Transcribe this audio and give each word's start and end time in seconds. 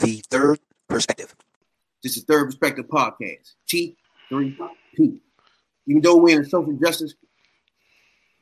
The 0.00 0.22
Third 0.30 0.60
Perspective. 0.88 1.34
This 2.02 2.16
is 2.16 2.24
Third 2.24 2.46
Perspective 2.46 2.86
Podcast, 2.86 3.54
T3P. 3.68 5.18
Even 5.86 6.02
though 6.02 6.16
we're 6.16 6.38
in 6.38 6.44
a 6.44 6.48
social 6.48 6.72
justice 6.74 7.14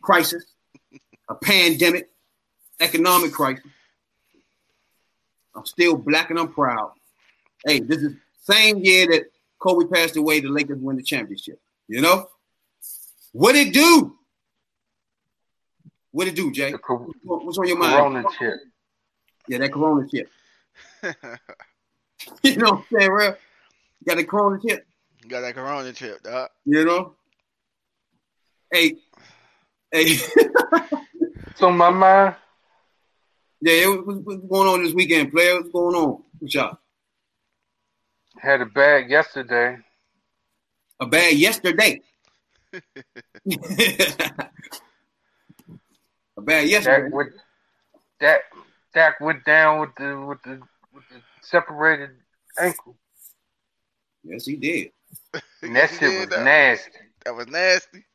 crisis, 0.02 0.44
a 1.28 1.34
pandemic, 1.34 2.10
economic 2.80 3.32
crisis, 3.32 3.64
I'm 5.54 5.64
still 5.64 5.96
black 5.96 6.30
and 6.30 6.38
I'm 6.38 6.52
proud. 6.52 6.92
Hey, 7.64 7.80
this 7.80 7.98
is 8.02 8.12
same 8.42 8.78
year 8.78 9.06
that 9.06 9.30
Kobe 9.58 9.86
passed 9.86 10.16
away, 10.16 10.40
the 10.40 10.48
Lakers 10.48 10.78
win 10.78 10.96
the 10.96 11.02
championship. 11.02 11.60
You 11.88 12.02
know? 12.02 12.28
What 13.32 13.54
it 13.54 13.72
do? 13.72 14.16
What 16.10 16.26
it 16.28 16.34
do, 16.34 16.50
Jay? 16.52 16.72
cor- 16.72 17.06
What's 17.22 17.58
on 17.58 17.66
your 17.66 17.78
mind? 17.78 17.94
Corona 17.94 18.24
chip. 18.38 18.54
Yeah, 19.48 19.58
that 19.58 19.72
corona 19.72 20.06
chip. 20.08 20.28
you 22.42 22.56
know 22.56 22.72
what 22.72 22.78
I'm 22.78 22.84
saying, 22.92 23.10
real? 23.10 23.36
You 24.00 24.06
got 24.06 24.16
the 24.16 24.24
corona 24.24 24.60
chip, 24.66 24.86
Got 25.28 25.40
that 25.40 25.54
corona 25.54 25.92
chip, 25.92 26.22
dog. 26.22 26.50
you 26.64 26.84
know? 26.84 27.14
Hey, 28.72 28.96
hey, 29.92 30.16
So 31.56 31.70
my 31.72 31.90
mind, 31.90 32.34
yeah, 33.60 33.86
what's, 33.86 34.20
what's 34.20 34.42
going 34.46 34.68
on 34.68 34.84
this 34.84 34.92
weekend, 34.92 35.32
player? 35.32 35.56
What's 35.56 35.70
going 35.70 35.96
on? 35.96 36.22
What's 36.38 36.54
y'all? 36.54 36.78
had 38.38 38.60
a 38.60 38.66
bag 38.66 39.10
yesterday. 39.10 39.78
A 41.00 41.06
bad 41.06 41.34
yesterday. 41.34 42.00
a 42.72 42.80
bad 46.38 46.68
yesterday. 46.68 47.02
Dak 47.04 47.12
went, 47.12 47.32
Dak, 48.20 48.40
Dak 48.96 49.20
went 49.20 49.44
down 49.44 49.78
with 49.80 49.90
the 49.98 50.18
with 50.26 50.42
the 50.42 50.58
with 50.90 51.04
the 51.10 51.20
separated 51.42 52.12
ankle. 52.58 52.96
Yes, 54.24 54.46
he 54.46 54.56
did. 54.56 54.90
And 55.62 55.76
that 55.76 55.90
He 55.90 55.96
shit 55.98 56.10
did 56.10 56.20
was 56.20 56.28
that. 56.30 56.44
nasty. 56.44 56.90
That 57.26 57.34
was 57.36 57.46
nasty. 57.46 58.06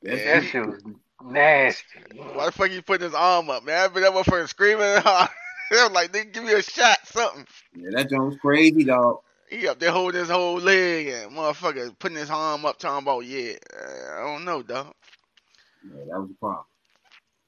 Yes, 0.00 0.20
Yeah. 0.24 0.34
That 0.40 0.46
shit 0.46 0.64
was 0.66 0.82
nasty. 1.24 1.98
Why 2.32 2.46
the 2.46 2.52
fuck 2.52 2.70
you 2.70 2.80
putting 2.80 3.06
his 3.06 3.14
arm 3.14 3.50
up, 3.50 3.64
man? 3.64 3.76
I've 3.82 3.92
been 3.92 4.04
that 4.04 4.12
motherfucker 4.12 4.48
screaming. 4.48 4.84
I'm 5.04 5.92
like, 5.92 6.12
nigga, 6.12 6.32
give 6.32 6.44
me 6.44 6.52
a 6.52 6.62
shot, 6.62 6.98
something. 7.04 7.44
yeah, 7.74 7.88
that 7.92 8.08
joint 8.08 8.22
was 8.22 8.36
crazy, 8.40 8.84
dog. 8.84 9.18
He 9.50 9.66
up 9.66 9.80
there 9.80 9.90
holding 9.90 10.20
his 10.20 10.30
whole 10.30 10.60
leg 10.60 11.08
and 11.08 11.32
motherfucker 11.32 11.98
putting 11.98 12.18
his 12.18 12.30
arm 12.30 12.64
up, 12.64 12.78
talking 12.78 13.02
about, 13.04 13.24
yeah, 13.26 13.54
uh, 13.76 14.20
I 14.20 14.26
don't 14.26 14.44
know, 14.44 14.62
dog. 14.62 14.94
Yeah, 15.84 16.04
that 16.08 16.20
was 16.20 16.28
the 16.28 16.34
problem. 16.34 16.66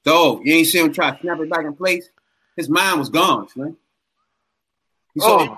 So 0.05 0.41
you 0.43 0.53
ain't 0.53 0.67
see 0.67 0.79
him 0.79 0.91
try 0.93 1.11
to 1.11 1.19
snap 1.21 1.39
it 1.39 1.49
back 1.49 1.63
in 1.65 1.73
place. 1.75 2.09
His 2.55 2.69
mind 2.69 2.99
was 2.99 3.09
gone, 3.09 3.47
man. 3.55 3.75
He 5.13 5.19
saw, 5.19 5.39
Oh, 5.41 5.57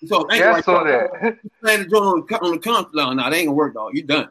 he 0.00 0.06
saw, 0.06 0.20
ain't 0.30 0.40
yeah, 0.40 0.52
I 0.54 0.60
saw 0.60 0.84
that. 0.84 1.38
Playing 1.62 1.82
the 1.84 1.88
joint 1.88 2.04
on 2.04 2.24
the 2.28 2.38
on 2.40 2.50
the 2.52 2.58
console. 2.58 2.90
No, 2.94 3.12
no, 3.12 3.22
that 3.24 3.32
ain't 3.34 3.46
gonna 3.46 3.52
work, 3.56 3.74
dog. 3.74 3.92
You 3.94 4.02
done. 4.02 4.28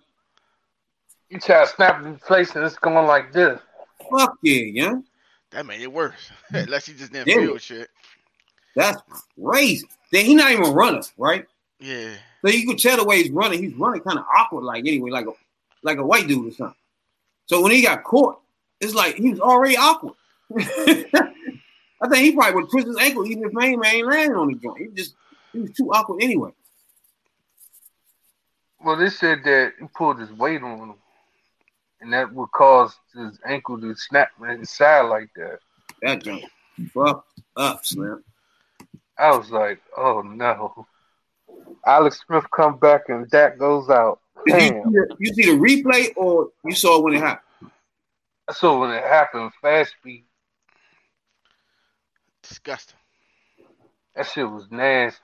You 1.29 1.39
try 1.39 1.61
to 1.63 1.67
snap 1.71 2.01
it 2.01 2.07
in 2.07 2.15
place 2.17 2.55
and 2.55 2.65
it's 2.65 2.77
going 2.77 3.05
like 3.05 3.31
this. 3.31 3.59
Fuck 4.09 4.37
yeah, 4.41 4.63
yeah. 4.63 4.93
That 5.51 5.65
made 5.65 5.81
it 5.81 5.91
worse. 5.91 6.31
Unless 6.53 6.87
he 6.87 6.93
just 6.93 7.11
didn't 7.13 7.27
Yeah. 7.27 7.35
feel 7.35 7.57
shit. 7.57 7.89
That's 8.75 9.01
crazy. 9.41 9.87
Then 10.11 10.25
he 10.25 10.35
not 10.35 10.51
even 10.51 10.73
running, 10.73 11.03
right? 11.17 11.45
Yeah. 11.79 12.13
So 12.41 12.49
you 12.51 12.65
could 12.67 12.79
tell 12.79 12.97
the 12.97 13.03
way 13.05 13.21
he's 13.21 13.31
running. 13.31 13.61
He's 13.61 13.73
running 13.75 14.01
kind 14.01 14.17
of 14.19 14.25
awkward, 14.35 14.63
like 14.63 14.79
anyway, 14.79 15.11
like 15.11 15.27
a 15.27 15.31
like 15.83 15.97
a 15.97 16.05
white 16.05 16.27
dude 16.27 16.51
or 16.51 16.55
something. 16.55 16.75
So 17.45 17.61
when 17.61 17.71
he 17.71 17.81
got 17.81 18.03
caught, 18.03 18.39
it's 18.79 18.93
like 18.93 19.15
he 19.15 19.29
was 19.31 19.39
already 19.39 19.77
awkward. 19.77 20.13
I 22.01 22.07
think 22.07 22.23
he 22.23 22.31
probably 22.31 22.61
would 22.61 22.71
twist 22.71 22.87
his 22.87 22.97
ankle 22.97 23.25
even 23.25 23.43
if 23.43 23.53
Man 23.53 23.85
ain't 23.85 24.07
landing 24.07 24.37
on 24.37 24.47
the 24.47 24.55
joint. 24.55 24.79
He 24.79 24.87
just 24.95 25.15
he 25.51 25.59
was 25.59 25.71
too 25.71 25.91
awkward 25.91 26.23
anyway. 26.23 26.51
Well, 28.81 28.95
they 28.95 29.09
said 29.09 29.43
that 29.43 29.73
he 29.79 29.87
pulled 29.93 30.19
his 30.19 30.31
weight 30.31 30.61
on 30.63 30.89
him, 30.89 30.95
and 31.99 32.13
that 32.13 32.33
would 32.33 32.51
cause 32.51 32.95
his 33.13 33.37
ankle 33.45 33.79
to 33.81 33.93
snap 33.95 34.29
in 34.41 34.59
his 34.59 34.79
like 34.79 35.29
that. 35.35 35.59
That 36.01 36.23
joint 36.23 36.45
fucked 36.93 37.41
up, 37.57 37.85
Slim. 37.85 38.23
I 39.17 39.35
was 39.35 39.51
like, 39.51 39.81
oh 39.97 40.21
no. 40.21 40.87
Alex 41.85 42.21
Smith 42.25 42.45
come 42.51 42.77
back 42.77 43.09
and 43.09 43.29
Dak 43.29 43.57
goes 43.57 43.89
out. 43.89 44.19
You, 44.45 44.53
Damn. 44.53 44.73
see 44.73 44.89
the, 44.89 45.15
you 45.19 45.33
see 45.33 45.45
the 45.45 45.57
replay 45.57 46.13
or 46.15 46.49
you 46.63 46.73
saw 46.73 47.01
when 47.01 47.15
it 47.15 47.19
happened? 47.19 47.71
I 48.47 48.53
saw 48.53 48.79
when 48.79 48.91
it 48.91 49.03
happened, 49.03 49.51
fast 49.61 49.93
speed. 49.99 50.25
Disgusting. 52.49 52.97
That 54.15 54.25
shit 54.27 54.49
was 54.49 54.67
nasty. 54.71 55.19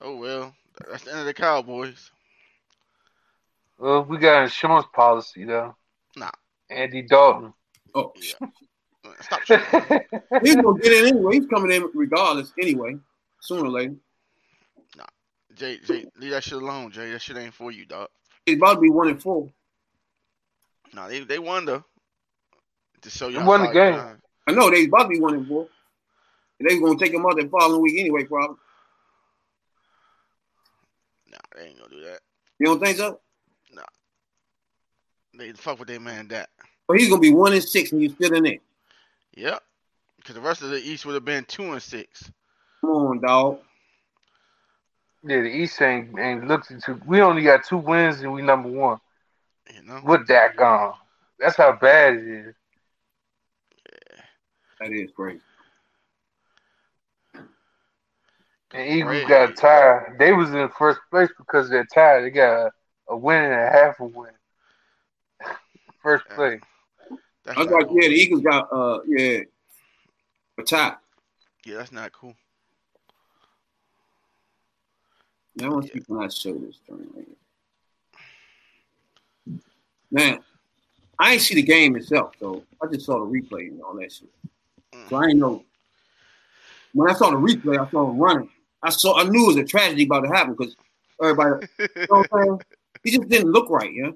Oh, 0.00 0.16
well. 0.16 0.54
That's 0.90 1.04
the 1.04 1.10
end 1.10 1.20
of 1.20 1.26
the 1.26 1.34
Cowboys. 1.34 2.10
Well, 3.78 4.04
we 4.04 4.18
got 4.18 4.42
insurance 4.44 4.86
policy 4.92 5.44
though. 5.44 5.74
Nah. 6.16 6.30
Andy 6.70 7.02
Dalton. 7.02 7.52
Oh, 7.94 8.12
Yeah. 8.16 8.48
Stop 9.22 9.40
he's 10.42 10.56
gonna 10.56 10.78
get 10.78 10.92
in 10.92 11.06
anyway. 11.08 11.34
He's 11.34 11.46
coming 11.46 11.72
in 11.72 11.90
regardless 11.94 12.52
anyway, 12.60 12.96
sooner 13.40 13.64
or 13.64 13.70
later. 13.70 13.94
Nah. 14.96 15.04
Jay, 15.54 15.78
Jay, 15.78 16.04
leave 16.18 16.30
that 16.32 16.44
shit 16.44 16.54
alone, 16.60 16.90
Jay. 16.90 17.10
That 17.10 17.20
shit 17.22 17.36
ain't 17.38 17.54
for 17.54 17.72
you, 17.72 17.86
dog. 17.86 18.08
He's 18.44 18.56
about 18.56 18.74
to 18.74 18.80
be 18.80 18.90
one 18.90 19.08
and 19.08 19.20
four. 19.20 19.50
Nah, 20.92 21.08
they 21.08 21.20
they 21.20 21.38
won 21.38 21.64
though. 21.64 21.84
To 23.02 23.10
show 23.10 23.28
you, 23.28 23.34
They 23.36 23.40
how 23.40 23.46
won 23.48 23.62
the 23.62 23.72
game. 23.72 23.92
behind. 23.94 24.18
I 24.50 24.52
know 24.52 24.68
they 24.68 24.86
about 24.86 25.04
to 25.04 25.08
be 25.10 25.20
one 25.20 25.34
and 25.34 25.46
four. 25.46 25.68
And 26.58 26.68
they 26.68 26.78
gonna 26.80 26.98
take 26.98 27.12
them 27.12 27.24
out 27.24 27.36
the 27.36 27.48
following 27.48 27.82
week 27.82 28.00
anyway, 28.00 28.24
probably. 28.24 28.56
Nah, 31.30 31.38
they 31.54 31.68
ain't 31.68 31.78
gonna 31.78 31.90
do 31.90 32.00
that. 32.02 32.20
You 32.58 32.66
don't 32.66 32.80
think 32.80 32.98
so? 32.98 33.20
Nah. 33.72 33.82
They 35.38 35.52
fuck 35.52 35.78
with 35.78 35.86
their 35.86 36.00
man 36.00 36.26
that. 36.28 36.50
But 36.88 36.98
he's 36.98 37.08
gonna 37.08 37.20
be 37.20 37.32
one 37.32 37.52
and 37.52 37.62
six 37.62 37.92
and 37.92 38.02
you 38.02 38.08
still 38.08 38.34
in 38.34 38.44
it. 38.44 38.60
Yep. 39.36 39.62
Because 40.16 40.34
the 40.34 40.40
rest 40.40 40.62
of 40.62 40.70
the 40.70 40.78
East 40.78 41.06
would 41.06 41.14
have 41.14 41.24
been 41.24 41.44
two 41.44 41.72
and 41.72 41.80
six. 41.80 42.30
Come 42.80 42.90
on, 42.90 43.20
dog. 43.20 43.60
Yeah, 45.22 45.42
the 45.42 45.48
East 45.48 45.80
ain't 45.80 46.18
ain't 46.18 46.48
looked 46.48 46.72
into. 46.72 47.00
We 47.06 47.20
only 47.20 47.42
got 47.42 47.64
two 47.64 47.78
wins 47.78 48.20
and 48.20 48.32
we 48.32 48.42
number 48.42 48.68
one. 48.68 48.98
You 49.72 49.84
know. 49.84 50.00
With 50.04 50.26
Dak 50.26 50.56
gone, 50.56 50.94
that's 51.38 51.56
how 51.56 51.72
bad 51.72 52.14
it 52.14 52.26
is. 52.26 52.54
That 54.80 54.92
is 54.92 55.10
crazy. 55.14 55.40
And 58.72 58.88
Eagles 58.88 59.24
Crazy. 59.24 59.28
got 59.28 59.56
tied. 59.56 60.16
They 60.18 60.32
was 60.32 60.50
in 60.54 60.68
first 60.78 61.00
place 61.10 61.28
because 61.36 61.68
they're 61.68 61.86
tied. 61.92 62.22
They 62.22 62.30
got 62.30 62.66
a, 62.66 62.70
a 63.08 63.16
win 63.16 63.42
and 63.44 63.52
a 63.52 63.70
half 63.70 64.00
a 64.00 64.04
win. 64.04 64.30
First 66.02 66.24
Yeah. 66.30 66.36
place. 66.36 66.60
That's 67.44 67.58
I 67.58 67.62
was 67.62 67.70
like, 67.72 67.88
cool. 67.88 67.96
yeah, 68.00 68.08
the 68.08 68.14
Eagles 68.14 68.42
got 68.42 68.72
uh 68.72 69.00
yeah 69.06 69.40
a 70.58 70.62
tie. 70.62 70.94
Yeah, 71.66 71.76
that's 71.78 71.92
not 71.92 72.12
cool. 72.12 72.34
Now 75.56 75.66
I 75.66 75.68
want 75.70 75.86
to 75.86 75.92
people 75.92 76.16
not 76.16 76.32
show 76.32 76.54
this 76.54 76.78
thing. 76.86 77.06
right. 77.14 77.26
Man, 80.12 80.38
I 81.18 81.32
ain't 81.32 81.42
see 81.42 81.54
the 81.54 81.62
game 81.62 81.96
itself, 81.96 82.34
so 82.38 82.64
I 82.82 82.86
just 82.86 83.06
saw 83.06 83.18
the 83.18 83.30
replay 83.30 83.68
and 83.68 83.82
all 83.82 83.94
that 83.96 84.12
shit. 84.12 84.30
So 85.08 85.16
I 85.16 85.28
ain't 85.28 85.38
know. 85.38 85.64
When 86.92 87.08
I 87.08 87.14
saw 87.14 87.30
the 87.30 87.36
replay, 87.36 87.78
I 87.78 87.90
saw 87.90 88.10
him 88.10 88.18
running. 88.18 88.48
I 88.82 88.90
saw, 88.90 89.18
I 89.18 89.24
knew 89.24 89.44
it 89.44 89.46
was 89.48 89.56
a 89.56 89.64
tragedy 89.64 90.04
about 90.04 90.20
to 90.22 90.28
happen 90.28 90.54
because 90.54 90.74
everybody, 91.22 91.66
you 91.78 91.86
know 91.96 92.06
what 92.08 92.28
I'm 92.32 92.42
saying? 92.42 92.60
He 93.04 93.10
just 93.10 93.28
didn't 93.28 93.52
look 93.52 93.70
right, 93.70 93.92
yeah. 93.92 94.10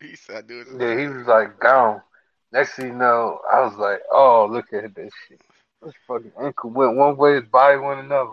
he 0.00 0.16
said, 0.16 0.46
dude. 0.46 0.66
Yeah, 0.78 0.98
he 0.98 1.06
was 1.06 1.26
like 1.26 1.58
gone. 1.58 2.00
Next 2.52 2.74
thing 2.74 2.88
you 2.88 2.92
know, 2.94 3.40
I 3.50 3.60
was 3.60 3.74
like, 3.76 4.00
oh, 4.12 4.46
look 4.50 4.72
at 4.72 4.94
this 4.94 5.12
shit. 5.28 5.40
This 5.82 5.94
fucking 6.06 6.32
ankle 6.40 6.70
went 6.70 6.96
one 6.96 7.16
way, 7.16 7.34
his 7.34 7.44
body 7.44 7.78
went 7.78 8.00
another. 8.00 8.30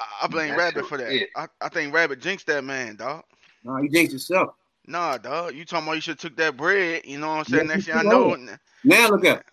I, 0.00 0.04
I 0.22 0.26
blame 0.26 0.50
That 0.50 0.58
Rabbit 0.58 0.86
for 0.86 0.98
that. 0.98 1.12
it. 1.12 1.28
I, 1.36 1.46
I 1.60 1.68
think 1.68 1.94
Rabbit 1.94 2.20
jinxed 2.20 2.46
that 2.48 2.64
man, 2.64 2.96
dog. 2.96 3.22
No, 3.62 3.76
he 3.76 3.88
jinxed 3.88 4.12
himself. 4.12 4.54
Nah, 4.86 5.18
dog. 5.18 5.54
You 5.54 5.64
talking 5.64 5.86
about 5.86 5.94
you 5.94 6.00
should 6.00 6.18
took 6.18 6.36
that 6.36 6.56
bread? 6.56 7.02
You 7.04 7.18
know 7.18 7.28
what 7.28 7.34
I'm 7.38 7.44
saying? 7.44 7.68
Yeah, 7.68 7.74
Next 7.74 7.86
thing 7.86 7.94
I 7.94 8.02
know, 8.02 8.30
have. 8.30 8.58
Now 8.82 9.08
look 9.10 9.24
at, 9.24 9.44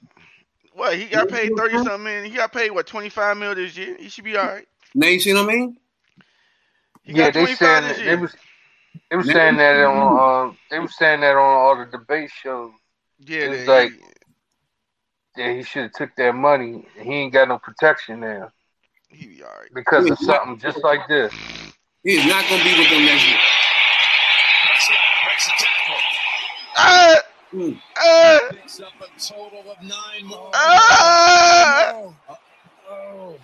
what 0.78 0.98
he 0.98 1.06
got 1.06 1.28
paid 1.28 1.56
thirty 1.58 1.78
something 1.80 2.04
million. 2.04 2.26
He 2.26 2.38
got 2.38 2.52
paid 2.54 2.72
what 2.72 2.88
twenty 2.88 3.10
five 3.10 3.38
mil 3.38 3.56
this 3.56 3.76
year. 3.78 3.98
He 4.00 4.10
should 4.10 4.24
be 4.24 4.38
all 4.38 4.46
right. 4.46 4.68
now 4.96 5.08
you 5.08 5.20
see 5.20 5.34
what 5.34 5.44
I 5.44 5.48
mean? 5.48 5.78
He 7.04 7.14
yeah, 7.14 7.26
got 7.26 7.34
they 7.34 7.40
twenty 7.42 7.56
saying 7.56 7.84
this 7.84 7.98
that, 7.98 8.06
year. 8.06 8.16
they 8.16 8.22
was 8.22 8.36
they 9.10 9.18
was 9.18 9.26
saying 9.32 9.58
that 9.58 9.76
see 9.76 9.82
what 9.82 9.90
I 9.90 9.94
mean? 9.94 10.20
on 10.20 10.50
uh, 10.50 10.54
they 10.72 10.80
was 10.80 10.98
saying 10.98 11.22
that 11.22 11.36
on 11.36 11.38
all 11.40 11.78
the 11.78 11.86
debate 11.86 12.30
shows 12.32 12.72
yeah, 13.26 13.40
it 13.40 13.50
was 13.50 13.60
that- 13.60 13.68
like- 13.68 13.94
yeah, 15.38 15.54
he 15.54 15.62
should 15.62 15.84
have 15.84 15.92
took 15.94 16.16
that 16.16 16.34
money. 16.34 16.88
He 17.00 17.14
ain't 17.14 17.32
got 17.34 17.48
no 17.48 17.60
protection 17.60 18.22
now 18.22 18.52
he, 19.10 19.18
he 19.18 19.28
be 19.28 19.44
all 19.44 19.50
right. 19.50 19.70
because 19.74 20.06
Yeah, 20.06 20.14
of 20.14 20.20
something 20.20 20.58
just 20.60 20.84
like 20.84 21.08
this. 21.08 21.32
He's 22.04 22.26
not 22.26 22.44
gonna 22.50 22.64
be 22.64 22.78
with 22.78 22.90
them 22.90 23.06
next 23.06 23.28
year. 23.28 23.38
Picks 27.58 28.80
up 28.80 28.94
a 29.02 29.20
total 29.20 29.72
of 29.72 29.82
nine 29.82 30.26
more. 30.26 30.52
Uh, 30.54 32.12
oh. 32.90 33.36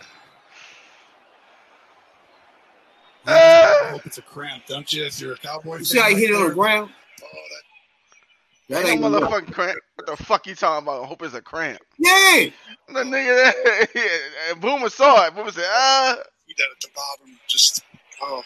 I 3.26 3.90
hope 3.92 4.06
it's 4.06 4.18
a 4.18 4.22
cramp, 4.22 4.64
don't 4.68 4.92
you? 4.92 5.06
If 5.06 5.20
you're 5.20 5.34
a 5.34 5.38
cowboy, 5.38 5.78
you 5.78 5.86
see 5.86 6.00
how 6.00 6.08
you 6.10 6.18
hit 6.18 6.30
it 6.30 6.36
on 6.36 6.50
the 6.50 6.54
ground. 6.54 6.92
Oh, 7.24 7.28
that, 8.70 8.84
that 8.84 8.90
ain't 8.90 9.02
motherfucking 9.02 9.54
cramp. 9.54 9.80
What 9.96 10.08
the 10.08 10.24
fuck 10.24 10.46
you 10.46 10.56
talking 10.56 10.86
about? 10.86 11.04
I 11.04 11.08
hope 11.08 11.22
it's 11.24 11.34
a 11.34 11.42
cramp. 11.42 11.80
Yeah, 11.98 12.50
the 12.90 13.04
nigga. 13.04 13.54
That, 13.54 13.90
yeah. 13.96 14.54
Boomer 14.56 14.90
saw 14.90 15.26
it. 15.26 15.36
Boomer 15.36 15.52
said, 15.52 15.66
"Ah, 15.68 16.18
you 16.48 16.54
did 16.56 16.66
at 16.70 16.82
the 16.82 16.90
bottom. 16.94 17.40
Just 17.48 17.84
oh, 18.22 18.44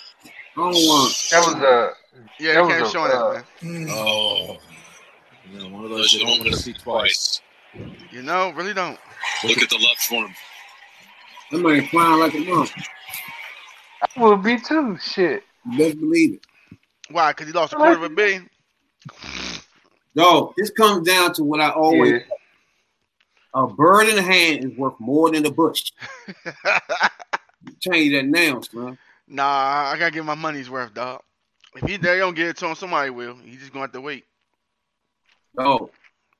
oh, 0.57 1.13
that 1.31 1.39
was 1.39 1.55
a 1.55 1.93
yeah. 2.39 2.53
That 2.53 2.81
was 2.81 2.89
a, 2.89 2.91
showing 2.91 3.11
uh, 3.11 3.33
that, 3.33 3.45
man. 3.63 3.87
Oh. 3.89 4.57
You 5.51 5.59
know, 5.59 5.69
one 5.69 5.83
of 5.85 5.89
those 5.89 6.11
you 6.13 6.19
don't 6.25 6.39
want 6.39 6.51
to 6.51 6.57
see 6.57 6.73
twice. 6.73 7.41
You 8.11 8.21
know, 8.21 8.51
really 8.51 8.73
don't. 8.73 8.97
Look 9.43 9.57
at 9.61 9.69
the 9.69 9.75
left 9.77 10.01
for 10.03 10.25
him. 10.25 10.33
That 11.51 11.59
man 11.59 11.87
flying 11.87 12.19
like 12.19 12.33
a 12.33 12.39
monk. 12.39 12.71
I 14.01 14.19
will 14.21 14.37
be 14.37 14.57
too. 14.59 14.97
Shit. 15.01 15.43
You 15.69 15.77
best 15.77 15.99
believe 15.99 16.33
it. 16.35 16.41
Why? 17.09 17.31
Because 17.31 17.47
he 17.47 17.53
lost 17.53 17.73
a 17.73 17.77
quarter 17.77 17.93
of 17.93 18.03
a 18.03 18.09
billion? 18.09 18.49
Dog, 20.15 20.53
this 20.57 20.71
comes 20.71 21.07
down 21.07 21.33
to 21.35 21.43
what 21.43 21.61
I 21.61 21.69
always 21.69 22.11
Yeah. 22.11 22.19
a 23.53 23.67
bird 23.67 24.07
in 24.09 24.15
the 24.15 24.21
hand 24.21 24.65
is 24.65 24.77
worth 24.77 24.99
more 24.99 25.31
than 25.31 25.45
a 25.45 25.51
bush. 25.51 25.91
Change 27.81 28.13
that 28.13 28.25
now, 28.25 28.61
man. 28.73 28.97
nah, 29.27 29.91
I 29.91 29.95
gotta 29.99 30.11
get 30.11 30.25
my 30.25 30.35
money's 30.35 30.69
worth, 30.69 30.93
dog. 30.93 31.21
If 31.75 31.87
he 31.87 31.97
they 31.97 32.17
don't 32.17 32.35
get 32.35 32.47
it 32.47 32.57
to 32.57 32.67
him, 32.67 32.75
somebody 32.75 33.09
will. 33.09 33.35
He 33.35 33.57
just 33.57 33.71
gonna 33.71 33.83
have 33.83 33.91
to 33.93 34.01
wait. 34.01 34.25
Oh, 35.57 35.89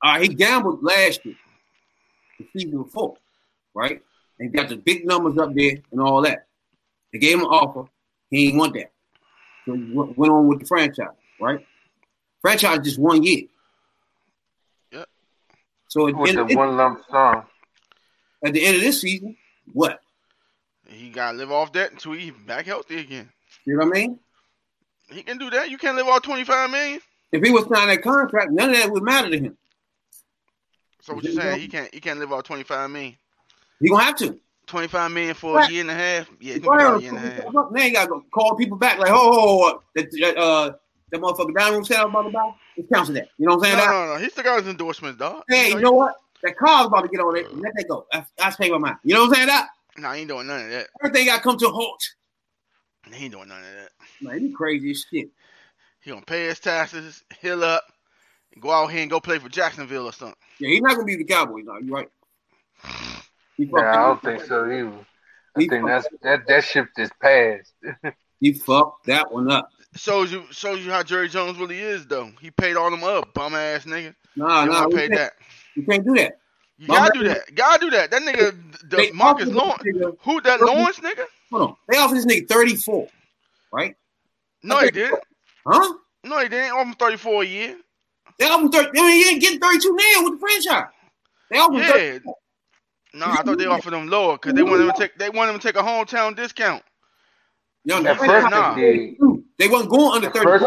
uh, 0.02 0.20
he 0.20 0.28
gambled 0.28 0.82
last 0.82 1.24
year, 1.24 1.34
the 2.38 2.46
season 2.52 2.82
before, 2.82 3.16
right? 3.74 4.00
And 4.38 4.52
got 4.52 4.68
the 4.68 4.76
big 4.76 5.04
numbers 5.04 5.36
up 5.38 5.52
there 5.54 5.76
and 5.90 6.00
all 6.00 6.22
that. 6.22 6.46
They 7.12 7.18
gave 7.18 7.34
him 7.34 7.40
an 7.40 7.46
offer. 7.46 7.88
He 8.30 8.48
ain't 8.48 8.58
want 8.58 8.74
that. 8.74 8.92
So 9.66 9.74
he 9.74 9.90
went 9.92 10.16
went 10.16 10.32
on 10.32 10.46
with 10.46 10.60
the 10.60 10.66
franchise, 10.66 11.08
right? 11.40 11.66
Franchise 12.40 12.78
just 12.84 12.98
one 12.98 13.22
year. 13.24 13.42
Yep. 14.92 15.08
So 15.88 16.06
at 16.08 16.14
the, 16.14 16.20
With 16.20 16.28
end 16.30 16.38
the 16.38 16.42
of 16.42 16.48
this, 16.48 16.56
one 16.56 16.76
lump 16.76 17.02
sum. 17.10 17.42
at 18.44 18.52
the 18.52 18.64
end 18.64 18.76
of 18.76 18.82
this 18.82 19.00
season, 19.00 19.36
what? 19.72 20.00
He 20.86 21.10
gotta 21.10 21.36
live 21.36 21.50
off 21.50 21.72
that 21.72 21.90
until 21.90 22.12
he 22.12 22.30
back 22.30 22.66
healthy 22.66 22.98
again. 23.00 23.28
You 23.64 23.76
know 23.76 23.84
what 23.86 23.96
I 23.96 24.00
mean? 24.00 24.20
He 25.10 25.22
can 25.22 25.38
do 25.38 25.50
that. 25.50 25.70
You 25.70 25.78
can't 25.78 25.96
live 25.96 26.06
off 26.06 26.22
twenty 26.22 26.44
five 26.44 26.70
million. 26.70 27.00
If 27.32 27.42
he 27.42 27.50
was 27.50 27.66
signing 27.68 27.88
that 27.88 28.02
contract, 28.02 28.50
none 28.52 28.70
of 28.70 28.76
that 28.76 28.90
would 28.90 29.02
matter 29.02 29.30
to 29.30 29.38
him. 29.38 29.56
So 31.02 31.14
what 31.14 31.24
you 31.24 31.32
saying? 31.32 31.60
He 31.60 31.68
can't 31.68 31.92
he 31.94 32.00
can't 32.00 32.18
live 32.18 32.32
off 32.32 32.44
twenty 32.44 32.64
five 32.64 32.90
million. 32.90 33.16
He 33.80 33.88
gonna 33.88 34.04
have 34.04 34.16
to. 34.16 34.38
Twenty 34.66 34.88
five 34.88 35.10
million 35.10 35.34
for 35.34 35.60
a 35.60 35.70
year 35.70 35.80
and 35.80 35.90
a 35.90 35.94
half? 35.94 36.30
Yeah, 36.40 36.54
it's 36.54 36.64
gonna 36.64 36.98
be 36.98 37.06
a 37.06 37.10
year 37.10 37.18
and 37.18 37.18
a 37.18 37.42
half. 37.42 37.52
Now 37.70 37.82
you 37.82 37.92
gotta 37.92 38.08
go 38.08 38.22
call 38.32 38.56
people 38.56 38.76
back 38.76 38.98
like, 38.98 39.10
oh, 39.12 39.82
that, 39.94 40.10
that, 40.10 40.36
uh, 40.36 40.72
that 41.10 41.20
motherfucker 41.20 41.56
down 41.56 41.72
room 41.72 41.84
said 41.84 42.02
about 42.02 42.24
the 42.24 42.30
ball. 42.30 42.54
It 42.76 42.86
counts 42.92 43.08
to 43.08 43.14
that. 43.14 43.28
You 43.38 43.46
know 43.46 43.56
what 43.56 43.68
I'm 43.68 43.76
saying? 43.76 43.90
no, 43.90 44.06
no. 44.06 44.14
no. 44.14 44.20
He 44.20 44.28
still 44.28 44.44
got 44.44 44.60
his 44.60 44.68
endorsements, 44.68 45.18
dog. 45.18 45.42
Hey, 45.48 45.70
you 45.70 45.80
know 45.80 45.92
what? 45.92 46.16
That 46.42 46.56
car's 46.56 46.86
about 46.86 47.02
to 47.02 47.08
get 47.08 47.20
on 47.20 47.36
it. 47.36 47.52
Let 47.56 47.72
that 47.74 47.88
go. 47.88 48.06
I, 48.12 48.24
I 48.40 48.50
pay 48.50 48.70
my 48.70 48.78
mind. 48.78 48.96
You 49.02 49.14
know 49.14 49.22
what 49.22 49.30
I'm 49.30 49.34
saying? 49.34 49.46
That 49.48 49.68
Nah, 49.98 50.12
he 50.12 50.20
ain't 50.20 50.28
doing 50.28 50.46
none 50.46 50.64
of 50.64 50.70
that. 50.70 50.88
everything 51.02 51.26
got 51.26 51.36
to 51.36 51.42
come 51.42 51.58
to 51.58 51.68
a 51.68 51.72
halt. 51.72 52.02
He 53.12 53.24
ain't 53.24 53.32
doing 53.32 53.48
none 53.48 53.58
of 53.58 53.64
that. 53.64 53.90
Man, 54.20 54.42
you 54.42 54.56
crazy 54.56 54.90
as 54.90 55.04
shit. 55.10 55.28
He 56.08 56.14
gonna 56.14 56.24
pay 56.24 56.46
his 56.46 56.58
taxes, 56.58 57.22
heal 57.42 57.62
up, 57.62 57.84
and 58.54 58.62
go 58.62 58.70
out 58.70 58.86
here 58.86 59.02
and 59.02 59.10
go 59.10 59.20
play 59.20 59.38
for 59.38 59.50
Jacksonville 59.50 60.06
or 60.06 60.12
something. 60.14 60.38
Yeah, 60.58 60.70
he's 60.70 60.80
not 60.80 60.94
gonna 60.94 61.04
be 61.04 61.16
the 61.16 61.24
Cowboys. 61.24 61.64
No, 61.66 61.76
you 61.76 61.92
right. 61.92 62.08
Yeah, 63.58 63.92
I 63.92 64.06
don't 64.06 64.22
think 64.22 64.42
so 64.44 64.64
either. 64.70 64.90
I 65.54 65.60
He 65.60 65.68
think 65.68 65.84
that's 65.86 66.08
that 66.22 66.46
that 66.48 66.64
ship 66.64 66.88
is 66.96 67.10
past. 67.20 67.74
he 68.40 68.54
fucked 68.54 69.04
that 69.04 69.30
one 69.30 69.50
up. 69.50 69.68
Shows 69.96 70.32
you 70.32 70.44
shows 70.50 70.82
you 70.82 70.90
how 70.90 71.02
Jerry 71.02 71.28
Jones 71.28 71.58
really 71.58 71.78
is 71.78 72.06
though. 72.06 72.30
He 72.40 72.50
paid 72.50 72.76
all 72.78 72.90
them 72.90 73.04
up, 73.04 73.34
bum 73.34 73.54
ass 73.54 73.84
nigga. 73.84 74.14
Nah, 74.34 74.62
You 74.64 74.70
nah, 74.70 74.74
wanna 74.76 74.88
we 74.88 74.94
pay 74.94 75.08
can't, 75.08 75.14
that. 75.20 75.32
You 75.74 75.82
can't 75.82 76.06
do 76.06 76.14
that. 76.14 76.38
You 76.78 76.86
My 76.88 76.94
gotta 77.00 77.12
do 77.18 77.24
man- 77.24 77.34
that. 77.34 77.54
Gotta 77.54 77.80
do 77.80 77.90
that. 77.90 78.10
That 78.12 78.22
nigga, 78.22 78.88
the 78.88 78.96
They 78.96 79.10
Marcus 79.10 79.50
Lawrence. 79.50 79.82
nigga- 79.82 80.16
Who 80.22 80.40
that 80.40 80.62
Lawrence 80.62 81.00
nigga? 81.00 81.26
Hold 81.50 81.62
on. 81.64 81.76
They 81.86 81.98
offered 81.98 82.16
this 82.16 82.24
nigga 82.24 82.48
34, 82.48 83.08
right? 83.74 83.94
No, 84.62 84.78
he 84.78 84.90
didn't. 84.90 85.20
Huh? 85.70 85.94
No, 86.24 86.38
he 86.40 86.48
didn't. 86.48 86.72
Offer 86.72 86.88
him 86.88 86.94
thirty 86.94 87.16
four 87.16 87.42
a 87.42 87.46
year. 87.46 87.76
They 88.38 88.46
offered 88.46 88.66
him 88.66 88.70
30. 88.70 88.88
I 88.98 89.02
mean, 89.02 89.10
he 89.24 89.30
ain't 89.30 89.40
getting 89.42 89.58
32 89.58 89.88
now 89.96 90.24
with 90.24 90.34
the 90.34 90.38
franchise. 90.38 90.92
They 91.50 91.58
offered 91.58 91.74
him 91.78 91.92
30. 91.92 92.04
Yeah. 92.26 92.32
No, 93.14 93.26
I 93.26 93.42
thought 93.42 93.58
they 93.58 93.66
offered 93.66 93.92
him 93.94 94.06
lower 94.08 94.34
because 94.34 94.54
they 94.54 94.62
wanted 94.62 94.84
him 94.84 94.92
to 94.92 94.98
take 94.98 95.18
they 95.18 95.30
wanted 95.30 95.54
him 95.54 95.60
to 95.60 95.66
take 95.66 95.76
a 95.76 95.82
hometown 95.84 96.36
discount. 96.36 96.82
Yo, 97.84 97.96
At 98.04 98.16
first 98.16 98.18
franchise- 98.30 98.50
nah. 98.50 98.74
they 98.74 98.92
did. 98.92 99.16
They 99.58 99.66
wasn't 99.68 99.90
going 99.90 100.12
under 100.16 100.28
At 100.28 100.34
30. 100.34 100.46
first, 100.46 100.64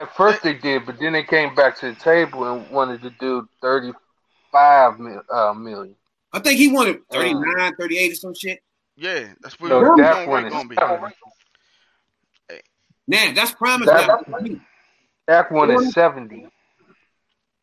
at 0.00 0.16
first 0.16 0.42
they 0.42 0.54
did, 0.54 0.84
but 0.84 0.98
then 1.00 1.12
they 1.14 1.22
came 1.22 1.54
back 1.54 1.78
to 1.78 1.86
the 1.92 1.94
table 1.94 2.44
and 2.52 2.68
wanted 2.70 3.00
to 3.02 3.10
do 3.18 3.48
thirty-five 3.62 4.98
mil, 4.98 5.22
uh, 5.32 5.54
million. 5.54 5.94
I 6.32 6.40
think 6.40 6.58
he 6.58 6.68
wanted 6.68 7.00
39, 7.10 7.76
38 7.76 8.12
or 8.12 8.14
some 8.16 8.34
shit. 8.34 8.60
Yeah, 8.96 9.28
that's 9.40 9.58
what 9.60 9.68
No, 9.70 9.80
the 9.80 10.02
that 10.02 10.14
going 10.26 10.28
one 10.28 10.44
is 10.46 10.52
gonna 10.52 10.68
be. 10.68 10.76
Seven. 13.10 13.34
Now, 13.34 13.40
that's 13.40 13.52
prime 13.52 13.80
That- 13.84 14.00
example. 14.20 14.60
That 15.28 15.50
one 15.50 15.70
is 15.70 15.92
seventy. 15.92 16.46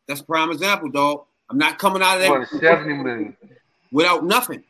That's 0.06 0.20
prime 0.22 0.50
example, 0.50 0.90
dog. 0.90 1.24
I'm 1.50 1.56
not 1.58 1.78
coming 1.78 2.02
out 2.02 2.16
of 2.16 2.22
That 2.22 2.30
one 2.30 2.42
is 2.42 2.50
seventy 2.60 2.94
million. 2.94 3.36
without 3.90 4.24
nothing. 4.24 4.62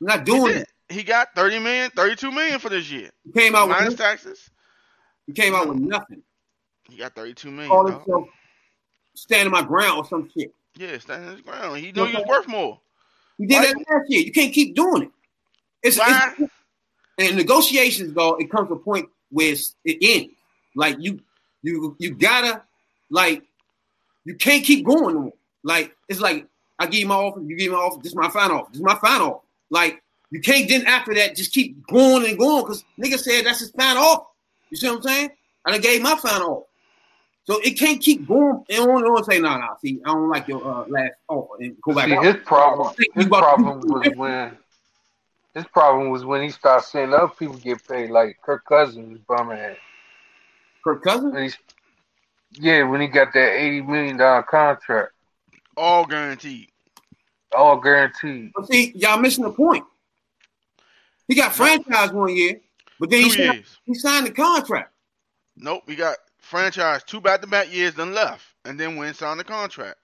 I'm 0.00 0.06
not 0.06 0.24
doing 0.24 0.56
it. 0.56 0.68
he 0.88 1.02
got 1.02 1.34
30 1.34 1.60
million, 1.60 1.90
32 1.92 2.30
million 2.32 2.58
for 2.58 2.68
this 2.68 2.90
year. 2.90 3.10
He 3.24 3.32
came 3.32 3.54
out 3.54 3.68
Minus 3.68 3.90
with 3.90 3.98
taxes. 3.98 4.50
he 5.26 5.32
came 5.32 5.54
out 5.54 5.68
with 5.68 5.78
nothing. 5.78 6.22
He 6.90 6.96
got 6.96 7.14
32 7.14 7.50
million. 7.50 7.68
Call 7.70 7.84
dog. 7.84 7.92
himself 8.02 8.28
standing 9.14 9.52
my 9.52 9.62
ground 9.62 9.98
or 9.98 10.04
some 10.04 10.28
shit. 10.36 10.52
Yeah, 10.76 10.98
standing 10.98 11.30
his 11.30 11.40
ground. 11.40 11.76
He 11.78 11.92
knew 11.92 12.04
he 12.06 12.16
was 12.16 12.26
worth 12.26 12.48
more. 12.48 12.80
He 13.38 13.46
did 13.46 13.62
that 13.62 13.76
last 13.76 14.10
year. 14.10 14.22
You 14.22 14.32
can't 14.32 14.52
keep 14.52 14.74
doing 14.74 15.02
it. 15.04 15.10
It's, 15.82 15.98
Why? 15.98 16.34
it's 16.38 16.52
and 17.18 17.36
negotiations 17.36 18.12
go. 18.12 18.34
It 18.34 18.50
comes 18.50 18.68
to 18.68 18.74
a 18.74 18.78
point 18.78 19.08
where 19.34 19.54
it 19.84 19.98
ends. 20.00 20.32
Like 20.76 20.96
you, 21.00 21.20
you, 21.62 21.96
you 21.98 22.14
gotta 22.14 22.62
like 23.10 23.42
you 24.24 24.34
can't 24.34 24.64
keep 24.64 24.86
going. 24.86 25.32
Like 25.62 25.94
it's 26.08 26.20
like 26.20 26.46
I 26.78 26.86
give 26.86 27.00
you 27.00 27.06
my 27.06 27.16
offer, 27.16 27.40
you 27.40 27.56
give 27.56 27.70
me 27.70 27.76
my 27.76 27.82
offer. 27.82 28.00
This 28.02 28.12
is 28.12 28.16
my 28.16 28.30
final 28.30 28.60
offer. 28.60 28.70
This 28.70 28.80
is 28.80 28.84
my 28.84 28.96
final 28.96 29.28
offer. 29.28 29.46
Like 29.70 30.02
you 30.30 30.40
can't 30.40 30.68
then 30.68 30.86
after 30.86 31.14
that 31.14 31.36
just 31.36 31.52
keep 31.52 31.86
going 31.86 32.26
and 32.28 32.38
going 32.38 32.64
because 32.64 32.84
nigga 32.98 33.18
said 33.18 33.44
that's 33.44 33.60
his 33.60 33.70
final 33.72 34.02
offer. 34.02 34.26
You 34.70 34.76
see 34.76 34.88
what 34.88 34.96
I'm 34.96 35.02
saying? 35.02 35.30
And 35.66 35.74
I 35.74 35.78
done 35.78 35.80
gave 35.80 36.02
my 36.02 36.16
final 36.16 36.50
offer. 36.50 36.66
So 37.44 37.60
it 37.60 37.72
can't 37.72 38.00
keep 38.00 38.26
going 38.26 38.64
and 38.70 38.90
on 38.90 39.04
and 39.04 39.16
on 39.16 39.24
say, 39.24 39.38
no, 39.38 39.50
nah, 39.50 39.58
no, 39.58 39.66
nah, 39.66 39.76
see, 39.76 40.00
I 40.04 40.08
don't 40.08 40.30
like 40.30 40.48
your 40.48 40.66
uh, 40.66 40.86
last 40.88 41.12
offer 41.28 41.56
and 41.60 41.76
go 41.82 41.92
back. 41.92 42.08
See, 42.08 42.16
his 42.16 42.36
problem, 42.36 42.94
his 43.14 43.26
problem 43.26 43.80
was 43.80 44.16
when 44.16 44.56
his 45.54 45.64
problem 45.66 46.10
was 46.10 46.24
when 46.24 46.42
he 46.42 46.50
started 46.50 46.84
seeing 46.84 47.12
other 47.14 47.28
people 47.28 47.56
get 47.56 47.86
paid, 47.86 48.10
like 48.10 48.36
Kirk 48.42 48.64
Cousins, 48.66 49.18
bum 49.28 49.52
ass. 49.52 49.76
Kirk 50.82 51.02
Cousins. 51.02 51.56
Yeah, 52.52 52.84
when 52.84 53.00
he 53.00 53.08
got 53.08 53.32
that 53.34 53.52
eighty 53.54 53.80
million 53.80 54.16
dollar 54.16 54.42
contract, 54.42 55.12
All 55.76 56.04
guaranteed. 56.04 56.68
all 57.56 57.80
guaranteed. 57.80 58.52
But 58.54 58.68
see, 58.68 58.92
y'all 58.94 59.18
missing 59.18 59.44
the 59.44 59.50
point. 59.50 59.84
He 61.26 61.34
got 61.34 61.52
franchise 61.54 62.12
one 62.12 62.36
year, 62.36 62.60
but 63.00 63.10
then 63.10 63.24
he 63.24 63.30
signed, 63.30 63.64
he 63.86 63.94
signed 63.94 64.26
the 64.26 64.30
contract. 64.30 64.92
Nope, 65.56 65.84
he 65.86 65.96
got 65.96 66.16
franchise 66.38 67.02
two 67.02 67.20
back 67.20 67.40
to 67.40 67.46
back 67.46 67.72
years 67.72 67.94
then 67.94 68.12
left. 68.12 68.44
And 68.66 68.80
then 68.80 68.96
went 68.96 69.08
and 69.08 69.16
signed 69.16 69.40
the 69.40 69.44
contract. 69.44 69.98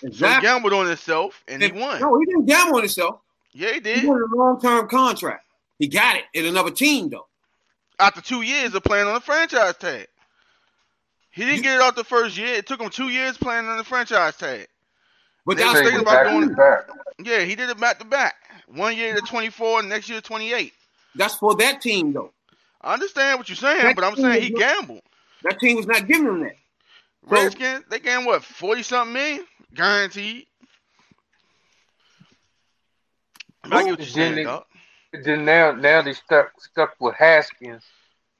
So 0.00 0.28
he 0.28 0.40
gambled 0.42 0.74
on 0.74 0.86
himself 0.86 1.42
and 1.48 1.62
he 1.62 1.72
won. 1.72 2.00
No, 2.00 2.18
he 2.18 2.26
didn't 2.26 2.44
gamble 2.46 2.76
on 2.76 2.82
himself. 2.82 3.20
Yeah, 3.54 3.68
he 3.68 3.74
He 3.74 3.80
did. 3.80 4.04
a 4.04 4.12
long 4.34 4.60
term 4.60 4.88
contract. 4.88 5.44
He 5.78 5.88
got 5.88 6.16
it 6.16 6.24
in 6.34 6.46
another 6.46 6.70
team 6.70 7.08
though. 7.08 7.26
After 7.98 8.20
two 8.20 8.42
years 8.42 8.74
of 8.74 8.82
playing 8.82 9.06
on 9.06 9.14
the 9.14 9.20
franchise 9.20 9.76
tag. 9.76 10.08
He 11.30 11.42
didn't 11.42 11.56
You- 11.58 11.62
get 11.62 11.76
it 11.76 11.80
out 11.80 11.96
the 11.96 12.04
first 12.04 12.36
year. 12.36 12.54
It 12.54 12.66
took 12.66 12.80
him 12.80 12.90
two 12.90 13.08
years 13.08 13.36
playing 13.36 13.66
on 13.66 13.76
the 13.78 13.84
franchise 13.84 14.36
tag. 14.36 14.66
But 15.46 15.56
They 15.56 15.62
that's 15.64 15.74
was 15.74 15.82
thinking 15.82 16.00
about 16.00 16.24
back 16.24 16.32
doing 16.32 16.48
to 16.48 16.54
back. 16.54 16.88
Yeah, 17.18 17.40
he 17.40 17.54
did 17.54 17.70
it 17.70 17.78
back 17.78 17.98
to 17.98 18.04
back. 18.04 18.34
One 18.68 18.96
year 18.96 19.14
to 19.14 19.20
24, 19.20 19.82
next 19.82 20.08
year 20.08 20.20
to 20.20 20.26
28. 20.26 20.72
that's 21.16 21.34
for 21.36 21.54
that 21.56 21.80
team 21.80 22.12
though. 22.12 22.32
I 22.80 22.94
understand 22.94 23.38
what 23.38 23.48
you're 23.48 23.56
saying, 23.56 23.94
but 23.94 24.04
I'm 24.04 24.16
saying 24.16 24.42
he 24.42 24.50
gambled. 24.50 25.02
That 25.42 25.58
team 25.60 25.76
was 25.76 25.86
not 25.86 26.06
giving 26.08 26.26
him 26.26 26.40
that. 26.40 26.56
So- 27.28 27.30
Redskins, 27.30 27.84
they 27.88 27.98
gained 28.00 28.26
what, 28.26 28.42
40 28.44 28.82
something 28.82 29.12
million? 29.14 29.46
Guaranteed. 29.74 30.46
I 33.72 33.82
get 33.82 33.90
what 33.90 33.98
you're 33.98 33.98
Then 33.98 34.06
saying, 34.06 34.34
they- 34.36 34.44
dog. 34.44 34.64
Then 35.12 35.44
now, 35.44 35.72
now 35.72 36.02
they 36.02 36.12
stuck 36.12 36.60
stuck 36.60 36.94
with 37.00 37.14
Haskins. 37.14 37.84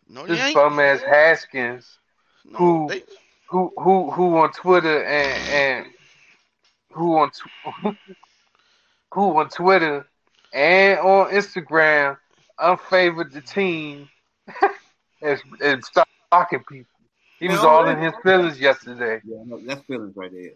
No, 0.08 0.26
This 0.26 0.52
bum 0.52 0.80
ass 0.80 1.00
Haskins, 1.02 1.98
No, 2.44 2.58
who- 2.58 2.88
they, 2.88 3.02
who 3.48 3.72
who 3.76 4.10
who 4.10 4.36
on 4.38 4.52
Twitter 4.52 5.04
and 5.04 5.84
and 5.84 5.86
who 6.92 7.16
on 7.18 7.30
tw- 7.30 7.96
who 9.14 9.38
on 9.38 9.48
Twitter 9.48 10.08
and 10.52 10.98
on 10.98 11.30
Instagram 11.30 12.18
unfavored 12.58 13.32
the 13.32 13.40
team 13.40 14.08
and, 15.22 15.40
and 15.62 15.84
stalking 15.84 16.64
people. 16.68 16.86
He 17.38 17.48
was 17.48 17.58
Man, 17.58 17.66
all 17.66 17.76
all 17.84 17.88
in 17.88 17.98
his 18.00 18.14
feelings 18.22 18.60
yesterday. 18.60 19.20
Yeah, 19.24 19.38
no, 19.46 19.60
that's 19.64 19.82
feelings 19.86 20.16
right 20.16 20.30
there. 20.32 20.50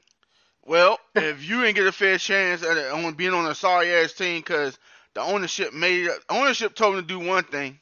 Well, 0.68 0.98
if 1.14 1.48
you 1.48 1.62
didn't 1.62 1.76
get 1.76 1.86
a 1.86 1.92
fair 1.92 2.18
chance 2.18 2.62
at 2.62 2.76
it, 2.76 2.92
on 2.92 3.14
being 3.14 3.32
on 3.32 3.50
a 3.50 3.54
sorry 3.54 3.90
ass 3.90 4.12
team 4.12 4.40
because 4.40 4.78
the 5.14 5.22
ownership 5.22 5.72
made 5.72 6.08
ownership 6.28 6.74
told 6.74 6.96
him 6.96 7.00
to 7.00 7.06
do 7.06 7.18
one 7.18 7.44
thing, 7.44 7.80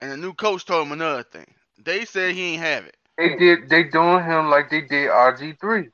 and 0.00 0.10
the 0.10 0.16
new 0.16 0.34
coach 0.34 0.64
told 0.66 0.86
him 0.88 0.92
another 0.92 1.22
thing. 1.22 1.46
They 1.82 2.04
said 2.04 2.34
he 2.34 2.54
ain't 2.54 2.62
have 2.62 2.84
it. 2.86 2.96
They 3.16 3.36
did. 3.36 3.68
They 3.68 3.84
doing 3.84 4.24
him 4.24 4.50
like 4.50 4.68
they 4.68 4.80
did 4.80 5.10
RG 5.10 5.60
three. 5.60 5.90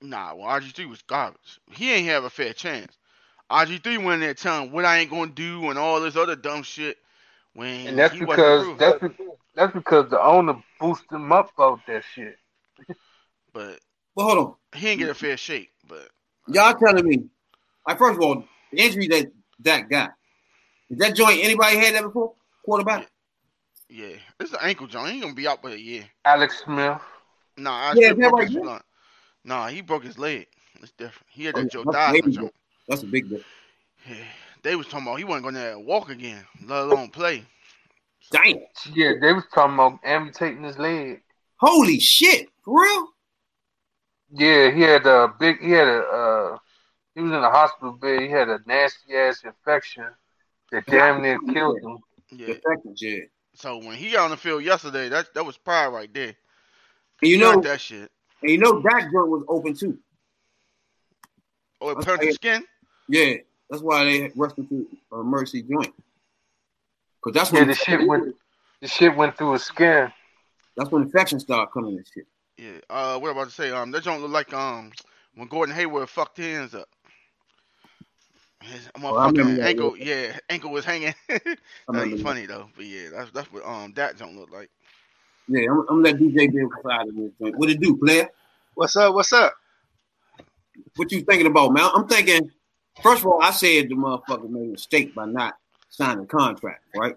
Nah, 0.00 0.34
well 0.34 0.48
RG3 0.48 0.88
was 0.88 1.02
garbage. 1.02 1.60
He 1.70 1.92
ain't 1.92 2.08
have 2.08 2.24
a 2.24 2.30
fair 2.30 2.52
chance. 2.54 2.96
RG3 3.50 3.98
went 3.98 4.14
in 4.14 4.20
there 4.20 4.34
telling 4.34 4.72
what 4.72 4.84
I 4.84 4.98
ain't 4.98 5.10
gonna 5.10 5.30
do 5.30 5.68
and 5.68 5.78
all 5.78 6.00
this 6.00 6.16
other 6.16 6.36
dumb 6.36 6.62
shit. 6.62 6.96
When 7.52 7.86
And 7.86 7.98
that's 7.98 8.14
he 8.14 8.24
wasn't 8.24 8.78
because 8.78 8.78
that's 8.78 9.00
be- 9.00 9.24
that's 9.54 9.72
because 9.74 10.08
the 10.10 10.22
owner 10.22 10.62
boosted 10.80 11.12
him 11.12 11.32
up 11.32 11.50
about 11.54 11.80
that 11.86 12.02
shit. 12.14 12.38
but 13.52 13.80
Well, 14.16 14.26
hold 14.26 14.38
on. 14.38 14.54
he 14.74 14.86
didn't 14.86 15.00
get 15.00 15.10
a 15.10 15.14
fair 15.14 15.36
shake. 15.36 15.70
But 15.86 16.08
Y'all 16.48 16.74
telling 16.74 17.06
me, 17.06 17.24
like, 17.86 17.98
first 17.98 18.16
of 18.18 18.24
all, 18.24 18.44
the 18.72 18.78
injury 18.78 19.06
that 19.08 19.30
that 19.60 19.88
got, 19.88 20.10
is 20.90 20.98
that 20.98 21.14
joint 21.14 21.44
anybody 21.44 21.76
had 21.76 21.94
that 21.94 22.02
before? 22.02 22.32
Quarterback? 22.64 23.08
yeah, 23.88 24.16
it's 24.40 24.52
an 24.52 24.58
ankle 24.62 24.86
joint. 24.86 25.08
He 25.08 25.12
ain't 25.14 25.22
gonna 25.22 25.34
be 25.34 25.46
out 25.46 25.60
for 25.62 25.70
a 25.70 25.76
year. 25.76 26.04
Alex 26.24 26.62
Smith. 26.64 27.00
Nah, 27.58 27.90
I 27.90 27.92
Yeah, 27.94 28.12
that 28.14 28.32
right 28.32 28.48
his 28.48 28.54
there? 28.56 28.80
Nah, 29.44 29.68
he 29.68 29.80
broke 29.80 30.02
his 30.02 30.18
leg. 30.18 30.46
It's 30.82 30.92
different. 30.92 31.26
He 31.30 31.44
had 31.44 31.54
Oh, 31.54 31.58
that 31.58 31.64
yeah, 31.64 31.68
Joe 31.70 31.84
that's 31.84 31.96
Theismann 31.96 32.24
big, 32.24 32.34
joint. 32.34 32.54
That's 32.88 33.02
a 33.02 33.06
big 33.06 33.28
deal. 33.28 33.40
Yeah, 34.08 34.16
they 34.62 34.76
was 34.76 34.86
talking 34.86 35.06
about 35.06 35.18
he 35.18 35.24
wasn't 35.24 35.44
gonna 35.44 35.78
walk 35.78 36.10
again, 36.10 36.44
let 36.66 36.84
alone 36.84 37.10
play. 37.10 37.44
Damn. 38.30 38.58
Yeah, 38.92 39.12
they 39.20 39.32
was 39.32 39.44
talking 39.54 39.74
about 39.74 40.00
amputating 40.04 40.64
his 40.64 40.78
leg. 40.78 41.22
Holy 41.58 42.00
shit. 42.00 42.48
For 42.64 42.82
real? 42.82 43.08
Yeah, 44.36 44.70
he 44.70 44.82
had 44.82 45.06
a 45.06 45.32
big. 45.38 45.60
He 45.60 45.70
had 45.70 45.88
a. 45.88 45.98
Uh, 46.02 46.58
he 47.14 47.22
was 47.22 47.32
in 47.32 47.38
a 47.38 47.50
hospital 47.50 47.92
bed. 47.92 48.20
He 48.20 48.28
had 48.28 48.48
a 48.48 48.60
nasty 48.66 49.14
ass 49.16 49.42
infection 49.44 50.04
that 50.70 50.84
damn 50.86 51.22
near 51.22 51.38
killed 51.52 51.78
him. 51.82 51.98
Yeah. 52.30 52.54
Yeah. 52.96 53.18
So 53.54 53.78
when 53.78 53.96
he 53.96 54.10
got 54.10 54.24
on 54.24 54.30
the 54.30 54.36
field 54.36 54.62
yesterday, 54.62 55.08
that 55.08 55.32
that 55.34 55.46
was 55.46 55.56
pride 55.56 55.88
right 55.88 56.12
there. 56.12 56.34
And 57.22 57.30
you 57.30 57.36
He 57.36 57.42
know, 57.42 57.60
that 57.62 57.80
shit. 57.80 58.10
and 58.42 58.50
you 58.50 58.58
know 58.58 58.80
that 58.82 59.02
joint 59.10 59.28
was 59.28 59.44
open 59.48 59.74
too. 59.74 59.98
Oh, 61.80 61.90
it 61.90 61.92
Okay. 61.98 62.04
turned 62.04 62.22
the 62.22 62.32
skin. 62.32 62.64
Yeah. 63.08 63.34
That's 63.70 63.82
why 63.82 64.04
they 64.04 64.30
rushed 64.36 64.58
him 64.58 64.66
to 64.68 64.86
a 65.12 65.22
mercy 65.22 65.62
joint. 65.62 65.94
Cause 67.22 67.32
that's 67.32 67.50
Yeah, 67.52 67.64
the 67.64 67.74
shit 67.74 68.06
went. 68.06 68.34
The 68.82 68.88
shit 68.88 69.16
went 69.16 69.38
through 69.38 69.54
his 69.54 69.64
skin. 69.64 70.12
that's 70.76 70.90
when 70.90 71.02
infections 71.02 71.42
start 71.42 71.72
coming 71.72 71.96
and 71.96 72.06
shit. 72.12 72.26
Yeah. 72.58 72.78
Uh, 72.88 73.18
what 73.18 73.30
am 73.30 73.36
I 73.36 73.42
about 73.42 73.50
to 73.50 73.54
say? 73.54 73.70
Um, 73.70 73.90
that 73.90 74.04
don't 74.04 74.22
look 74.22 74.30
like 74.30 74.52
um 74.54 74.92
when 75.34 75.48
Gordon 75.48 75.74
Hayward 75.74 76.08
fucked 76.08 76.38
his 76.38 76.46
hands 76.46 76.74
up. 76.74 76.88
His 78.62 78.88
Oh, 78.96 79.16
I 79.16 79.26
remember 79.28 79.54
motherfucking 79.54 79.56
that, 79.58 79.66
ankle, 79.68 79.96
yeah, 79.98 80.38
ankle 80.48 80.70
was 80.70 80.84
hanging. 80.84 81.14
I 81.28 81.38
that 81.38 81.56
remember 81.88 82.06
ain't 82.06 82.16
that. 82.16 82.22
funny 82.22 82.46
though, 82.46 82.68
but 82.74 82.86
yeah, 82.86 83.08
that's 83.12 83.30
that's 83.32 83.52
what 83.52 83.64
um 83.66 83.92
that 83.94 84.16
don't 84.18 84.36
look 84.36 84.50
like. 84.50 84.70
Yeah, 85.48 85.70
I'm, 85.70 85.80
I'm 85.80 86.02
gonna 86.02 86.02
let 86.02 86.16
DJ 86.16 86.52
be 86.52 86.64
beside 86.64 87.08
of 87.08 87.14
this 87.14 87.30
joint. 87.40 87.58
What 87.58 87.70
it 87.70 87.80
do, 87.80 87.96
player? 87.96 88.28
What's 88.74 88.96
up? 88.96 89.14
What's 89.14 89.32
up? 89.32 89.54
What 90.96 91.12
you 91.12 91.22
thinking 91.22 91.46
about, 91.46 91.72
man? 91.72 91.88
I'm 91.94 92.08
thinking. 92.08 92.50
First 93.02 93.20
of 93.20 93.26
all, 93.26 93.42
I 93.42 93.50
said 93.50 93.90
the 93.90 93.94
motherfucker 93.94 94.48
made 94.48 94.68
a 94.68 94.72
mistake 94.72 95.14
by 95.14 95.26
not 95.26 95.54
signing 95.90 96.22
the 96.22 96.26
contract, 96.26 96.82
right? 96.94 97.14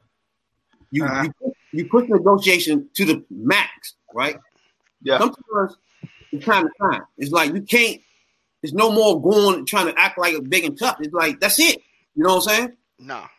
You 0.92 1.06
Uh-huh. 1.06 1.30
you, 1.42 1.56
you 1.72 1.86
push 1.86 2.10
negotiation 2.10 2.90
to 2.96 3.06
the 3.06 3.26
max, 3.30 3.96
right? 4.14 4.38
Yeah. 5.02 5.18
Sometimes 5.20 5.78
it's 6.32 6.46
time 6.46 6.66
to 6.68 6.72
time. 6.92 7.02
It's 7.18 7.32
like 7.32 7.54
you 7.54 7.62
can't. 7.62 8.02
There's 8.62 8.74
no 8.74 8.92
more 8.92 9.22
going 9.22 9.66
trying 9.66 9.88
to 9.88 10.00
act 10.00 10.18
like 10.18 10.34
a 10.36 10.42
big 10.42 10.66
and 10.66 10.78
tough. 10.78 10.98
It's 11.00 11.14
like 11.14 11.40
that's 11.40 11.60
it. 11.60 11.78
You 12.16 12.24
know 12.24 12.36
what 12.36 12.50
I'm 12.50 12.56
saying? 12.56 12.74
Nah, 13.00 13.24
It 13.24 13.30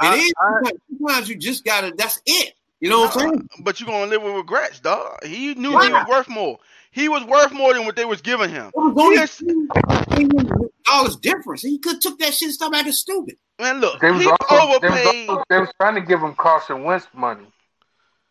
I- 0.00 0.14
is. 0.16 0.32
I- 0.40 0.52
Sometimes- 0.54 0.80
sometimes 0.98 1.28
you 1.28 1.36
just 1.36 1.64
gotta. 1.64 1.92
That's 1.96 2.20
it. 2.26 2.54
You 2.80 2.90
know 2.90 3.00
what 3.00 3.14
I'm 3.16 3.20
saying? 3.20 3.48
but 3.60 3.80
you're 3.80 3.86
gonna 3.88 4.10
live 4.10 4.22
with 4.22 4.34
regrets, 4.34 4.80
dog. 4.80 5.24
He 5.24 5.54
knew 5.54 5.72
Why? 5.72 5.86
he 5.86 5.92
was 5.92 6.06
worth 6.08 6.28
more. 6.28 6.58
He 6.90 7.08
was 7.08 7.24
worth 7.24 7.52
more 7.52 7.72
than 7.72 7.86
what 7.86 7.96
they 7.96 8.04
was 8.04 8.20
giving 8.20 8.50
him. 8.50 8.66
It 8.66 8.72
was 8.76 8.94
only 8.98 9.16
Yes. 9.16 9.36
three 9.36 10.24
million 10.26 10.70
dollars 10.86 11.16
difference. 11.16 11.62
He 11.62 11.78
could 11.78 12.00
took 12.00 12.18
that 12.18 12.34
shit 12.34 12.46
and 12.46 12.52
stop 12.54 12.74
acting 12.74 12.92
stupid. 12.92 13.36
Man, 13.58 13.80
look, 13.80 14.00
They 14.00 14.10
was 14.10 14.22
he 14.22 14.28
also. 14.28 14.44
They 14.50 14.56
was, 14.56 14.76
overpaid. 14.76 15.28
also, 15.28 15.44
they 15.48 15.60
was 15.60 15.68
trying 15.80 15.94
to 15.94 16.00
give 16.02 16.20
him 16.20 16.34
Carson 16.34 16.82
Wentz 16.82 17.06
money, 17.14 17.46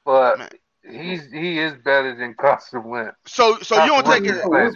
but 0.06 0.38
Man. 0.38 0.50
He's 0.90 1.32
he 1.32 1.60
is 1.60 1.74
better 1.84 2.16
than 2.16 2.34
Carson 2.34 2.84
Wentz. 2.84 3.16
So, 3.25 3.58
so 3.62 3.82
you 3.84 3.90
don't 3.92 4.06
take 4.06 4.25
it. 4.25 4.44
Right. 4.46 4.72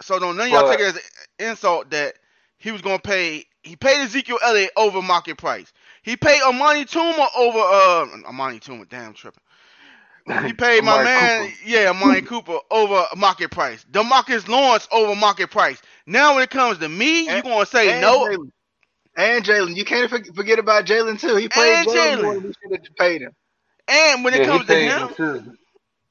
So 0.00 0.18
don't 0.18 0.36
none 0.36 0.46
of 0.46 0.52
y'all 0.52 0.62
But- 0.62 0.72
take 0.72 0.80
it 0.80 0.86
as 0.88 0.96
an 0.96 1.50
insult 1.50 1.90
that 1.90 2.14
he 2.58 2.72
was 2.72 2.82
gonna 2.82 2.98
pay. 2.98 3.44
He 3.62 3.76
paid 3.76 4.02
Ezekiel 4.02 4.38
Elliott 4.44 4.70
over 4.76 5.02
market 5.02 5.38
price. 5.38 5.72
He 6.02 6.16
paid 6.16 6.40
Amani 6.42 6.84
Tuma 6.84 7.28
over 7.36 7.58
uh 7.58 8.06
Amani 8.28 8.60
Tuma. 8.60 8.88
Damn 8.88 9.12
tripping. 9.14 9.42
He 10.44 10.52
paid 10.54 10.82
my 10.82 11.04
man, 11.04 11.46
Cooper. 11.48 11.56
yeah, 11.64 11.90
Amari 11.90 12.22
Cooper 12.22 12.58
over 12.70 13.04
market 13.16 13.50
price. 13.52 13.84
Demarcus 13.90 14.48
Lawrence 14.48 14.88
over 14.90 15.14
market 15.14 15.50
price. 15.50 15.80
Now 16.06 16.34
when 16.34 16.42
it 16.42 16.50
comes 16.50 16.78
to 16.78 16.88
me, 16.88 17.24
you 17.24 17.30
And- 17.30 17.44
gonna 17.44 17.66
say 17.66 17.92
and 17.92 18.00
no? 18.00 18.26
Jaylon. 18.26 18.50
And 19.18 19.44
Jaylon, 19.44 19.74
you 19.76 19.84
can't 19.86 20.10
forget 20.10 20.58
about 20.58 20.84
Jaylon 20.84 21.18
too. 21.18 21.36
He 21.36 21.48
played 21.48 21.86
Jaylon 21.86 22.22
more 22.22 22.34
Jaylon. 22.34 22.34
than 22.34 22.42
we 22.42 22.52
should 22.76 22.86
have 22.86 22.96
paid 22.98 23.22
him. 23.22 23.32
And 23.88 24.24
when 24.24 24.34
it 24.34 24.40
Yeah, 24.40 24.46
comes 24.46 24.66
to 24.66 24.76
him, 24.76 25.02
him 25.02 25.14
too. 25.16 25.52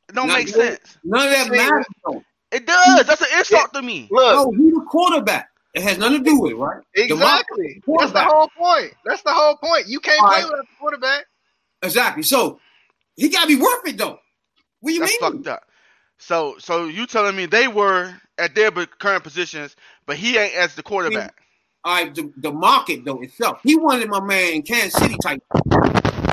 it 0.09 0.15
don't 0.15 0.27
Now, 0.27 0.35
make 0.35 0.47
sense. 0.47 0.97
None 1.03 1.27
of 1.27 1.31
that 1.31 1.45
See, 1.47 1.57
matters. 1.57 1.85
Though. 2.05 2.23
It 2.51 2.65
does. 2.65 3.07
That's 3.07 3.21
an 3.21 3.27
insult 3.37 3.73
to 3.73 3.81
me. 3.81 4.07
Look, 4.11 4.35
No, 4.35 4.51
he 4.51 4.69
the 4.69 4.85
quarterback. 4.89 5.49
It 5.73 5.83
has 5.83 5.97
nothing 5.97 6.23
to 6.23 6.29
do 6.29 6.39
with 6.39 6.51
it, 6.53 6.55
right? 6.55 6.81
exactly. 6.95 7.81
That's 7.99 8.11
the 8.13 8.23
whole 8.23 8.49
point. 8.57 8.93
That's 9.03 9.21
the 9.23 9.33
whole 9.33 9.57
point. 9.57 9.87
You 9.87 9.99
can't 9.99 10.21
All 10.21 10.27
play 10.27 10.35
right. 10.37 10.45
without 10.45 10.67
the 10.69 10.75
quarterback. 10.79 11.25
Exactly. 11.83 12.23
So 12.23 12.59
he 13.17 13.27
gotta 13.29 13.47
be 13.47 13.57
worth 13.57 13.85
it 13.87 13.97
though. 13.97 14.19
What 14.79 14.89
do 14.91 14.93
you 14.93 14.99
That's 15.01 15.11
mean? 15.11 15.19
fucked 15.19 15.47
up. 15.47 15.63
So, 16.17 16.55
so 16.59 16.85
you 16.85 17.05
telling 17.07 17.35
me 17.35 17.45
they 17.45 17.67
were 17.67 18.13
at 18.37 18.55
their 18.55 18.71
current 18.71 19.23
positions, 19.23 19.75
but 20.05 20.15
he 20.15 20.37
ain't 20.37 20.55
as 20.55 20.75
the 20.75 20.83
quarterback? 20.83 21.35
All 21.83 21.93
right, 21.93 22.15
the, 22.15 22.31
the 22.37 22.51
market 22.51 23.03
though 23.03 23.21
itself. 23.21 23.59
He 23.63 23.75
wanted 23.75 24.09
my 24.09 24.21
man 24.21 24.53
in 24.53 24.61
Kansas 24.61 24.93
City 24.93 25.17
type. 25.17 25.41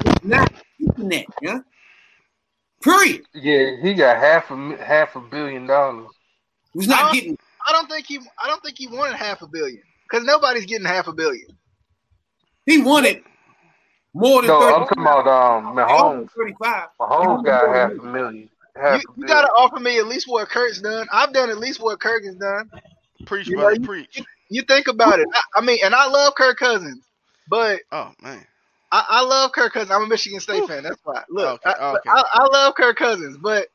He's 0.05 0.25
not 0.25 0.53
getting 1.11 1.27
that, 1.29 1.37
yeah. 1.43 1.59
Period. 2.83 3.23
Yeah, 3.35 3.77
he 3.81 3.95
got 3.95 4.17
half 4.19 4.51
a 4.51 4.77
half 4.83 5.15
a 5.17 5.21
billion 5.21 5.67
dollars. 5.67 6.09
He's 6.75 6.89
not 6.89 7.11
Uh, 7.11 7.13
getting. 7.13 7.39
I 7.69 7.73
don't 7.73 7.89
think 7.89 8.07
he. 8.07 8.19
I 8.43 8.49
don't 8.49 8.63
think 8.63 8.77
he 8.77 8.89
wanted 8.89 9.17
half 9.17 9.43
a 9.43 9.47
billion 9.47 9.83
because 10.11 10.25
nobody's 10.27 10.67
getting 10.67 10.87
half 10.87 11.07
a 11.07 11.13
billion. 11.13 11.47
He 12.67 12.79
wanted 12.83 13.23
more 14.15 14.43
than 14.43 14.49
No, 14.49 14.61
30, 14.61 14.75
I'm 14.75 14.85
talking 14.87 15.03
about 15.05 15.27
um 15.29 15.77
Mahomes. 15.77 16.29
Thirty-five. 16.37 16.89
Mahomes 17.01 17.45
got 17.45 17.69
half 17.75 17.91
a 17.93 18.03
million. 18.03 18.49
Half 18.75 19.03
You, 19.03 19.09
a 19.09 19.21
you 19.21 19.27
got 19.27 19.43
to 19.43 19.49
offer 19.49 19.79
me 19.79 19.99
at 19.99 20.07
least 20.07 20.27
what 20.29 20.49
Kurt's 20.49 20.81
done. 20.81 21.07
I've 21.13 21.33
done 21.33 21.51
at 21.51 21.59
least 21.59 21.81
what 21.81 22.01
Kirk 22.01 22.25
has 22.25 22.37
done. 22.37 22.71
Preach, 23.27 23.47
You 23.49 23.57
know, 23.57 23.63
brother, 23.63 23.77
you- 23.77 23.87
preach. 23.87 24.23
You 24.49 24.63
think 24.63 24.87
about 24.89 25.19
it. 25.19 25.27
I, 25.33 25.61
I 25.61 25.65
mean, 25.65 25.79
and 25.85 25.95
I 25.95 26.09
love 26.09 26.35
Kirk 26.35 26.59
Cousins, 26.59 27.07
but 27.49 27.81
Oh 27.91 28.11
man, 28.21 28.45
I, 28.93 29.05
I 29.09 29.23
love 29.25 29.53
Kirk 29.53 29.73
Cousins. 29.73 29.91
I'm 29.91 30.03
a 30.03 30.07
Michigan 30.07 30.41
State 30.41 30.67
fan. 30.67 30.83
That's 30.83 31.01
why. 31.05 31.23
Look, 31.31 31.63
Okay, 31.67 31.75
I, 31.81 31.93
okay. 31.95 32.11
I, 32.11 32.25
I 32.35 32.45
love 32.53 32.75
Kirk 32.75 32.97
Cousins, 32.99 33.39
but 33.39 33.69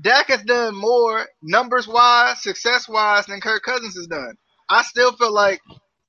Dak 0.00 0.28
has 0.28 0.42
done 0.42 0.74
more 0.74 1.26
numbers 1.42 1.86
wise, 1.88 2.42
success 2.42 2.88
wise 2.88 3.26
than 3.26 3.40
Kirk 3.40 3.62
Cousins 3.62 3.96
has 3.96 4.08
done. 4.08 4.34
I 4.68 4.82
still 4.82 5.12
feel 5.12 5.32
like 5.32 5.60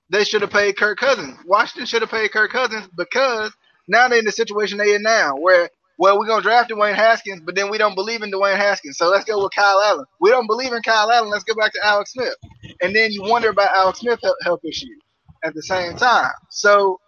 they 0.10 0.24
should 0.24 0.42
have 0.42 0.52
paid 0.52 0.78
Kirk 0.78 1.00
Cousins. 1.00 1.38
Washington 1.46 1.86
should 1.86 2.02
have 2.02 2.12
paid 2.12 2.32
Kirk 2.32 2.52
Cousins 2.52 2.88
because 2.98 3.52
now 3.88 4.08
they're 4.08 4.20
in 4.20 4.26
the 4.26 4.32
situation 4.32 4.78
they 4.78 4.96
in 4.96 5.04
now, 5.04 5.36
where 5.38 5.70
well 6.00 6.20
we're 6.20 6.28
gonna 6.28 6.42
draft 6.42 6.72
Dwayne 6.72 6.96
Haskins, 6.96 7.42
but 7.46 7.56
then 7.56 7.70
we 7.70 7.78
don't 7.78 7.96
believe 7.96 8.24
in 8.24 8.32
Dwayne 8.32 8.58
Haskins, 8.58 8.98
so 8.98 9.10
let's 9.10 9.26
go 9.26 9.42
with 9.44 9.54
Kyle 9.56 9.82
Allen. 9.84 10.06
We 10.20 10.32
don't 10.32 10.48
believe 10.48 10.74
in 10.74 10.82
Kyle 10.82 11.12
Allen. 11.12 11.30
Let's 11.30 11.44
go 11.44 11.56
back 11.56 11.74
to 11.74 11.86
Alex 11.86 12.14
Smith, 12.14 12.36
and 12.82 12.96
then 12.96 13.12
you 13.12 13.24
wonder 13.24 13.50
about 13.50 13.72
Alex 13.76 14.00
Smith 14.00 14.20
health, 14.24 14.38
health 14.44 14.62
issues 14.66 15.00
at 15.44 15.54
the 15.54 15.62
same 15.64 15.96
time. 15.96 16.32
So 16.50 17.00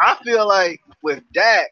I 0.00 0.16
feel 0.24 0.46
like 0.46 0.80
with 1.02 1.22
Dak, 1.32 1.68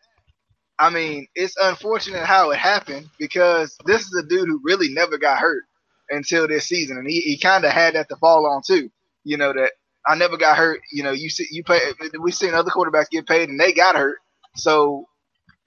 I 0.79 0.91
mean, 0.91 1.27
it's 1.35 1.57
unfortunate 1.61 2.25
how 2.25 2.51
it 2.51 2.59
happened 2.59 3.09
because 3.19 3.77
this 3.85 4.03
is 4.03 4.15
a 4.19 4.27
dude 4.27 4.49
who 4.49 4.61
really 4.65 4.89
never 4.91 5.19
got 5.19 5.39
hurt 5.39 5.65
until 6.11 6.49
this 6.49 6.67
season, 6.67 6.97
and 6.97 7.09
he, 7.09 7.21
he 7.21 7.39
kind 7.39 7.65
of 7.65 7.73
had 7.73 7.95
that 7.95 8.09
to 8.09 8.17
fall 8.17 8.47
on 8.47 8.63
too. 8.67 8.91
You 9.25 9.37
know 9.37 9.53
that 9.53 9.73
I 10.07 10.15
never 10.17 10.37
got 10.37 10.57
hurt. 10.57 10.81
You 10.93 11.03
know, 11.03 11.13
you 11.13 11.29
see, 11.31 11.47
you 11.51 11.63
pay. 11.63 11.79
We've 12.21 12.35
seen 12.35 12.55
other 12.55 12.71
quarterbacks 12.71 13.11
get 13.11 13.27
paid 13.27 13.49
and 13.49 13.61
they 13.61 13.73
got 13.73 13.97
hurt. 13.97 14.19
So, 14.57 15.07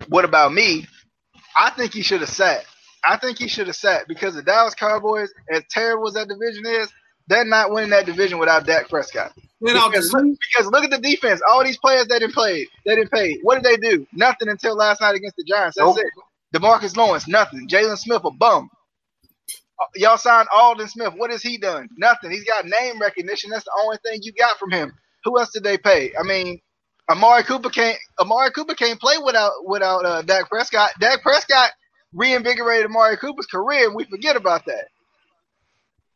what 0.07 0.25
about 0.25 0.53
me? 0.53 0.87
I 1.55 1.69
think 1.69 1.93
he 1.93 2.01
should 2.01 2.21
have 2.21 2.29
sat. 2.29 2.65
I 3.05 3.17
think 3.17 3.37
he 3.37 3.47
should 3.47 3.67
have 3.67 3.75
sat 3.75 4.07
because 4.07 4.33
the 4.35 4.41
Dallas 4.41 4.73
Cowboys, 4.73 5.31
as 5.51 5.63
terrible 5.69 6.07
as 6.07 6.13
that 6.15 6.27
division 6.27 6.65
is, 6.65 6.91
they're 7.27 7.45
not 7.45 7.71
winning 7.71 7.91
that 7.91 8.05
division 8.07 8.39
without 8.39 8.65
Dak 8.67 8.89
Prescott. 8.89 9.33
Because, 9.61 10.13
look- 10.13 10.27
because 10.39 10.71
look 10.71 10.85
at 10.85 10.91
the 10.91 10.99
defense. 10.99 11.41
All 11.49 11.63
these 11.63 11.77
players 11.79 12.07
that 12.07 12.19
didn't 12.19 12.35
play, 12.35 12.67
they 12.85 12.95
didn't 12.95 13.11
pay. 13.11 13.39
What 13.43 13.61
did 13.61 13.65
they 13.65 13.77
do? 13.77 14.07
Nothing 14.13 14.49
until 14.49 14.75
last 14.77 15.01
night 15.01 15.15
against 15.15 15.37
the 15.37 15.45
Giants. 15.45 15.77
That's 15.77 15.87
Nope. 15.87 15.97
it. 15.97 16.07
Demarcus 16.55 16.97
Lawrence, 16.97 17.27
nothing. 17.27 17.67
Jaylon 17.69 17.97
Smith, 17.97 18.23
a 18.25 18.31
bum. 18.31 18.69
Uh, 19.81 19.85
Y'all 19.95 20.17
signed 20.17 20.47
Aldon 20.55 20.87
Smith. 20.89 21.13
What 21.17 21.31
has 21.31 21.43
he 21.43 21.57
done? 21.57 21.89
Nothing. 21.97 22.31
He's 22.31 22.45
got 22.45 22.65
name 22.65 22.99
recognition. 23.01 23.51
That's 23.51 23.65
the 23.65 23.81
only 23.83 23.97
thing 24.05 24.19
you 24.23 24.33
got 24.33 24.57
from 24.59 24.71
him. 24.71 24.93
Who 25.25 25.39
else 25.39 25.51
did 25.53 25.63
they 25.63 25.77
pay? 25.77 26.13
I 26.19 26.23
mean, 26.23 26.59
Amari 27.11 27.43
Cooper 27.43 27.69
can't. 27.69 27.97
Amari 28.19 28.51
Cooper 28.51 28.75
can't 28.75 28.99
play 28.99 29.17
without 29.23 29.51
without 29.65 30.05
uh, 30.05 30.21
Dak 30.23 30.49
Prescott. 30.49 30.91
Dak 30.99 31.21
Prescott 31.23 31.71
reinvigorated 32.13 32.87
Amari 32.87 33.17
Cooper's 33.17 33.47
career, 33.47 33.87
and 33.87 33.95
we 33.95 34.05
forget 34.05 34.35
about 34.37 34.65
that. 34.67 34.85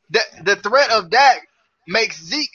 The, 0.09 0.21
the 0.43 0.55
threat 0.57 0.89
of 0.91 1.09
Dak 1.09 1.41
makes 1.87 2.23
Zeke 2.23 2.49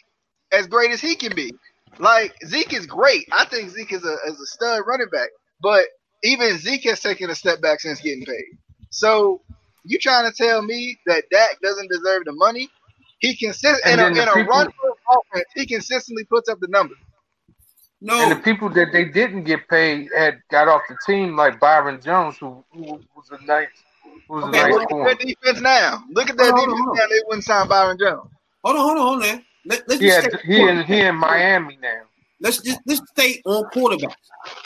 as 0.52 0.66
great 0.66 0.90
as 0.90 1.00
he 1.00 1.16
can 1.16 1.34
be. 1.34 1.52
Like 1.98 2.34
Zeke 2.46 2.72
is 2.72 2.86
great. 2.86 3.26
I 3.32 3.44
think 3.44 3.70
Zeke 3.70 3.92
is 3.92 4.04
a 4.04 4.14
is 4.28 4.40
a 4.40 4.46
stud 4.46 4.82
running 4.86 5.08
back, 5.12 5.28
but 5.60 5.84
even 6.22 6.56
Zeke 6.58 6.84
has 6.84 7.00
taken 7.00 7.28
a 7.30 7.34
step 7.34 7.60
back 7.60 7.80
since 7.80 8.00
getting 8.00 8.24
paid. 8.24 8.44
So 8.90 9.42
you 9.84 9.98
trying 9.98 10.30
to 10.30 10.36
tell 10.36 10.62
me 10.62 10.98
that 11.06 11.24
Dak 11.30 11.60
doesn't 11.62 11.90
deserve 11.90 12.24
the 12.24 12.32
money? 12.32 12.68
He 13.18 13.36
consist 13.36 13.84
in 13.84 13.92
And 13.92 14.00
a, 14.00 14.04
then 14.04 14.12
in 14.12 14.28
a 14.28 14.32
people- 14.34 14.44
run 14.52 14.66
offense. 15.10 15.44
He 15.54 15.66
consistently 15.66 16.24
puts 16.24 16.48
up 16.48 16.58
the 16.60 16.68
numbers. 16.68 16.98
no. 18.00 18.18
And 18.20 18.32
the 18.32 18.42
people 18.42 18.68
that 18.70 18.88
they 18.92 19.04
didn't 19.06 19.44
get 19.44 19.68
paid 19.68 20.08
had 20.16 20.40
got 20.50 20.68
off 20.68 20.82
the 20.88 20.96
team, 21.06 21.36
like 21.36 21.60
Byron 21.60 22.00
Jones, 22.00 22.38
who, 22.38 22.64
who 22.72 23.00
was 23.14 23.30
a 23.30 23.44
nice, 23.44 23.68
who 24.28 24.34
was 24.34 24.44
Okay, 24.44 24.58
a 24.58 24.62
nice 24.62 24.72
Look 24.72 24.82
at 24.82 24.88
corner. 24.88 25.14
their 25.14 25.26
defense 25.26 25.60
now. 25.60 26.04
Look 26.10 26.30
at 26.30 26.36
their 26.36 26.52
Hold 26.52 26.68
defense 26.68 26.86
on. 26.88 26.96
now. 26.96 27.06
They 27.08 27.20
wouldn't 27.26 27.44
sign 27.44 27.68
Byron 27.68 27.98
Jones. 27.98 28.30
hold 28.64 28.76
on, 28.76 28.82
hold 28.82 28.98
on, 28.98 29.06
hold 29.06 29.24
on. 29.24 29.44
Let, 29.64 29.88
let's 29.88 30.00
He 30.00 30.06
just 30.08 30.22
had, 30.22 30.40
stay, 30.40 30.54
he 30.54 30.68
in 30.68 30.84
he 30.84 31.00
in 31.00 31.14
Miami 31.14 31.78
now. 31.80 32.02
let's 32.40 32.58
just 32.58 32.80
let's 32.86 33.00
stay 33.10 33.40
on 33.44 33.64
quarterbacks. 33.70 34.14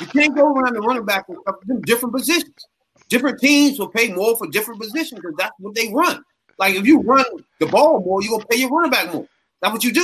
You 0.00 0.06
can't 0.06 0.34
go 0.34 0.52
around 0.52 0.74
the 0.74 0.80
running 0.80 1.04
back 1.04 1.28
with 1.28 1.38
with 1.66 1.84
different 1.84 2.14
positions. 2.14 2.66
Different 3.08 3.38
teams 3.38 3.78
will 3.78 3.88
pay 3.88 4.12
more 4.12 4.36
for 4.36 4.46
different 4.48 4.80
positions 4.80 5.20
because 5.20 5.36
that's 5.36 5.52
what 5.58 5.74
they 5.74 5.92
run. 5.92 6.24
Like 6.58 6.74
if 6.74 6.86
you 6.86 7.02
run 7.02 7.24
the 7.60 7.66
ball 7.66 8.00
more, 8.00 8.22
you're 8.22 8.32
gonna 8.38 8.46
pay 8.46 8.56
your 8.58 8.70
running 8.70 8.90
back 8.90 9.12
more. 9.12 9.26
That's 9.60 9.72
what 9.72 9.84
you 9.84 9.92
do. 9.92 10.00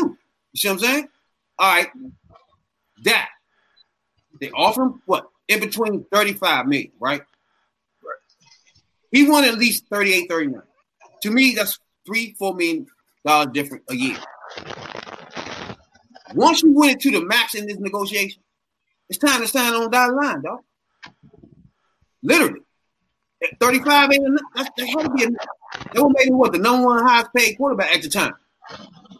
You 0.52 0.56
see 0.58 0.68
what 0.68 0.75
I'm 0.75 0.78
saying? 0.80 1.08
All 1.58 1.75
right. 1.75 1.88
That 3.04 3.28
they 4.40 4.50
offer 4.50 4.82
him 4.82 5.02
what 5.06 5.28
in 5.49 5.61
between 5.61 6.04
35 6.12 6.66
million, 6.66 6.92
right? 7.00 7.22
He 9.12 9.28
won 9.28 9.45
at 9.45 9.54
least 9.59 9.85
38, 9.90 10.26
39. 10.28 10.62
To 11.23 11.31
me, 11.31 11.54
that's 11.54 11.78
three, 12.04 12.35
four 12.38 12.54
million 12.54 12.87
dollars 13.25 13.49
different 13.52 13.85
a 13.90 13.95
year. 13.95 14.16
Once 16.35 16.62
you 16.62 16.73
win 16.73 16.90
it 16.90 17.00
to 17.00 17.11
the 17.11 17.25
max 17.25 17.54
in 17.54 17.66
this 17.66 17.78
negotiation, 17.78 18.42
it's 19.09 19.19
time 19.19 19.40
to 19.42 19.47
sign 19.47 19.75
on 19.75 19.90
that 19.90 20.12
line, 20.14 20.42
dog. 20.42 20.61
Literally. 22.23 22.61
At 23.42 23.59
35 23.61 24.12
ain't 24.12 24.25
enough. 24.25 24.40
That's, 24.54 24.71
that 24.76 24.87
had 24.88 25.02
to 25.02 25.11
be 25.11 25.25
enough. 25.25 25.47
That 25.92 26.02
would 26.02 26.14
make 26.16 26.28
him 26.28 26.38
what 26.38 26.52
the 26.52 26.59
number 26.59 26.87
one 26.87 27.04
highest 27.04 27.31
paid 27.37 27.57
quarterback 27.57 27.95
at 27.95 28.02
the 28.02 28.09
time. 28.09 28.33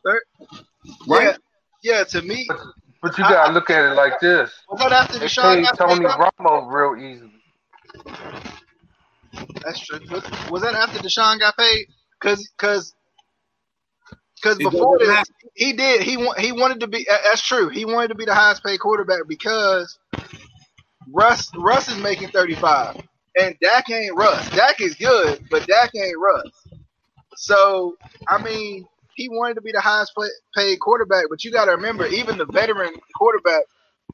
Right? 0.05 1.37
Yeah, 1.83 1.99
yeah. 1.99 2.05
To 2.05 2.23
me, 2.23 2.49
But 3.03 3.19
you 3.19 3.25
gotta 3.25 3.53
look 3.53 3.69
at 3.71 3.93
it 3.93 3.95
like 3.95 4.21
this. 4.21 4.51
was 4.71 4.79
that 4.81 4.93
after 4.93 5.19
They 5.19 5.27
Deshaun 5.27 5.65
paid 5.67 5.77
Tony 5.77 6.07
paid? 6.07 6.15
Romo 6.41 6.73
real 6.73 7.05
easily. 7.05 7.33
That's 9.65 9.81
true. 9.81 10.01
Was, 10.51 10.63
that 10.63 10.75
after 10.75 10.99
Deshaun 10.99 11.39
got 11.39 11.57
paid? 11.57 11.87
Because 12.21 12.49
because 12.57 12.95
because 14.43 14.59
before 14.59 14.99
this, 14.99 15.25
he 15.55 15.73
did. 15.73 16.03
He 16.03 16.17
he 16.39 16.53
wanted 16.53 16.81
to 16.81 16.89
be. 16.89 17.07
That's 17.09 17.47
true. 17.47 17.69
He 17.69 17.85
wanted 17.85 18.09
to 18.09 18.15
be 18.15 18.25
the 18.25 18.35
highest 18.35 18.65
paid 18.65 18.79
quarterback 18.81 19.21
because 19.29 19.99
Russ 21.13 21.51
Russ 21.57 21.89
is 21.89 21.99
making 21.99 22.29
thirty 22.29 22.55
five, 22.55 22.97
and 23.39 23.57
Dak 23.61 23.89
ain't 23.91 24.17
Russ. 24.17 24.49
Dak 24.51 24.81
is 24.81 24.95
good, 24.95 25.45
but 25.51 25.67
Dak 25.67 25.91
ain't 25.95 26.19
Russ. 26.19 26.51
So 27.37 27.97
I 28.29 28.43
mean, 28.43 28.87
he 29.15 29.29
wanted 29.29 29.55
to 29.55 29.63
be 29.63 29.73
the 29.73 29.81
highest 29.81 30.15
play, 30.15 30.29
paid 30.57 30.79
quarterback, 30.81 31.25
but 31.31 31.45
you 31.45 31.53
got 31.53 31.67
to 31.67 31.73
remember, 31.73 32.07
even 32.07 32.39
the 32.39 32.47
veteran 32.47 32.95
quarterback 33.17 33.63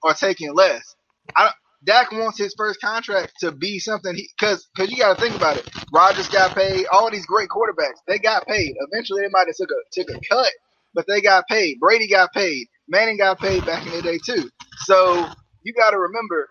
are 0.03 0.15
taking 0.15 0.55
less. 0.55 0.95
I, 1.37 1.51
Dak 1.85 2.13
wants 2.13 2.39
his 2.39 2.55
first 2.59 2.81
contract 2.81 3.35
to 3.41 3.53
be 3.53 3.79
something 3.79 4.15
because 4.15 4.69
because 4.75 4.91
you 4.93 4.99
got 4.99 5.17
to 5.17 5.23
think 5.23 5.37
about 5.37 5.57
it. 5.59 5.69
Rodgers 5.95 6.29
got 6.29 6.55
paid. 6.55 6.87
All 6.93 7.11
these 7.11 7.27
great 7.27 7.49
quarterbacks 7.49 7.99
they 8.09 8.19
got 8.19 8.47
paid. 8.47 8.75
Eventually, 8.93 9.23
they 9.23 9.31
might 9.31 9.47
have 9.49 9.57
took 9.57 9.71
a 9.71 9.81
took 9.93 10.11
a 10.17 10.21
cut, 10.29 10.53
but 10.95 11.07
they 11.09 11.21
got 11.23 11.47
paid. 11.49 11.81
Brady 11.81 12.09
got 12.09 12.33
paid. 12.35 12.69
Manning 12.89 13.19
got 13.19 13.41
paid 13.41 13.65
back 13.67 13.87
in 13.87 13.93
the 13.93 14.03
day 14.03 14.19
too. 14.25 14.51
So 14.85 15.29
you 15.65 15.73
got 15.75 15.91
to 15.93 15.99
remember, 15.99 16.49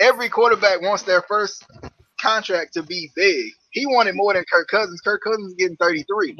every 0.00 0.28
quarterback 0.28 0.82
wants 0.82 1.04
their 1.04 1.22
first 1.28 1.64
contract 2.20 2.74
to 2.74 2.82
be 2.82 3.10
big. 3.16 3.46
He 3.70 3.86
wanted 3.86 4.14
more 4.16 4.34
than 4.34 4.44
Kirk 4.52 4.68
Cousins. 4.68 5.00
Kirk 5.02 5.22
Cousins 5.24 5.48
is 5.48 5.54
getting 5.54 5.76
33. 5.76 6.36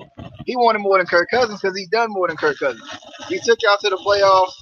He 0.46 0.56
wanted 0.56 0.80
more 0.80 0.98
than 0.98 1.06
Kirk 1.06 1.28
Cousins 1.30 1.60
because 1.60 1.76
he's 1.76 1.88
done 1.88 2.10
more 2.10 2.28
than 2.28 2.36
Kirk 2.36 2.58
Cousins. 2.58 2.88
He 3.28 3.38
took 3.44 3.58
y'all 3.62 3.78
to 3.82 3.90
the 3.90 3.96
playoffs. 3.96 4.52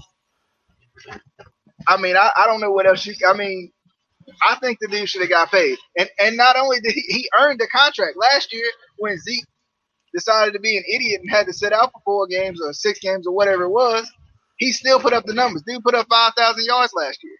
I 1.88 1.96
mean, 2.00 2.16
I, 2.16 2.30
I 2.36 2.46
don't 2.46 2.60
know 2.60 2.70
what 2.72 2.86
else 2.86 3.04
you. 3.06 3.14
I 3.28 3.34
mean, 3.36 3.70
I 4.42 4.56
think 4.56 4.78
the 4.80 4.88
dude 4.88 5.08
should 5.08 5.22
have 5.22 5.30
got 5.30 5.50
paid. 5.50 5.78
And 5.98 6.08
and 6.20 6.36
not 6.36 6.56
only 6.56 6.80
did 6.80 6.92
he, 6.92 7.00
he 7.02 7.30
earned 7.38 7.60
the 7.60 7.68
contract 7.68 8.16
last 8.16 8.52
year 8.52 8.66
when 8.98 9.18
Zeke 9.18 9.46
decided 10.14 10.52
to 10.54 10.60
be 10.60 10.76
an 10.76 10.84
idiot 10.92 11.20
and 11.22 11.30
had 11.30 11.46
to 11.46 11.52
sit 11.52 11.72
out 11.72 11.92
for 11.92 12.00
four 12.04 12.26
games 12.26 12.60
or 12.62 12.72
six 12.72 12.98
games 13.00 13.26
or 13.26 13.34
whatever 13.34 13.64
it 13.64 13.70
was, 13.70 14.10
he 14.58 14.72
still 14.72 15.00
put 15.00 15.12
up 15.12 15.24
the 15.24 15.34
numbers. 15.34 15.62
Dude 15.66 15.82
put 15.82 15.94
up 15.94 16.06
five 16.10 16.32
thousand 16.36 16.64
yards 16.64 16.92
last 16.94 17.18
year. 17.22 17.36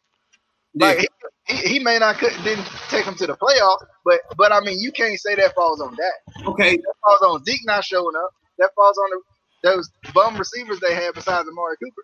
Like 0.74 0.98
he, 0.98 1.09
he, 1.55 1.68
he 1.74 1.79
may 1.81 1.98
not 1.98 2.18
could 2.18 2.33
didn't 2.44 2.66
take 2.88 3.05
him 3.05 3.14
to 3.16 3.26
the 3.26 3.37
playoffs, 3.37 3.85
but 4.05 4.20
but 4.37 4.53
I 4.53 4.61
mean 4.61 4.79
you 4.81 4.92
can't 4.92 5.18
say 5.18 5.35
that 5.35 5.55
falls 5.55 5.81
on 5.81 5.96
that. 5.96 6.46
Okay, 6.46 6.76
That 6.76 6.94
falls 7.05 7.20
on 7.22 7.44
Zeke 7.44 7.66
not 7.66 7.85
showing 7.85 8.14
up. 8.16 8.31
That 8.59 8.70
falls 8.76 8.96
on 8.98 9.11
the, 9.11 9.70
those 9.70 9.90
bum 10.14 10.37
receivers 10.37 10.81
they 10.81 10.94
had 10.94 11.14
besides 11.14 11.48
Amari 11.48 11.76
Cooper. 11.83 12.03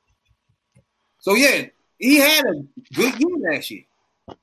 so 1.20 1.35
yeah, 1.35 1.66
he 1.98 2.16
had 2.16 2.44
a 2.44 2.62
good 2.94 3.18
year 3.20 3.50
last 3.50 3.70
year. 3.70 3.85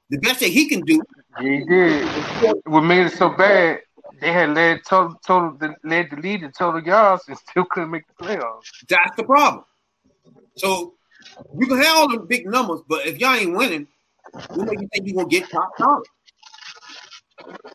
The 0.10 0.18
best 0.20 0.40
that 0.40 0.50
he 0.50 0.68
can 0.68 0.82
do. 0.82 1.02
Yeah, 1.42 1.50
he 1.50 1.66
did. 1.66 2.62
What 2.66 2.82
made 2.82 3.06
it 3.08 3.14
so 3.14 3.30
bad, 3.30 3.82
they 4.22 4.32
had 4.32 4.52
led 4.52 4.82
total, 4.86 5.20
total 5.26 5.58
the, 5.58 5.76
led 5.84 6.10
the 6.10 6.18
lead 6.18 6.44
in 6.44 6.52
total 6.52 6.82
yards 6.82 7.24
and 7.28 7.38
still 7.38 7.66
couldn't 7.66 7.92
make 7.92 8.04
the 8.08 8.26
playoffs. 8.26 8.64
That's 8.88 9.16
the 9.18 9.24
problem. 9.24 9.66
So 10.56 10.94
you 11.58 11.68
can 11.68 11.78
have 11.78 11.98
all 11.98 12.10
the 12.10 12.20
big 12.20 12.48
numbers, 12.48 12.82
but 12.88 13.06
if 13.06 13.20
y'all 13.20 13.36
ain't 13.36 13.56
winning, 13.56 13.88
what 14.32 14.68
make 14.68 14.82
you 14.82 14.88
think 14.94 15.08
you're 15.08 15.16
gonna 15.16 15.28
get 15.28 15.50
top 15.50 15.78
dollar? 15.78 16.04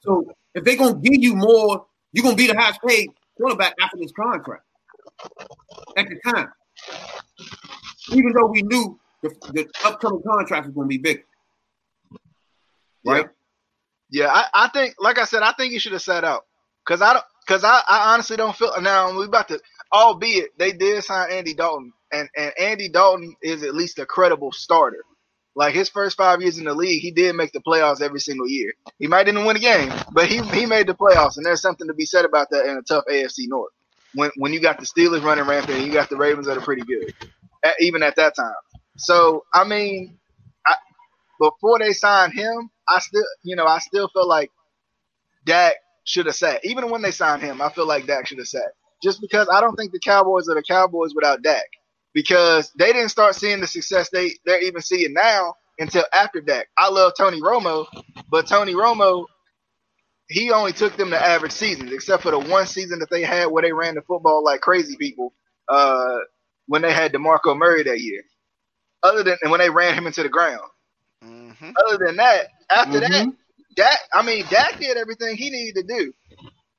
So 0.03 0.33
if 0.55 0.65
they're 0.65 0.77
gonna 0.77 0.99
give 0.99 1.21
you 1.21 1.35
more, 1.35 1.87
you're 2.13 2.23
gonna 2.23 2.37
be 2.37 2.47
the 2.47 2.57
highest 2.57 2.81
paid 2.87 3.09
quarterback 3.37 3.75
after 3.81 3.97
this 3.99 4.13
contract. 4.13 4.63
At 5.97 6.07
the 6.09 6.19
time. 6.33 6.53
Even 8.13 8.33
though 8.33 8.47
we 8.47 8.63
knew 8.63 8.99
the, 9.23 9.31
the 9.53 9.69
upcoming 9.85 10.23
contract 10.27 10.67
is 10.69 10.75
gonna 10.75 10.87
be 10.87 10.99
big. 10.99 11.25
Right? 13.05 13.29
Yeah, 14.11 14.29
I, 14.29 14.47
I 14.55 14.69
think, 14.69 14.95
like 14.99 15.19
I 15.19 15.25
said, 15.25 15.43
I 15.43 15.53
think 15.53 15.73
he 15.73 15.79
should 15.79 15.93
have 15.93 16.03
sat 16.03 16.25
out 16.25 16.47
because 16.85 17.03
I 17.03 17.15
don't, 17.15 17.25
because 17.47 17.65
I, 17.65 17.83
I 17.89 18.13
honestly 18.13 18.37
don't 18.37 18.57
feel 18.57 18.73
now. 18.81 19.17
We 19.17 19.25
about 19.25 19.49
to, 19.49 19.61
albeit 19.93 20.57
they 20.59 20.73
did 20.73 21.05
sign 21.05 21.31
Andy 21.31 21.55
Dalton, 21.55 21.93
and 22.13 22.29
and 22.37 22.53
Andy 22.59 22.89
Dalton 22.89 23.35
is 23.43 23.63
at 23.63 23.75
least 23.75 23.99
a 23.99 24.07
credible 24.07 24.53
starter. 24.53 25.05
Like 25.55 25.75
his 25.75 25.89
first 25.89 26.17
five 26.17 26.41
years 26.41 26.59
in 26.59 26.65
the 26.65 26.75
league, 26.75 27.03
he 27.03 27.11
did 27.11 27.35
make 27.35 27.53
the 27.53 27.61
playoffs 27.61 28.01
every 28.01 28.21
single 28.21 28.49
year. 28.49 28.73
He 28.99 29.09
might 29.09 29.25
didn't 29.25 29.45
win 29.45 29.57
a 29.57 29.61
game, 29.61 29.93
but 30.13 30.27
he 30.27 30.41
he 30.43 30.67
made 30.67 30.87
the 30.87 30.95
playoffs, 30.95 31.37
and 31.37 31.45
there's 31.45 31.61
something 31.61 31.89
to 31.89 31.95
be 31.95 32.07
said 32.07 32.25
about 32.25 32.49
that 32.51 32.67
in 32.67 32.77
a 32.77 32.83
tough 32.83 33.05
AFC 33.11 33.49
North. 33.49 33.73
When 34.15 34.31
when 34.37 34.53
you 34.53 34.61
got 34.61 34.79
the 34.79 34.87
Steelers 34.87 35.23
running 35.23 35.45
rampant, 35.45 35.79
and 35.79 35.87
you 35.87 35.93
got 35.93 36.09
the 36.09 36.17
Ravens 36.17 36.47
that 36.47 36.57
are 36.57 36.63
pretty 36.63 36.83
good, 36.83 37.13
at, 37.63 37.75
even 37.81 38.03
at 38.03 38.17
that 38.17 38.37
time. 38.37 38.55
So 38.99 39.45
I 39.55 39.65
mean, 39.65 40.19
I, 40.67 40.75
before 41.41 41.79
they 41.81 41.93
signed 41.95 42.35
him, 42.35 42.71
I 42.89 43.01
still, 43.01 43.25
you 43.45 43.57
know, 43.57 43.67
I 43.67 43.79
still 43.81 44.09
feel 44.09 44.29
like 44.29 44.51
Dak 45.47 45.75
should 46.05 46.27
have 46.27 46.37
sat. 46.37 46.65
Even 46.65 46.91
when 46.91 47.03
they 47.03 47.11
signed 47.11 47.43
him, 47.43 47.63
I 47.63 47.71
feel 47.71 47.87
like 47.87 48.07
Dak 48.07 48.27
should 48.27 48.39
have 48.39 48.49
sat. 48.49 48.73
Just 49.03 49.21
because 49.21 49.49
I 49.53 49.61
don't 49.61 49.77
think 49.77 49.93
the 49.93 50.01
Cowboys 50.01 50.49
are 50.49 50.55
the 50.55 50.63
Cowboys 50.63 51.13
without 51.15 51.43
Dak. 51.43 51.65
Because 52.15 52.73
they 52.79 52.93
didn't 52.93 53.11
start 53.11 53.37
seeing 53.37 53.61
the 53.61 53.67
success 53.69 54.11
they, 54.11 54.33
they're 54.45 54.63
even 54.63 54.83
seeing 54.83 55.15
now 55.15 55.55
until 55.79 56.05
after 56.13 56.41
Dak. 56.41 56.69
I 56.77 56.91
love 56.91 57.13
Tony 57.17 57.41
Romo, 57.41 57.87
but 58.31 58.49
Tony 58.49 58.75
Romo, 58.75 59.27
he 60.29 60.53
only 60.53 60.73
took 60.73 60.97
them 60.97 61.11
to 61.11 61.23
average 61.23 61.53
seasons, 61.53 61.93
except 61.93 62.23
for 62.25 62.33
the 62.33 62.39
one 62.39 62.67
season 62.67 63.01
that 63.01 63.11
they 63.11 63.23
had 63.23 63.47
where 63.47 63.63
they 63.63 63.73
ran 63.73 63.97
the 63.97 64.03
football 64.03 64.45
like 64.45 64.61
crazy 64.63 64.97
people, 64.99 65.35
uh, 65.69 66.19
when 66.67 66.83
they 66.83 66.93
had 66.93 67.13
DeMarco 67.13 67.57
Murray 67.57 67.85
that 67.85 68.01
year. 68.01 68.23
Other 69.03 69.23
than 69.23 69.37
and 69.43 69.51
when 69.51 69.61
they 69.61 69.71
ran 69.71 69.95
him 69.95 70.07
into 70.07 70.23
the 70.23 70.29
ground. 70.29 70.61
Mm-hmm. 71.25 71.71
Other 71.87 72.07
than 72.07 72.17
that, 72.17 72.49
after 72.71 73.01
that, 73.01 73.11
Mhm. 73.27 73.37
Dak, 73.77 73.99
I 74.13 74.23
mean, 74.23 74.45
Dak 74.51 74.79
did 74.81 74.97
everything 74.97 75.37
he 75.37 75.51
needed 75.51 75.87
to 75.87 75.95
do. 75.97 76.13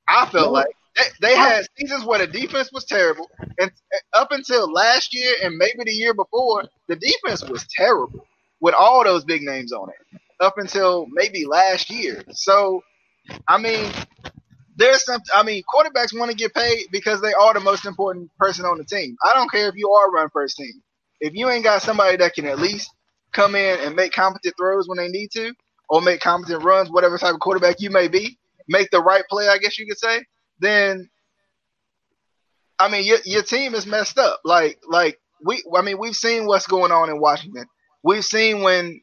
I 0.08 0.26
felt 0.26 0.46
Yeah. 0.46 0.50
like 0.50 0.76
They, 0.96 1.28
they 1.28 1.36
had 1.36 1.66
seasons 1.78 2.04
where 2.04 2.18
the 2.18 2.26
defense 2.26 2.70
was 2.72 2.84
terrible, 2.84 3.30
and 3.58 3.70
up 4.12 4.32
until 4.32 4.70
last 4.70 5.14
year 5.14 5.34
and 5.42 5.56
maybe 5.56 5.84
the 5.84 5.92
year 5.92 6.12
before, 6.14 6.64
the 6.88 6.96
defense 6.96 7.44
was 7.44 7.64
terrible 7.74 8.26
with 8.60 8.74
all 8.74 9.04
those 9.04 9.24
big 9.24 9.42
names 9.42 9.72
on 9.72 9.88
it. 9.90 10.20
Up 10.40 10.58
until 10.58 11.06
maybe 11.10 11.46
last 11.46 11.90
year, 11.90 12.24
so 12.32 12.82
I 13.46 13.58
mean, 13.58 13.92
there's 14.76 15.04
some. 15.04 15.20
I 15.34 15.42
mean, 15.44 15.62
quarterbacks 15.72 16.18
want 16.18 16.30
to 16.32 16.36
get 16.36 16.54
paid 16.54 16.86
because 16.90 17.20
they 17.20 17.32
are 17.34 17.54
the 17.54 17.60
most 17.60 17.84
important 17.86 18.30
person 18.38 18.64
on 18.64 18.78
the 18.78 18.84
team. 18.84 19.16
I 19.22 19.32
don't 19.34 19.50
care 19.50 19.68
if 19.68 19.76
you 19.76 19.90
are 19.92 20.10
run 20.10 20.28
first 20.30 20.56
team. 20.56 20.82
If 21.20 21.34
you 21.34 21.48
ain't 21.48 21.64
got 21.64 21.82
somebody 21.82 22.16
that 22.16 22.34
can 22.34 22.46
at 22.46 22.58
least 22.58 22.90
come 23.32 23.54
in 23.54 23.80
and 23.80 23.94
make 23.94 24.12
competent 24.12 24.54
throws 24.56 24.88
when 24.88 24.98
they 24.98 25.08
need 25.08 25.30
to, 25.32 25.52
or 25.88 26.00
make 26.00 26.20
competent 26.20 26.64
runs, 26.64 26.90
whatever 26.90 27.18
type 27.18 27.34
of 27.34 27.40
quarterback 27.40 27.80
you 27.80 27.90
may 27.90 28.08
be, 28.08 28.38
make 28.68 28.90
the 28.90 29.02
right 29.02 29.24
play, 29.28 29.48
I 29.48 29.58
guess 29.58 29.78
you 29.78 29.86
could 29.86 29.98
say, 29.98 30.24
then 30.60 31.10
I 32.78 32.88
mean 32.88 33.04
your 33.04 33.18
your 33.24 33.42
team 33.42 33.74
is 33.74 33.86
messed 33.86 34.18
up. 34.18 34.40
Like 34.44 34.78
like 34.88 35.20
we 35.44 35.62
I 35.76 35.82
mean 35.82 35.98
we've 35.98 36.16
seen 36.16 36.46
what's 36.46 36.66
going 36.66 36.92
on 36.92 37.10
in 37.10 37.20
Washington. 37.20 37.66
We've 38.02 38.24
seen 38.24 38.62
when 38.62 39.00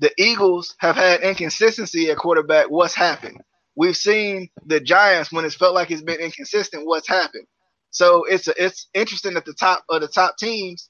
the 0.00 0.12
Eagles 0.16 0.74
have 0.78 0.96
had 0.96 1.22
inconsistency 1.22 2.10
at 2.10 2.16
quarterback, 2.16 2.70
what's 2.70 2.94
happened. 2.94 3.40
We've 3.76 3.96
seen 3.96 4.48
the 4.66 4.80
Giants 4.80 5.32
when 5.32 5.44
it's 5.44 5.54
felt 5.54 5.74
like 5.74 5.90
it's 5.90 6.02
been 6.02 6.20
inconsistent, 6.20 6.86
what's 6.86 7.08
happened. 7.08 7.46
So 7.90 8.24
it's 8.24 8.48
a, 8.48 8.54
it's 8.62 8.88
interesting 8.94 9.34
that 9.34 9.44
the 9.44 9.54
top 9.54 9.84
of 9.88 10.00
the 10.00 10.08
top 10.08 10.36
teams, 10.36 10.88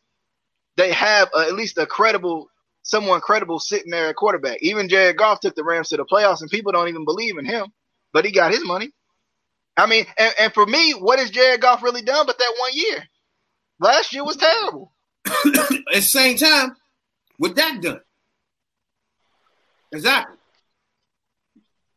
they 0.78 0.92
have 0.92 1.28
a, 1.36 1.40
at 1.40 1.54
least 1.54 1.76
a 1.76 1.84
credible 1.86 2.48
someone 2.82 3.20
credible 3.20 3.58
sitting 3.58 3.90
there 3.90 4.08
at 4.08 4.16
quarterback. 4.16 4.58
Even 4.62 4.88
Jared 4.88 5.18
Goff 5.18 5.40
took 5.40 5.54
the 5.54 5.64
Rams 5.64 5.90
to 5.90 5.98
the 5.98 6.06
playoffs, 6.06 6.40
and 6.40 6.50
people 6.50 6.72
don't 6.72 6.88
even 6.88 7.04
believe 7.04 7.36
in 7.36 7.44
him, 7.44 7.66
but 8.14 8.24
he 8.24 8.32
got 8.32 8.52
his 8.52 8.64
money. 8.64 8.90
I 9.76 9.86
mean, 9.86 10.06
and, 10.16 10.32
and 10.40 10.54
for 10.54 10.64
me, 10.64 10.92
what 10.92 11.18
has 11.18 11.30
Jared 11.30 11.60
Goff 11.60 11.82
really 11.82 12.00
done 12.00 12.24
but 12.26 12.38
that 12.38 12.54
one 12.58 12.70
year? 12.72 13.04
Last 13.78 14.14
year 14.14 14.24
was 14.24 14.36
terrible. 14.36 14.92
At 15.26 15.34
the 15.92 16.00
same 16.00 16.36
time, 16.38 16.74
what 17.36 17.56
that 17.56 17.82
done? 17.82 18.00
Exactly. 19.92 20.36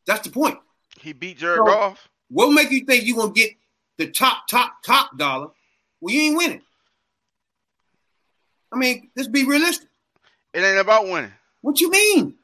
That's 0.06 0.28
the 0.28 0.32
point. 0.32 0.58
He 1.00 1.14
beat 1.14 1.38
Jared 1.38 1.60
So- 1.60 1.66
Goff. 1.66 2.08
What 2.30 2.52
make 2.54 2.72
you 2.72 2.86
think 2.86 3.06
you're 3.06 3.18
gonna 3.18 3.34
get 3.34 3.52
the 3.98 4.10
top, 4.10 4.48
top, 4.50 4.84
top 4.86 5.18
dollar? 5.18 5.48
Well, 6.00 6.14
you 6.16 6.22
ain't 6.22 6.38
winning. 6.38 6.62
I 8.74 8.78
mean, 8.78 9.10
let's 9.16 9.28
be 9.30 9.46
realistic. 9.46 9.88
It 10.54 10.62
ain't 10.64 10.80
about 10.80 11.08
winning. 11.08 11.32
What 11.62 11.80
you 11.82 11.90
mean? 11.90 12.36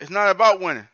It's 0.00 0.10
not 0.10 0.28
about 0.30 0.60
winning. 0.60 0.86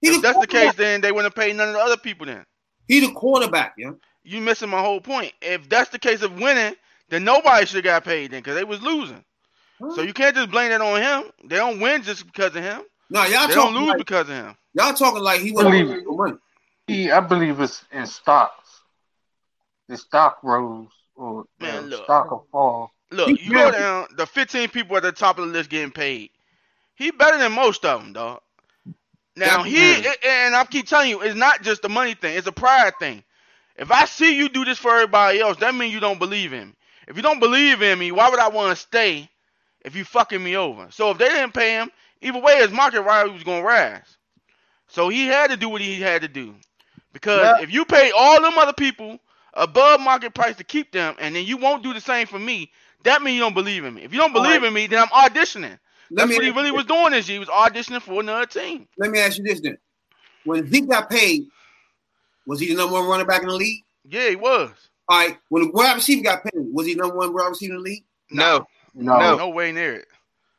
He 0.00 0.08
If 0.08 0.22
that's 0.22 0.38
the 0.38 0.46
case, 0.46 0.74
then 0.74 1.00
they 1.00 1.12
wouldn't 1.12 1.34
pay 1.34 1.52
none 1.52 1.68
of 1.68 1.74
the 1.74 1.80
other 1.80 1.96
people. 1.96 2.26
Then 2.26 2.44
He 2.88 3.00
the 3.00 3.12
quarterback, 3.12 3.74
yeah. 3.78 3.92
you 4.24 4.40
missing 4.40 4.68
my 4.68 4.80
whole 4.80 5.00
point. 5.00 5.32
If 5.40 5.68
that's 5.68 5.90
the 5.90 5.98
case 5.98 6.22
of 6.22 6.38
winning, 6.38 6.74
then 7.08 7.24
nobody 7.24 7.64
should 7.66 7.76
have 7.76 7.84
got 7.84 8.04
paid 8.04 8.30
then 8.30 8.40
because 8.40 8.56
they 8.56 8.64
was 8.64 8.82
losing. 8.82 9.24
So 9.94 10.02
you 10.02 10.12
can't 10.14 10.34
just 10.34 10.50
blame 10.50 10.70
that 10.70 10.80
on 10.80 11.00
him. 11.00 11.30
They 11.44 11.56
don't 11.56 11.80
win 11.80 12.02
just 12.02 12.24
because 12.26 12.56
of 12.56 12.62
him. 12.62 12.82
No, 13.10 13.24
y'all 13.24 13.46
They 13.46 13.54
don't 13.54 13.74
lose 13.74 13.88
like, 13.90 13.98
because 13.98 14.28
of 14.28 14.34
him. 14.34 14.56
y'all 14.74 14.94
talking 14.94 15.22
like 15.22 15.40
he 15.40 15.52
wasn't 15.52 15.72
Believe 15.72 15.90
it. 15.90 16.04
money. 16.06 16.36
He, 16.86 17.10
I 17.10 17.20
believe 17.20 17.60
it's 17.60 17.84
in 17.92 18.06
stocks. 18.06 18.80
The 19.88 19.96
stock 19.96 20.38
rose 20.42 20.88
or 21.14 21.44
Man, 21.60 21.84
the 21.84 21.96
look. 21.96 22.04
stock 22.04 22.30
will 22.30 22.46
fall. 22.50 22.90
Look, 23.12 23.36
you 23.38 23.52
go 23.52 23.70
down 23.70 24.08
the 24.16 24.26
15 24.26 24.70
people 24.70 24.96
at 24.96 25.04
the 25.04 25.12
top 25.12 25.38
of 25.38 25.46
the 25.46 25.52
list 25.52 25.70
getting 25.70 25.92
paid. 25.92 26.30
He 26.96 27.10
better 27.12 27.38
than 27.38 27.52
most 27.52 27.84
of 27.84 28.00
them, 28.02 28.12
dog. 28.14 28.40
Now 29.36 29.64
he 29.64 29.96
and 30.26 30.56
I 30.56 30.64
keep 30.66 30.88
telling 30.88 31.10
you, 31.10 31.22
it's 31.22 31.36
not 31.36 31.62
just 31.62 31.82
the 31.82 31.88
money 31.90 32.14
thing; 32.14 32.38
it's 32.38 32.46
a 32.48 32.52
pride 32.52 32.94
thing. 33.00 33.24
If 33.76 33.90
I 33.92 34.06
see 34.06 34.36
you 34.36 34.48
do 34.48 34.64
this 34.64 34.78
for 34.78 34.94
everybody 34.94 35.40
else, 35.40 35.58
that 35.58 35.74
means 35.74 35.94
you 35.94 36.00
don't 36.00 36.18
believe 36.20 36.52
in 36.52 36.68
me. 36.68 36.74
If 37.08 37.16
you 37.16 37.22
don't 37.22 37.40
believe 37.40 37.82
in 37.82 37.98
me, 37.98 38.12
why 38.12 38.30
would 38.30 38.40
I 38.40 38.48
want 38.48 38.76
to 38.76 38.82
stay? 38.82 39.30
If 39.82 39.96
you 39.96 40.04
fucking 40.04 40.42
me 40.42 40.56
over, 40.56 40.88
so 40.90 41.10
if 41.12 41.18
they 41.18 41.28
didn't 41.28 41.54
pay 41.54 41.72
him, 41.72 41.90
either 42.22 42.40
way, 42.40 42.58
his 42.58 42.72
market 42.72 43.02
value 43.02 43.32
was 43.32 43.44
gonna 43.44 43.62
rise. 43.64 44.16
So 44.88 45.08
he 45.08 45.26
had 45.26 45.50
to 45.50 45.56
do 45.56 45.68
what 45.68 45.82
he 45.82 46.00
had 46.00 46.22
to 46.22 46.28
do, 46.28 46.54
because 47.12 47.52
Yeah. 47.52 47.58
if 47.58 47.72
you 47.72 47.84
pay 47.84 48.12
all 48.16 48.40
them 48.42 48.58
other 48.58 48.72
people 48.74 49.20
above 49.54 50.00
market 50.00 50.34
price 50.34 50.56
to 50.56 50.64
keep 50.64 50.92
them, 50.92 51.16
and 51.20 51.36
then 51.36 51.46
you 51.46 51.56
won't 51.58 51.82
do 51.82 51.94
the 51.94 52.00
same 52.00 52.26
for 52.26 52.38
me, 52.38 52.72
that 53.06 53.22
means 53.22 53.34
you 53.36 53.40
don't 53.40 53.54
believe 53.54 53.84
in 53.84 53.94
me. 53.94 54.02
If 54.02 54.12
you 54.12 54.18
don't 54.18 54.32
believe 54.32 54.62
in 54.62 54.72
me, 54.72 54.86
then 54.86 55.00
I'm 55.02 55.08
auditioning. 55.08 55.78
Let 56.10 56.28
That's 56.28 56.28
me 56.30 56.36
what 56.36 56.44
he 56.44 56.50
really 56.50 56.70
was 56.70 56.84
doing 56.84 57.14
is. 57.14 57.26
He 57.26 57.38
was 57.38 57.48
auditioning 57.48 58.00
for 58.02 58.20
another 58.20 58.46
team. 58.46 58.86
Let 58.98 59.10
me 59.10 59.18
ask 59.18 59.38
you 59.38 59.44
this 59.44 59.60
then: 59.60 59.76
When 60.44 60.66
Zeke 60.70 60.88
got 60.88 61.10
paid, 61.10 61.44
was 62.46 62.60
he 62.60 62.68
the 62.68 62.74
number 62.74 62.94
one 62.94 63.08
running 63.08 63.26
back 63.26 63.42
in 63.42 63.48
the 63.48 63.54
league? 63.54 63.82
Yeah, 64.08 64.28
he 64.30 64.36
was. 64.36 64.70
All 65.08 65.18
right. 65.18 65.36
When 65.48 65.64
the 65.64 65.70
wide 65.72 65.94
receiver 65.94 66.22
got 66.22 66.44
paid, 66.44 66.52
was 66.54 66.86
he 66.86 66.94
number 66.94 67.16
one 67.16 67.32
wide 67.34 67.48
receiver 67.48 67.72
in 67.74 67.78
the 67.78 67.82
league? 67.82 68.04
No, 68.30 68.66
No, 68.94 69.18
No. 69.18 69.36
no 69.36 69.48
way 69.48 69.72
near 69.72 69.94
it. 69.94 70.08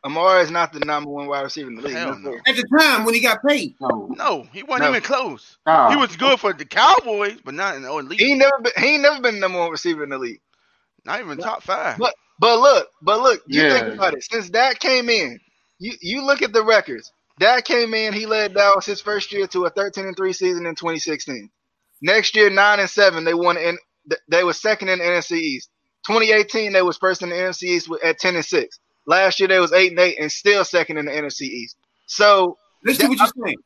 Amari 0.06 0.42
is 0.44 0.52
not 0.52 0.72
the 0.72 0.80
number 0.82 1.10
one 1.10 1.28
wide 1.28 1.42
receiver 1.42 1.70
in 1.70 1.76
the 1.76 1.82
league. 1.82 1.96
No, 1.96 2.14
no. 2.14 2.38
At 2.46 2.56
the 2.56 2.64
time 2.78 3.04
when 3.04 3.14
he 3.14 3.20
got 3.22 3.40
paid, 3.46 3.76
no, 3.82 4.08
No, 4.16 4.48
he 4.54 4.64
wasn't 4.64 4.84
No. 4.84 4.90
even 4.92 5.02
close. 5.02 5.58
no. 5.66 5.90
He 5.90 5.96
was 5.96 6.16
good 6.16 6.40
for 6.40 6.54
the 6.54 6.66
Cowboys, 6.66 7.40
but 7.44 7.54
not 7.54 7.76
in 7.76 7.82
the 7.82 7.92
elite. 7.92 8.20
He 8.20 8.36
never 8.36 8.60
been. 8.62 8.72
He 8.78 8.98
never 8.98 9.22
been 9.22 9.36
the 9.36 9.42
number 9.42 9.60
one 9.60 9.72
receiver 9.72 10.04
in 10.04 10.10
the 10.10 10.18
league. 10.18 10.40
not 11.06 11.20
even 11.22 11.38
top 11.38 11.64
five. 11.64 11.98
But 11.98 12.14
but 12.40 12.60
look, 12.60 12.90
but 13.02 13.20
look, 13.22 13.42
you 13.48 13.64
Yeah. 13.64 13.80
think 13.80 13.96
about 13.96 14.14
it. 14.14 14.24
Since 14.24 14.50
Dak 14.50 14.80
came 14.80 15.10
in, 15.10 15.40
you 15.80 15.94
you 16.02 16.22
look 16.26 16.42
at 16.42 16.54
the 16.54 16.64
records. 16.64 17.12
Dak 17.40 17.66
came 17.66 17.94
in, 17.94 18.14
he 18.14 18.26
led 18.26 18.54
Dallas 18.56 18.86
his 18.86 19.02
first 19.02 19.32
year 19.32 19.46
to 19.48 19.66
a 19.66 19.70
13 19.70 20.06
and 20.06 20.18
3 20.18 20.34
season 20.34 20.66
in 20.66 20.74
2016. 20.76 21.50
Next 22.02 22.36
year, 22.36 22.50
9 22.50 22.80
and 22.80 22.90
7, 22.90 23.24
they 23.24 23.34
won 23.34 23.58
in 23.58 23.78
they 24.28 24.44
were 24.44 24.54
second 24.54 24.90
in 24.90 25.00
the 25.00 25.06
NFC 25.06 25.38
East. 25.38 25.70
2018, 26.08 26.72
they 26.74 26.82
was 26.82 26.98
first 26.98 27.22
in 27.22 27.30
the 27.30 27.36
NFC 27.36 27.64
East 27.64 27.90
at 28.04 28.18
10 28.20 28.36
and 28.36 28.46
6. 28.46 28.80
Last 29.06 29.40
year 29.40 29.50
they 29.50 29.60
was 29.60 29.74
8 29.74 29.92
and 29.92 30.00
8 30.00 30.18
and 30.20 30.32
still 30.32 30.64
second 30.66 30.98
in 30.98 31.06
the 31.06 31.12
NFC 31.12 31.42
East. 31.42 31.76
So 32.08 32.58
listen 32.86 33.06
to 33.06 33.10
what 33.10 33.20
you're 33.36 33.46
saying. 33.46 33.58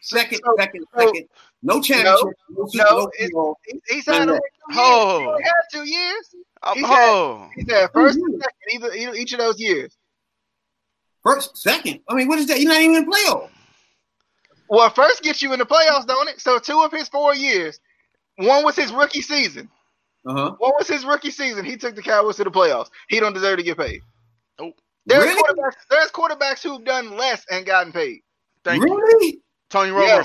Second, 0.00 0.40
So- 0.44 0.54
second, 0.58 0.84
second. 0.96 1.28
No 1.62 1.80
championship. 1.80 2.24
No, 2.50 2.68
no, 2.74 3.10
it- 3.18 3.30
no 3.34 3.56
he, 3.66 3.80
he's 3.88 4.06
had 4.06 4.18
No, 4.20 4.24
no. 4.26 4.32
years. 4.32 4.40
Oh. 4.76 5.36
He 5.38 5.42
had 5.42 5.52
two 5.72 5.88
years. 5.88 6.34
Um, 6.62 6.74
he 6.74 6.82
said- 6.82 6.90
oh, 6.90 7.48
He's 7.54 7.70
had 7.70 7.90
first 7.92 8.16
and 8.18 8.40
second 8.42 8.74
either, 8.74 8.92
either 8.94 9.14
each 9.14 9.32
of 9.32 9.38
those 9.38 9.60
years. 9.60 9.96
First, 11.22 11.56
second. 11.58 12.00
I 12.08 12.14
mean, 12.14 12.28
what 12.28 12.38
is 12.38 12.46
that? 12.46 12.60
You're 12.60 12.72
not 12.72 12.80
even 12.80 12.96
in 12.96 13.10
playoff. 13.10 13.50
Well, 14.68 14.90
first 14.90 15.22
gets 15.22 15.40
you 15.42 15.52
in 15.52 15.58
the 15.58 15.66
playoffs, 15.66 16.06
don't 16.06 16.28
it? 16.28 16.40
So 16.40 16.58
two 16.58 16.82
of 16.82 16.92
his 16.92 17.08
four 17.08 17.34
years, 17.34 17.80
one 18.36 18.64
was 18.64 18.76
his 18.76 18.92
rookie 18.92 19.22
season. 19.22 19.68
Uh 20.26 20.32
huh. 20.32 20.54
One 20.58 20.72
was 20.78 20.86
his 20.88 21.04
rookie 21.04 21.30
season. 21.30 21.64
He 21.64 21.76
took 21.76 21.94
the 21.96 22.02
Cowboys 22.02 22.36
to 22.36 22.44
the 22.44 22.50
playoffs. 22.50 22.88
He 23.08 23.18
don't 23.20 23.32
deserve 23.32 23.56
to 23.58 23.62
get 23.62 23.78
paid. 23.78 24.00
Nope. 24.60 24.74
There's 25.06 25.24
Really? 25.24 25.42
quarterbacks. 25.42 25.76
There's 25.90 26.10
quarterbacks 26.10 26.62
who've 26.62 26.84
done 26.84 27.16
less 27.16 27.44
and 27.50 27.64
gotten 27.64 27.92
paid. 27.92 28.20
thank 28.64 28.84
you, 28.84 28.94
Really? 28.94 29.40
Tony 29.70 29.90
Romo. 29.90 30.06
Yeah. 30.06 30.24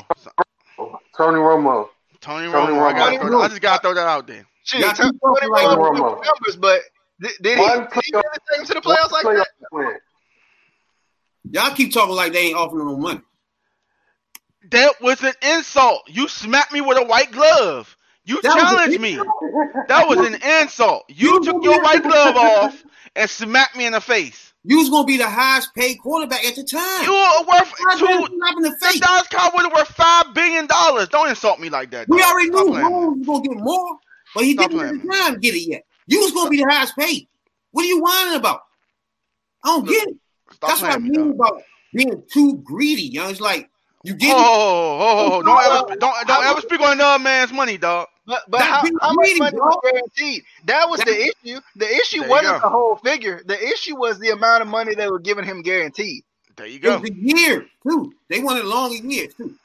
Tony 1.16 1.38
Romo. 1.40 1.88
Tony 2.20 2.52
Tony 2.52 2.74
Romo. 2.74 2.84
I, 2.84 2.94
gotta 2.94 3.18
Romo. 3.18 3.28
throw 3.30 3.42
I 3.42 3.48
just 3.48 3.62
gotta 3.62 3.82
throw 3.82 3.94
that 3.94 4.08
out 4.08 4.28
there. 4.28 4.46
Shoot, 4.64 4.80
Yeah, 4.80 4.94
Tony 4.94 5.12
keep 5.12 5.22
talking 5.22 5.50
like 5.50 5.66
Romo 5.66 5.92
Romo. 5.92 6.26
numbers, 6.26 6.56
but 6.58 6.82
did, 7.22 7.32
did 7.42 7.58
he, 7.58 7.64
One 7.64 7.80
did 7.80 7.90
he 8.06 8.12
playoff- 8.12 8.24
really 8.24 8.38
take 8.50 8.60
him 8.62 8.66
to 8.68 8.74
the 8.76 8.82
playoffs 8.82 9.12
like 9.12 9.26
Playoff 9.26 9.44
that? 9.60 9.68
win. 9.72 9.98
Y'all 11.52 11.76
keep 11.76 11.94
talking 11.94 12.16
like 12.16 12.32
they 12.34 12.48
ain't 12.48 12.56
offering 12.58 12.88
no 12.88 12.98
money. 12.98 13.22
That 14.72 14.94
was 15.02 15.22
an 15.24 15.34
insult. 15.42 16.04
You 16.08 16.28
smacked 16.30 16.72
me 16.72 16.80
with 16.82 16.98
a 16.98 17.04
white 17.04 17.32
glove. 17.32 17.96
You 18.26 18.42
That 18.42 18.54
challenged 18.54 19.02
me. 19.02 19.16
That 19.90 20.08
was 20.08 20.20
an 20.20 20.36
insult. 20.62 21.04
You 21.10 21.34
You 21.34 21.44
took 21.44 21.62
your 21.64 21.82
white 21.82 22.02
glove 22.02 22.38
off 22.38 22.82
and 23.18 23.30
smacked 23.30 23.76
me 23.76 23.86
in 23.86 23.92
the 23.92 24.00
face. 24.00 24.54
You 24.64 24.78
was 24.78 24.90
gonna 24.90 25.06
be 25.06 25.18
the 25.18 25.30
highest 25.30 25.76
paid 25.76 25.96
quarterback 25.96 26.46
at 26.46 26.56
the 26.56 26.64
time. 26.64 27.04
You 27.04 27.12
are 27.14 27.42
worth 27.44 27.74
Why 27.78 27.96
two. 28.00 28.06
didn't 28.08 28.22
you 28.32 28.40
slap 28.40 28.56
in 28.56 28.64
the 28.64 28.70
The 28.70 28.86
face. 28.86 29.00
Dallas 29.02 29.28
Cowboys 29.28 29.66
are 29.66 29.72
worth 29.76 29.90
five 29.90 30.34
billion 30.34 30.68
dollars. 30.68 31.10
Don't 31.10 31.28
insult 31.28 31.60
me 31.60 31.70
like 31.70 31.92
that. 31.92 32.08
We 32.08 32.22
dog. 32.22 32.32
already 32.32 32.48
Stop 32.48 32.64
knew 32.64 32.72
playing 32.72 32.86
with 32.86 32.94
me. 32.94 32.98
Rome 33.04 33.20
was 33.20 33.28
gonna 33.28 33.42
get 33.56 33.58
more, 33.58 34.00
but 34.34 34.44
he 34.44 34.54
Stop 34.54 34.72
didn't 34.72 34.86
at 34.88 35.02
the 35.02 35.08
time 35.08 35.40
get 35.40 35.56
it 35.56 35.68
yet. 35.68 35.84
You 36.08 36.20
was 36.22 36.32
gonna 36.32 36.50
be 36.50 36.58
the 36.58 36.70
highest 36.70 36.98
paid. 36.98 37.28
What 37.72 37.84
are 37.84 37.88
you 37.88 38.02
whining 38.02 38.36
about? 38.36 38.62
I 39.64 39.70
don't 39.70 39.88
get 39.88 40.08
it. 40.10 40.18
That's 40.62 40.82
what 40.82 40.92
I 40.92 40.96
playing 40.98 41.04
with 41.04 41.12
me, 41.18 41.24
mean 41.24 41.32
about 41.34 41.62
being 41.94 42.24
too 42.32 42.58
greedy, 42.64 43.04
young. 43.04 43.30
It's 43.32 43.40
like 43.42 43.70
you 44.04 44.14
get 44.14 44.34
Oh, 44.36 44.40
it. 44.40 44.44
oh, 44.44 45.00
oh, 45.00 45.34
oh, 45.38 45.42
don't 45.44 45.62
ever, 45.90 45.96
don't, 46.00 46.28
don't 46.28 46.46
ever 46.46 46.62
speak 46.62 46.82
on 46.82 46.94
another 46.94 47.24
man's 47.24 47.52
money, 47.54 47.78
dog. 47.78 48.08
But 48.26 48.42
but 48.50 48.60
That 48.60 48.70
how, 48.70 48.82
big 48.84 48.94
how 49.02 49.14
much 49.14 49.24
meeting, 49.26 49.40
money 49.40 49.58
bro. 49.58 49.66
was 49.68 49.80
guaranteed? 49.92 50.44
That 50.66 50.90
was 50.90 51.00
That- 51.00 51.08
the 51.08 51.22
issue. 51.50 51.60
The 51.76 51.90
issue 51.96 52.20
There 52.22 52.30
wasn't 52.30 52.62
the 52.62 52.70
whole 52.70 52.96
figure. 52.98 53.42
The 53.46 53.62
issue 53.62 53.96
was 53.98 54.20
the 54.20 54.30
amount 54.30 54.62
of 54.62 54.68
money 54.70 54.96
they 54.96 55.10
were 55.10 55.20
giving 55.20 55.44
him 55.46 55.62
guaranteed. 55.62 56.24
There 56.56 56.68
you 56.68 56.76
It 56.76 56.82
go. 56.82 57.00
was 57.00 57.10
the 57.10 57.16
year 57.16 57.66
too. 57.88 58.14
They 58.30 58.40
wanted 58.40 58.66
longer 58.66 58.96
years 58.96 59.34
too. 59.34 59.56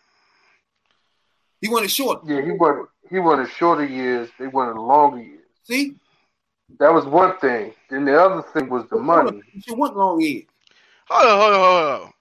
He 1.61 1.68
wanted 1.68 1.90
short. 1.90 2.22
Yeah, 2.24 2.40
he 2.42 2.52
wanted 2.52 2.87
he 3.11 3.18
wanted 3.18 3.51
shorter 3.51 3.85
years. 3.85 4.29
They 4.38 4.47
wanted 4.47 4.81
longer 4.81 5.23
years. 5.23 5.44
See, 5.64 5.94
That 6.79 6.92
was 6.92 7.05
one 7.07 7.37
thing. 7.38 7.73
Then 7.90 8.05
the 8.05 8.21
other 8.21 8.42
thing 8.42 8.68
was 8.68 8.88
the 8.90 8.99
money. 8.99 9.40
You 9.53 9.61
should 9.61 9.79
want 9.79 9.97
long 9.97 10.21
years. 10.21 10.44
Hold 11.09 11.27
on, 11.29 11.40
hold 11.40 11.55
on, 11.55 11.61
hold 11.61 12.03
on. 12.03 12.12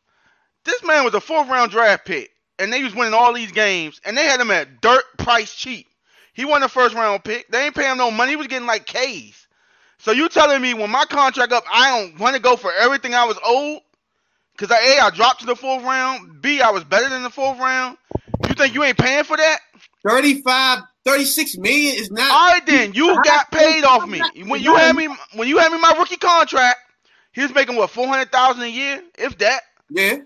This 0.63 0.83
man 0.83 1.03
was 1.03 1.13
a 1.13 1.21
fourth 1.21 1.49
round 1.49 1.71
draft 1.71 2.05
pick, 2.05 2.31
and 2.59 2.71
they 2.71 2.83
was 2.83 2.95
winning 2.95 3.13
all 3.13 3.33
these 3.33 3.51
games, 3.51 4.01
and 4.05 4.17
they 4.17 4.25
had 4.25 4.39
him 4.39 4.51
at 4.51 4.81
dirt 4.81 5.03
price 5.17 5.53
cheap. 5.53 5.87
He 6.33 6.45
won 6.45 6.61
the 6.61 6.69
first 6.69 6.95
round 6.95 7.23
pick. 7.23 7.47
They 7.49 7.65
ain't 7.65 7.75
paying 7.75 7.91
him 7.91 7.97
no 7.97 8.11
money. 8.11 8.31
He 8.31 8.35
was 8.35 8.47
getting 8.47 8.67
like 8.67 8.85
K's. 8.85 9.47
So 9.99 10.11
you 10.11 10.29
telling 10.29 10.61
me 10.61 10.73
when 10.73 10.91
my 10.91 11.05
contract 11.05 11.51
up, 11.51 11.63
I 11.71 11.99
don't 11.99 12.19
want 12.19 12.35
to 12.35 12.41
go 12.41 12.55
for 12.55 12.71
everything 12.71 13.13
I 13.15 13.25
was 13.25 13.37
owed? 13.45 13.81
Cause 14.57 14.71
I, 14.71 14.97
A, 14.97 15.05
I 15.05 15.09
dropped 15.11 15.41
to 15.41 15.45
the 15.45 15.55
fourth 15.55 15.83
round. 15.83 16.41
B, 16.41 16.61
I 16.61 16.71
was 16.71 16.83
better 16.83 17.09
than 17.09 17.23
the 17.23 17.29
fourth 17.29 17.59
round. 17.59 17.97
You 18.47 18.55
think 18.55 18.73
you 18.73 18.83
ain't 18.83 18.97
paying 18.97 19.23
for 19.23 19.37
that? 19.37 19.59
35, 20.07 20.79
36 21.05 21.57
million 21.57 21.95
is 21.95 22.11
not. 22.11 22.31
All 22.31 22.53
right 22.53 22.65
then, 22.65 22.93
you 22.93 23.13
got 23.23 23.51
paid 23.51 23.83
off 23.83 24.07
me. 24.07 24.21
When 24.45 24.61
you 24.61 24.75
had 24.75 24.95
me, 24.95 25.07
when 25.33 25.47
you 25.47 25.57
had 25.57 25.71
me 25.71 25.79
my 25.79 25.93
rookie 25.97 26.17
contract, 26.17 26.79
he 27.33 27.41
was 27.41 27.53
making 27.53 27.75
what 27.75 27.89
four 27.89 28.07
hundred 28.07 28.31
thousand 28.31 28.63
a 28.63 28.67
year, 28.67 29.03
if 29.17 29.37
that. 29.39 29.61
Yeah. 29.89 30.17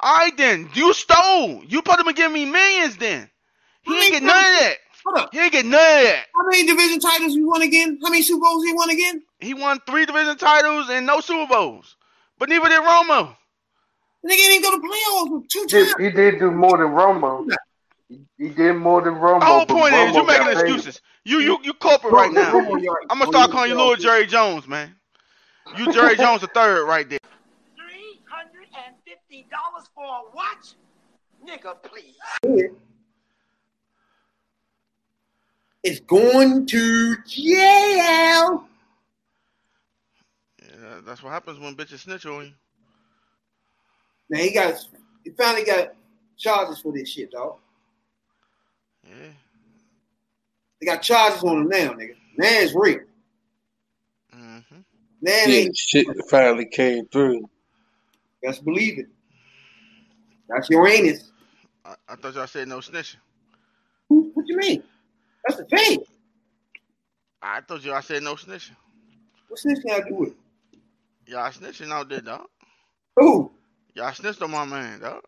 All 0.00 0.16
right 0.16 0.36
then, 0.36 0.68
you 0.74 0.92
stole. 0.92 1.62
You 1.64 1.82
put 1.82 1.98
him 1.98 2.06
and 2.08 2.16
give 2.16 2.30
me 2.32 2.44
millions 2.44 2.96
then. 2.96 3.30
He 3.82 3.94
ain't 3.94 4.12
get 4.12 4.22
none 4.22 4.36
of 4.36 4.60
that. 4.60 4.74
Hold 5.04 5.18
up. 5.18 5.28
He 5.32 5.38
ain't 5.38 5.52
get 5.52 5.64
none 5.64 5.74
of 5.74 6.04
that. 6.04 6.24
How 6.34 6.48
many 6.50 6.66
division 6.66 6.98
titles 6.98 7.34
he 7.34 7.42
won 7.44 7.62
again? 7.62 7.98
How 8.02 8.10
many 8.10 8.22
Super 8.22 8.40
Bowls 8.40 8.64
he 8.64 8.72
won 8.72 8.90
again? 8.90 9.22
He 9.38 9.54
won 9.54 9.80
three 9.86 10.04
division 10.06 10.36
titles 10.36 10.88
and 10.90 11.06
no 11.06 11.20
Super 11.20 11.46
Bowls. 11.46 11.96
But 12.38 12.48
neither 12.48 12.68
did 12.68 12.80
Romo. 12.80 13.36
Nigga 14.26 14.36
didn't 14.36 14.62
go 14.62 14.70
to 14.72 14.86
playoffs 14.86 15.30
with 15.30 15.48
two 15.48 15.60
He 15.60 15.66
times. 15.66 15.94
did, 15.94 16.04
he 16.04 16.10
did 16.10 16.38
do 16.40 16.50
more 16.50 16.76
than 16.78 16.88
Romo. 16.88 17.46
He, 18.08 18.20
he 18.38 18.48
did 18.50 18.74
more 18.74 19.02
than 19.02 19.14
Romo. 19.14 19.40
The 19.40 19.46
whole 19.46 19.66
but 19.66 19.68
point 19.68 19.94
is 19.94 20.12
Romo 20.12 20.14
you 20.14 20.26
making 20.26 20.48
excuses. 20.48 21.00
You 21.24 21.40
you 21.40 21.58
you 21.62 21.72
corporate 21.74 22.12
right 22.12 22.32
now. 22.32 22.52
Romo, 22.52 22.80
you're 22.80 22.94
right. 22.94 23.06
I'm 23.10 23.18
gonna 23.18 23.30
start 23.30 23.50
calling 23.50 23.70
you 23.70 23.76
little 23.76 23.96
Jerry 23.96 24.26
Jones, 24.26 24.68
man. 24.68 24.94
You 25.76 25.92
Jerry 25.92 26.16
Jones 26.16 26.40
the 26.42 26.46
third 26.48 26.86
right 26.86 27.08
there. 27.08 27.18
Three 27.74 28.20
hundred 28.28 28.68
and 28.86 28.94
fifty 29.04 29.46
dollars 29.50 29.88
for 29.94 30.04
a 30.04 30.34
watch? 30.34 30.74
Nigga, 31.44 31.76
please. 31.82 32.70
It's 35.82 36.00
going 36.00 36.66
to 36.66 37.16
jail. 37.26 38.66
Yeah, 40.60 41.00
that's 41.04 41.22
what 41.22 41.32
happens 41.32 41.58
when 41.58 41.76
bitches 41.76 42.00
snitch 42.00 42.26
on 42.26 42.46
you. 42.46 42.52
Now 44.30 44.40
he 44.40 44.52
got 44.52 44.74
he 45.24 45.30
finally 45.30 45.64
got 45.64 45.88
charges 46.36 46.80
for 46.80 46.92
this 46.92 47.08
shit, 47.08 47.30
dog. 47.30 47.56
Yeah. 49.08 49.28
They 50.80 50.86
got 50.86 51.02
charges 51.02 51.42
on 51.44 51.62
him 51.62 51.68
now, 51.68 51.92
nigga. 51.94 52.14
Now 52.36 52.48
it's 52.48 52.74
real. 52.74 53.00
hmm 54.32 54.58
Now 55.22 55.32
Yeah, 55.46 55.58
ain't 55.58 55.76
shit 55.76 56.06
finally 56.30 56.66
came 56.66 57.06
through. 57.08 57.48
Let's 58.42 58.58
believe 58.58 58.98
it. 58.98 59.06
That's 60.48 60.70
your 60.70 60.86
anus. 60.86 61.32
I, 61.84 61.94
I 62.08 62.16
thought 62.16 62.34
y'all 62.34 62.46
said 62.46 62.68
no 62.68 62.78
snitching. 62.78 63.16
What 64.08 64.46
you 64.46 64.56
mean? 64.56 64.82
That's 65.46 65.58
the 65.58 65.64
thing. 65.64 66.04
I 67.42 67.60
thought 67.60 67.82
y'all 67.84 68.02
said 68.02 68.22
no 68.22 68.34
snitching. 68.34 68.76
What 69.48 69.60
this 69.64 69.80
got 69.80 70.04
to 70.04 70.08
do 70.10 70.14
with 70.16 70.30
it? 70.30 70.36
Y'all 71.26 71.50
snitching 71.50 71.90
out 71.90 72.08
there, 72.08 72.20
dog. 72.20 72.46
Who? 73.16 73.50
Y'all 73.94 74.12
snitched 74.12 74.42
on 74.42 74.50
my 74.50 74.64
man, 74.64 75.00
dog. 75.00 75.22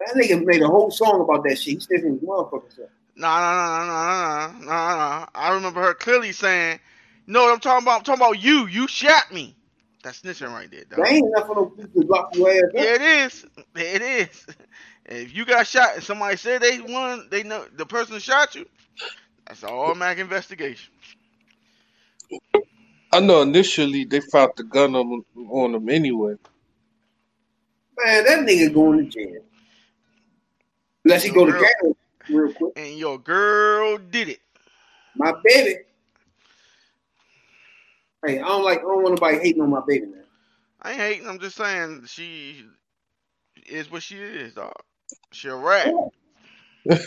That 0.00 0.14
nigga 0.14 0.44
made 0.44 0.62
a 0.62 0.68
whole 0.68 0.90
song 0.90 1.20
about 1.20 1.44
that 1.44 1.58
shit. 1.58 1.74
He's 1.74 1.84
sniffing 1.84 2.14
his 2.14 2.22
motherfucking 2.22 2.74
self. 2.74 2.90
Nah, 3.16 3.40
nah, 3.40 3.54
nah, 3.54 3.86
nah, 3.86 3.86
nah, 3.86 4.52
nah, 4.52 4.64
nah, 4.64 5.18
nah. 5.20 5.26
I 5.34 5.52
remember 5.54 5.82
her 5.82 5.94
clearly 5.94 6.32
saying, 6.32 6.78
"You 7.26 7.32
know 7.32 7.42
what 7.42 7.52
I'm 7.52 7.60
talking 7.60 7.84
about? 7.84 7.98
I'm 7.98 8.04
talking 8.04 8.24
about 8.24 8.42
you. 8.42 8.66
You 8.66 8.86
shot 8.86 9.32
me." 9.32 9.56
That's 10.04 10.20
snitching 10.20 10.52
right 10.52 10.70
there, 10.70 10.84
dog. 10.84 11.04
There 11.04 11.14
ain't 11.14 11.26
enough 11.26 11.48
for 11.48 11.56
no 11.56 11.66
people 11.66 12.02
to 12.02 12.06
lock 12.06 12.34
your 12.36 12.50
ass 12.50 12.62
up. 12.62 12.70
Yeah, 12.74 12.94
it 12.94 13.02
is. 13.02 13.46
It 13.74 14.02
is. 14.02 14.46
If 15.10 15.34
you 15.34 15.46
got 15.46 15.66
shot 15.66 15.94
and 15.94 16.04
somebody 16.04 16.36
said 16.36 16.60
they 16.60 16.80
won, 16.80 17.28
they 17.30 17.42
know 17.42 17.64
the 17.74 17.86
person 17.86 18.18
shot 18.18 18.54
you. 18.54 18.66
That's 19.46 19.62
an 19.62 19.70
automatic 19.70 20.18
investigation. 20.18 20.92
I 23.10 23.20
know 23.20 23.40
initially 23.40 24.04
they 24.04 24.20
found 24.20 24.52
the 24.56 24.64
gun 24.64 24.94
on, 24.94 25.24
on 25.50 25.74
him 25.74 25.88
anyway. 25.88 26.34
Man, 28.04 28.24
that 28.24 28.46
nigga 28.46 28.72
going 28.72 28.98
to 28.98 29.04
jail. 29.10 29.42
Unless 31.08 31.22
he 31.22 31.30
go 31.30 31.46
to 31.46 31.52
Girl. 31.52 31.62
jail 31.62 31.96
real 32.28 32.52
quick. 32.52 32.72
And 32.76 32.98
your 32.98 33.18
girl 33.18 33.96
did 33.96 34.28
it. 34.28 34.40
My 35.16 35.32
baby. 35.42 35.76
Hey, 38.26 38.40
I 38.40 38.46
don't 38.46 38.62
like. 38.62 38.80
I 38.80 38.82
don't 38.82 39.02
want 39.02 39.14
nobody 39.14 39.38
hating 39.38 39.62
on 39.62 39.70
my 39.70 39.80
baby, 39.86 40.04
man. 40.04 40.24
I 40.82 40.90
ain't 40.90 41.00
hating. 41.00 41.26
I'm 41.26 41.38
just 41.38 41.56
saying 41.56 42.04
she 42.08 42.62
is 43.66 43.90
what 43.90 44.02
she 44.02 44.16
is, 44.16 44.52
dog. 44.52 44.74
She 45.32 45.48
a 45.48 45.56
rat. 45.56 45.94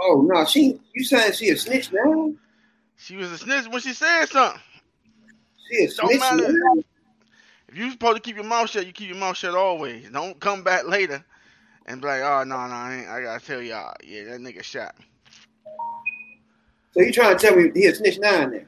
Oh 0.00 0.26
no, 0.26 0.44
she. 0.44 0.80
You 0.92 1.04
saying 1.04 1.34
she 1.34 1.50
a 1.50 1.56
snitch 1.56 1.92
now? 1.92 2.32
She 2.96 3.14
was 3.14 3.30
a 3.30 3.38
snitch 3.38 3.68
when 3.68 3.80
she 3.80 3.92
said 3.92 4.26
something. 4.26 4.60
She 5.70 5.84
a 5.84 5.88
snitch 5.88 6.18
now? 6.20 6.82
If 7.68 7.78
you 7.78 7.92
supposed 7.92 8.16
to 8.16 8.20
keep 8.20 8.34
your 8.34 8.44
mouth 8.44 8.68
shut, 8.68 8.86
you 8.86 8.92
keep 8.92 9.08
your 9.08 9.16
mouth 9.16 9.36
shut 9.36 9.54
always. 9.54 10.10
Don't 10.10 10.38
come 10.40 10.64
back 10.64 10.88
later 10.88 11.24
and 11.86 12.00
be 12.00 12.06
like, 12.06 12.22
oh 12.22 12.44
no, 12.44 12.56
no, 12.66 12.74
I, 12.74 12.96
ain't, 12.96 13.08
I 13.08 13.22
gotta 13.22 13.44
tell 13.44 13.62
y'all, 13.62 13.94
yeah, 14.04 14.24
that 14.24 14.40
nigga 14.40 14.62
shot. 14.62 14.94
So 16.92 17.02
you 17.02 17.12
trying 17.12 17.36
to 17.36 17.46
tell 17.46 17.56
me 17.56 17.70
he 17.74 17.86
a 17.86 17.94
snitch 17.94 18.18
now? 18.18 18.48
Then 18.48 18.66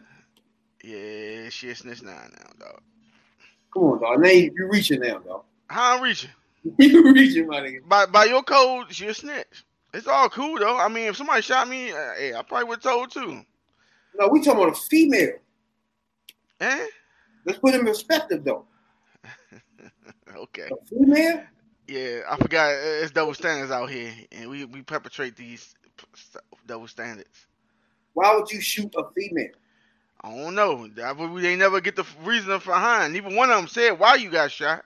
Yeah, 0.82 1.48
she 1.48 1.70
a 1.70 1.74
snitch 1.74 2.02
now, 2.02 2.12
now, 2.12 2.66
dog. 2.66 2.80
come 3.72 3.82
on, 3.84 4.00
dog. 4.00 4.20
Now 4.20 4.30
you, 4.30 4.52
you 4.56 4.68
reaching 4.70 5.00
now, 5.00 5.18
dog. 5.18 5.44
How 5.68 5.96
I'm 5.96 6.02
reaching? 6.02 6.30
you 6.78 7.12
reaching, 7.12 7.46
my 7.46 7.60
nigga. 7.60 7.86
By 7.88 8.06
by 8.06 8.24
your 8.24 8.42
code, 8.42 8.86
she 8.92 9.06
a 9.06 9.14
snitch. 9.14 9.64
It's 9.94 10.06
all 10.06 10.28
cool 10.28 10.58
though. 10.58 10.76
I 10.76 10.88
mean, 10.88 11.06
if 11.06 11.16
somebody 11.16 11.42
shot 11.42 11.68
me, 11.68 11.92
uh, 11.92 12.14
hey, 12.18 12.34
I 12.34 12.42
probably 12.42 12.64
would 12.68 12.82
have 12.82 12.92
told 12.92 13.10
too. 13.10 13.42
No, 14.18 14.28
we 14.28 14.42
talking 14.42 14.62
about 14.62 14.76
a 14.76 14.80
female. 14.80 15.32
Eh? 16.60 16.86
Let's 17.44 17.58
put 17.58 17.74
it 17.74 17.80
in 17.80 17.86
perspective, 17.86 18.44
though. 18.44 18.64
Okay. 20.36 20.68
A 20.70 20.86
female? 20.86 21.42
Yeah, 21.88 22.20
I 22.28 22.36
forgot. 22.36 22.72
It's 22.72 23.12
double 23.12 23.34
standards 23.34 23.70
out 23.70 23.90
here, 23.90 24.12
and 24.32 24.50
we 24.50 24.64
we 24.64 24.82
perpetrate 24.82 25.36
these 25.36 25.74
double 26.66 26.88
standards. 26.88 27.46
Why 28.14 28.34
would 28.34 28.50
you 28.50 28.60
shoot 28.60 28.94
a 28.96 29.04
female? 29.14 29.52
I 30.22 30.34
don't 30.34 30.54
know. 30.54 30.88
That 30.88 31.16
we 31.18 31.42
they 31.42 31.56
never 31.56 31.80
get 31.80 31.96
the 31.96 32.06
reason 32.24 32.58
behind. 32.58 33.16
Even 33.16 33.36
one 33.36 33.50
of 33.50 33.56
them 33.56 33.68
said 33.68 33.98
why 33.98 34.16
you 34.16 34.30
got 34.30 34.50
shot. 34.50 34.84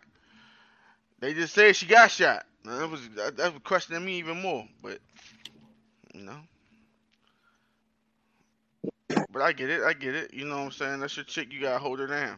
They 1.20 1.34
just 1.34 1.54
said 1.54 1.76
she 1.76 1.86
got 1.86 2.10
shot. 2.10 2.44
That 2.64 2.90
was 2.90 3.08
that, 3.16 3.36
that 3.38 3.54
was 3.54 3.62
questioning 3.64 4.04
me 4.04 4.18
even 4.18 4.40
more. 4.42 4.66
But 4.82 4.98
you 6.14 6.22
know, 6.22 6.38
but 9.30 9.42
I 9.42 9.52
get 9.52 9.70
it. 9.70 9.82
I 9.82 9.94
get 9.94 10.14
it. 10.14 10.34
You 10.34 10.46
know 10.46 10.58
what 10.58 10.64
I'm 10.64 10.70
saying? 10.72 11.00
That's 11.00 11.16
your 11.16 11.24
chick. 11.24 11.52
You 11.52 11.60
gotta 11.60 11.78
hold 11.78 12.00
her 12.00 12.06
down. 12.06 12.36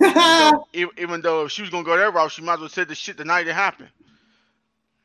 Even 0.00 0.36
though, 0.38 0.68
even, 0.96 1.20
though 1.20 1.44
if 1.44 1.52
she 1.52 1.62
was 1.62 1.70
gonna 1.70 1.84
go 1.84 1.96
that 1.96 2.14
route, 2.14 2.32
she 2.32 2.42
might 2.42 2.54
as 2.54 2.60
well 2.60 2.68
said 2.68 2.88
the 2.88 2.94
shit 2.94 3.16
the 3.16 3.24
night 3.24 3.48
it 3.48 3.54
happened. 3.54 3.90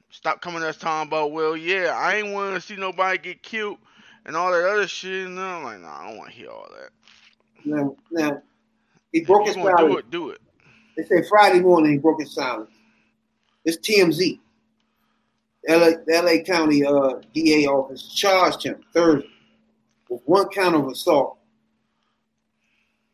Stop 0.10 0.42
coming 0.42 0.62
to 0.62 0.70
us 0.70 0.78
talking 0.78 1.08
about, 1.08 1.32
well, 1.32 1.58
yeah, 1.58 1.96
I 1.98 2.16
ain't 2.16 2.34
want 2.34 2.54
to 2.54 2.62
see 2.62 2.76
nobody 2.76 3.18
get 3.18 3.42
killed 3.42 3.78
and 4.26 4.36
all 4.36 4.52
that 4.52 4.64
other 4.64 4.88
shit. 4.88 5.26
And 5.28 5.40
I'm 5.40 5.64
like, 5.64 5.80
nah, 5.82 6.02
I 6.02 6.08
don't 6.08 6.18
want 6.18 6.30
to 6.30 6.36
hear 6.36 6.50
all 6.50 6.68
that. 6.80 6.90
now, 7.66 7.96
now, 8.12 8.42
he 9.12 9.22
broke 9.22 9.48
his 9.48 9.56
gonna 9.56 9.76
do 9.78 9.98
it, 9.98 10.10
do 10.12 10.30
it. 10.30 10.40
They 10.96 11.04
say 11.04 11.24
Friday 11.28 11.62
morning 11.62 11.94
he 11.94 11.98
broke 11.98 12.22
his 12.22 12.34
silence. 12.34 12.70
It's 13.66 13.78
TMZ. 13.78 14.40
LA, 15.68 15.92
LA 16.08 16.44
County 16.44 16.86
uh, 16.86 17.16
DA 17.34 17.66
office 17.68 18.14
charged 18.14 18.64
him 18.64 18.84
Thursday 18.94 19.30
with 20.10 20.22
one 20.26 20.48
count 20.50 20.76
of 20.76 20.88
assault 20.88 21.38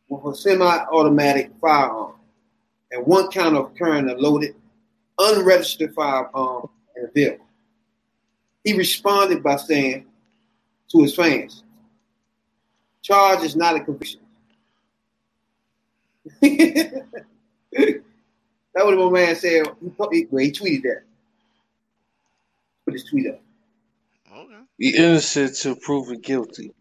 with 0.10 0.34
a 0.34 0.38
semi-automatic 0.38 1.52
firearm 1.62 2.14
and 2.92 3.06
one 3.06 3.30
count 3.30 3.56
of 3.56 3.76
carrying 3.76 4.10
a 4.10 4.16
loaded, 4.16 4.56
unregistered 5.20 5.94
firearm 5.94 6.68
in 6.98 7.06
a 7.06 7.12
vehicle. 7.12 7.46
He 8.64 8.74
responded 8.74 9.42
by 9.44 9.56
saying 9.56 10.06
to 10.92 11.02
his 11.02 11.16
fans, 11.16 11.64
"Charge 13.02 13.44
is 13.44 13.56
not 13.56 13.76
a 13.76 13.80
conviction." 13.80 14.22
that 16.42 17.06
what 18.74 18.98
my 18.98 19.10
man 19.10 19.36
said. 19.36 19.68
He, 19.82 19.90
put- 19.90 20.14
he, 20.14 20.28
well, 20.30 20.44
he 20.44 20.52
tweeted 20.52 20.84
that. 20.84 21.04
Put 22.86 22.94
his 22.94 23.04
tweet 23.06 23.28
up. 23.28 23.42
Okay. 24.32 24.54
He 24.78 24.98
innocent 24.98 25.56
till 25.56 25.76
proven 25.76 26.20
guilty. 26.20 26.74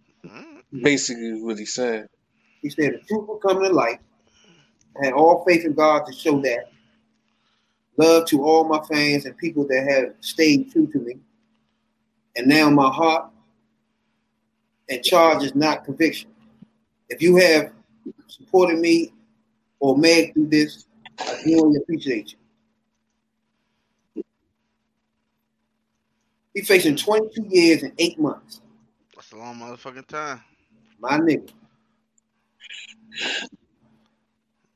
Basically, 0.72 1.28
is 1.28 1.42
what 1.42 1.58
he 1.58 1.64
saying. 1.64 2.06
He 2.62 2.70
said 2.70 2.94
the 2.94 2.98
truth 2.98 3.28
will 3.28 3.36
come 3.38 3.62
to 3.62 3.68
light. 3.68 4.00
I 5.00 5.06
had 5.06 5.14
all 5.14 5.44
faith 5.46 5.64
in 5.64 5.74
God 5.74 6.04
to 6.06 6.12
show 6.12 6.40
that. 6.40 6.70
Love 7.96 8.26
to 8.28 8.44
all 8.44 8.64
my 8.64 8.80
fans 8.90 9.26
and 9.26 9.36
people 9.36 9.66
that 9.66 9.86
have 9.88 10.14
stayed 10.20 10.70
true 10.72 10.86
to 10.86 10.98
me. 10.98 11.16
And 12.36 12.46
now 12.46 12.70
my 12.70 12.88
heart 12.88 13.30
and 14.88 15.02
charge 15.02 15.42
is 15.42 15.54
not 15.54 15.84
conviction. 15.84 16.30
If 17.08 17.22
you 17.22 17.36
have 17.36 17.72
supported 18.28 18.78
me 18.78 19.12
or 19.80 19.96
made 19.96 20.32
through 20.32 20.48
this, 20.48 20.86
I 21.20 21.40
really 21.44 21.76
appreciate 21.76 22.34
you. 24.14 24.24
He 26.54 26.62
facing 26.62 26.96
22 26.96 27.46
years 27.48 27.82
and 27.82 27.92
eight 27.98 28.18
months. 28.18 28.60
That's 29.14 29.32
a 29.32 29.36
long 29.36 29.56
motherfucking 29.56 30.06
time. 30.06 30.42
My 31.00 31.18
nigga. 31.18 31.50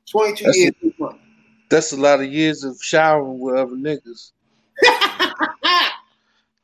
22 0.09 0.45
That's 0.45 0.57
years 0.57 0.73
and 0.81 0.91
eight 0.91 0.99
months. 0.99 1.19
That's 1.69 1.91
a 1.91 1.97
lot 1.97 2.19
of 2.21 2.31
years 2.31 2.63
of 2.63 2.77
showering 2.81 3.39
with 3.39 3.55
other 3.55 3.71
niggas. 3.75 4.31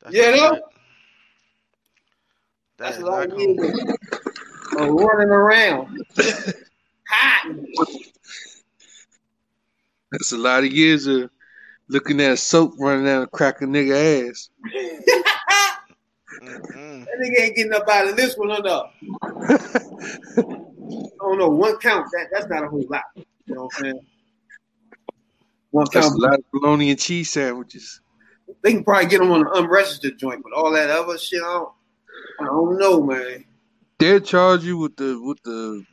That's 0.00 0.14
Yeah, 0.14 0.30
not 0.30 0.52
no? 0.52 0.60
That's 2.78 2.98
a 2.98 3.04
lot 3.04 3.30
of 3.30 3.38
years 3.38 3.58
of, 3.58 4.80
of 4.80 4.88
running 4.94 5.28
around. 5.28 5.98
Hot. 7.08 7.56
That's 10.12 10.32
a 10.32 10.38
lot 10.38 10.64
of 10.64 10.72
years 10.72 11.06
of 11.06 11.30
looking 11.88 12.20
at 12.20 12.38
soap 12.38 12.74
running 12.78 13.04
down 13.04 13.22
a 13.22 13.26
crack 13.26 13.60
a 13.62 13.64
nigga 13.64 14.28
ass. 14.30 14.48
Mm-mm. 16.40 17.04
That 17.04 17.18
nigga 17.20 17.40
ain't 17.42 17.56
getting 17.56 17.72
up 17.74 17.86
out 17.88 18.08
of 18.08 18.16
this 18.16 18.34
one 18.36 18.50
enough. 18.52 18.94
I 21.20 21.24
don't 21.24 21.38
know. 21.38 21.48
One 21.48 21.76
count, 21.78 22.06
that, 22.12 22.28
that's 22.32 22.48
not 22.48 22.64
a 22.64 22.68
whole 22.68 22.84
lot. 22.88 23.02
You 23.14 23.24
know 23.54 23.64
what 23.64 23.72
I'm 23.76 23.84
saying? 23.84 24.00
One 25.70 25.86
That's 25.92 26.08
count. 26.08 26.18
a 26.18 26.22
lot 26.22 26.34
of 26.34 26.44
bologna 26.52 26.90
and 26.90 26.98
cheese 26.98 27.30
sandwiches. 27.30 28.00
They 28.62 28.72
can 28.72 28.84
probably 28.84 29.08
get 29.08 29.20
them 29.20 29.30
on 29.30 29.42
an 29.42 29.52
unregistered 29.52 30.18
joint, 30.18 30.42
but 30.42 30.52
all 30.52 30.72
that 30.72 30.90
other 30.90 31.18
shit, 31.18 31.42
I 31.42 31.46
don't, 31.46 31.72
I 32.40 32.44
don't 32.46 32.78
know, 32.78 33.02
man. 33.02 33.44
They'll 33.98 34.20
charge 34.20 34.64
you 34.64 34.78
with 34.78 34.96
the 34.96 35.20
with 35.22 35.40
the 35.44 35.84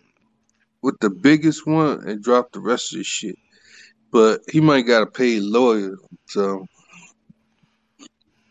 with 0.81 0.97
the 0.99 1.09
biggest 1.09 1.67
one 1.67 2.07
and 2.07 2.23
drop 2.23 2.51
the 2.51 2.59
rest 2.59 2.93
of 2.93 2.99
the 2.99 3.03
shit. 3.03 3.35
But 4.11 4.41
he 4.49 4.61
might 4.61 4.83
got 4.83 5.01
to 5.01 5.05
pay 5.05 5.37
a 5.37 5.41
lawyer. 5.41 5.97
So 6.25 6.65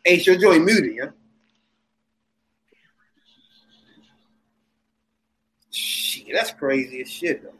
Ain't 0.05 0.27
your 0.27 0.37
joint 0.37 0.65
muted, 0.65 0.95
yeah? 0.95 1.11
Shit, 5.77 6.29
that's 6.33 6.53
crazy 6.53 7.03
as 7.03 7.11
shit, 7.11 7.43
though. 7.43 7.53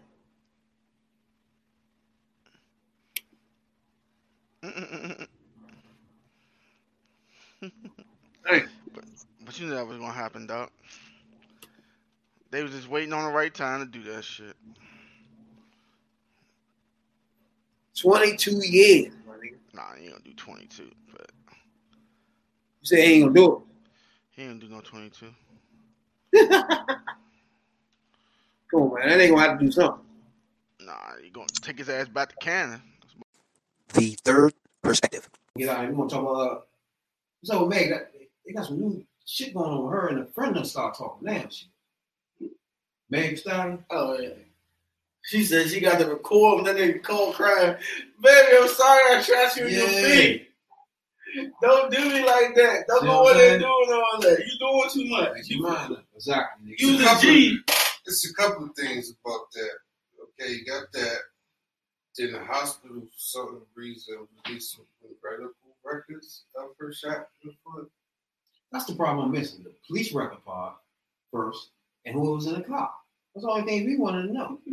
Hey. 8.49 8.63
But 9.45 9.59
you 9.59 9.67
knew 9.67 9.75
that 9.75 9.87
was 9.87 9.99
gonna 9.99 10.13
happen, 10.13 10.47
dog. 10.47 10.71
They 12.53 12.63
was 12.63 12.71
just 12.71 12.89
waiting 12.89 13.13
on 13.13 13.25
the 13.25 13.33
right 13.37 13.53
time 13.53 13.81
to 13.81 13.87
do 13.87 14.05
that 14.13 14.23
shit. 14.25 14.55
22 18.01 18.61
years, 18.65 19.13
my 19.27 19.35
nigga. 19.35 19.57
Nah, 19.75 19.95
he 19.99 20.05
ain't 20.05 20.13
gonna 20.13 20.25
do 20.25 20.33
22, 20.35 20.89
but 21.11 21.31
You 22.83 22.87
say 22.87 23.05
he 23.05 23.13
ain't 23.15 23.23
gonna 23.25 23.35
do 23.35 23.57
it. 23.57 23.61
he 24.37 24.43
ain't 24.43 24.61
gonna 24.61 24.61
do 24.61 24.69
no 24.77 24.81
22. 24.81 25.27
it. 28.67 28.77
Come 28.77 28.83
on, 28.83 28.95
man. 28.99 29.09
That 29.09 29.21
ain't 29.21 29.35
gonna 29.35 29.49
have 29.49 29.59
to 29.59 29.65
do 29.65 29.73
something. 29.73 30.05
Nah, 30.81 30.93
he 31.23 31.31
gonna 31.31 31.47
take 31.63 31.79
his 31.79 31.89
ass 31.89 32.09
back 32.09 32.31
to 32.31 32.37
Canada. 32.37 32.81
The 33.95 34.17
third 34.25 34.55
perspective. 34.83 35.29
Get 35.57 35.69
out 35.69 35.77
of 35.77 35.83
here. 35.83 35.91
We 35.91 35.97
gonna 35.97 36.11
talk 36.11 36.21
about 36.23 36.51
uh 36.53 36.61
so 37.45 37.67
Meg, 37.67 37.91
that, 37.91 38.11
they 38.47 38.53
got 38.53 38.67
some 38.67 38.81
new 38.81 39.05
shit 39.25 39.55
going 39.55 39.71
on 39.71 39.85
with 39.85 39.93
her 39.93 40.09
and 40.09 40.19
a 40.21 40.27
friend 40.27 40.55
done 40.55 40.65
start 40.65 40.97
talking 40.97 41.27
now. 41.27 41.45
Shit. 41.49 42.51
Meg 43.11 43.39
Stallion. 43.39 43.85
Oh 43.91 44.19
yeah. 44.19 44.31
She 45.23 45.45
said 45.45 45.69
she 45.69 45.81
got 45.81 45.99
to 45.99 46.07
record 46.07 46.59
and 46.59 46.67
then 46.69 46.77
they 46.77 46.93
call 46.99 47.33
crying. 47.33 47.77
Baby, 48.23 48.57
I'm 48.61 48.69
sorry 48.69 49.17
I 49.17 49.23
trashed 49.23 49.57
you 49.57 49.67
in 49.67 49.73
your 49.73 49.89
feet. 49.89 50.49
Don't 51.61 51.91
do 51.91 51.99
me 51.99 52.25
like 52.25 52.55
that. 52.55 52.85
Don't 52.87 53.01
See 53.01 53.07
go 53.07 53.23
what 53.23 53.37
over 53.37 53.55
I'm 53.55 53.61
doing 53.61 54.03
all 54.05 54.21
that. 54.21 54.39
You 54.39 54.59
doing 54.59 54.91
too 54.93 55.11
much. 55.11 55.49
You, 55.49 55.97
Exactly. 56.15 56.75
you 56.79 56.97
the 56.97 57.19
G. 57.21 57.59
It's 58.07 58.29
a 58.31 58.35
couple 58.35 58.67
of 58.67 58.75
things 58.77 59.13
about 59.25 59.47
that. 59.55 59.71
Okay, 60.41 60.53
you 60.53 60.65
got 60.65 60.85
that. 60.93 61.19
Then 62.17 62.33
the 62.33 62.45
hospital, 62.45 63.01
for 63.03 63.09
some 63.17 63.63
reason, 63.77 64.27
released 64.47 64.77
some 64.77 64.87
incredible 65.09 65.53
records 65.85 66.45
uh, 66.59 66.65
of 66.65 66.71
her 66.79 66.93
shot 66.93 67.29
in 67.45 67.51
the 67.51 67.55
foot. 67.65 67.91
That's 68.73 68.87
the 68.87 68.95
problem 68.95 69.27
I'm 69.27 69.33
missing. 69.33 69.63
The 69.65 69.75
police 69.87 70.13
record 70.13 70.45
part 70.45 70.75
first, 71.33 71.71
and 72.05 72.15
who 72.15 72.35
was 72.35 72.47
in 72.47 72.55
the 72.55 72.61
car. 72.63 72.91
That's 73.35 73.45
the 73.45 73.51
only 73.51 73.65
thing 73.65 73.85
we 73.87 73.97
wanted 73.99 74.29
to 74.29 74.33
know. 74.33 74.59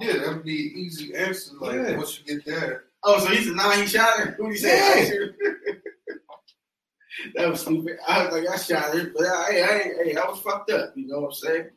Yeah, 0.00 0.14
that 0.18 0.28
would 0.28 0.42
be 0.44 0.68
an 0.72 0.78
easy 0.78 1.14
answer. 1.14 1.52
Like, 1.60 1.74
Yeah. 1.74 1.96
once 1.98 2.18
you 2.18 2.24
get 2.36 2.44
that, 2.46 2.80
Oh, 3.04 3.20
so 3.20 3.26
he's 3.30 3.46
a 3.48 3.54
nine 3.54 3.80
he 3.82 3.86
shot 3.86 4.18
her? 4.18 4.30
Who 4.32 4.48
he 4.50 4.56
say? 4.56 4.76
Yeah. 4.76 4.94
I 5.00 5.04
shoot 5.04 5.36
her? 5.38 5.82
that 7.36 7.48
was 7.50 7.60
stupid. 7.60 7.98
I 8.08 8.24
was 8.24 8.32
like, 8.32 8.48
I 8.48 8.56
shot 8.56 8.94
her, 8.94 9.12
but 9.14 9.26
I, 9.26 9.52
hey, 9.52 10.14
I, 10.16 10.20
I 10.20 10.30
was 10.30 10.40
fucked 10.40 10.70
up. 10.70 10.92
You 10.96 11.06
know 11.08 11.20
what 11.20 11.26
I'm 11.26 11.32
saying? 11.34 11.70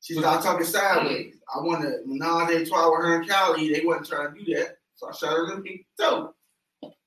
She 0.00 0.14
started 0.14 0.42
talking 0.42 0.64
sideways. 0.66 1.34
I 1.54 1.60
wanted 1.60 2.06
menage 2.06 2.62
a 2.62 2.66
trois 2.66 2.90
with 2.90 3.04
her 3.06 3.20
and 3.20 3.28
Callie. 3.30 3.72
They 3.72 3.84
wasn't 3.84 4.06
trying 4.08 4.34
to 4.34 4.44
do 4.44 4.54
that, 4.54 4.76
so 4.94 5.08
I 5.08 5.12
shot 5.12 5.32
her 5.36 5.54
in 5.54 5.62
the 5.62 5.84
toe. 6.00 6.34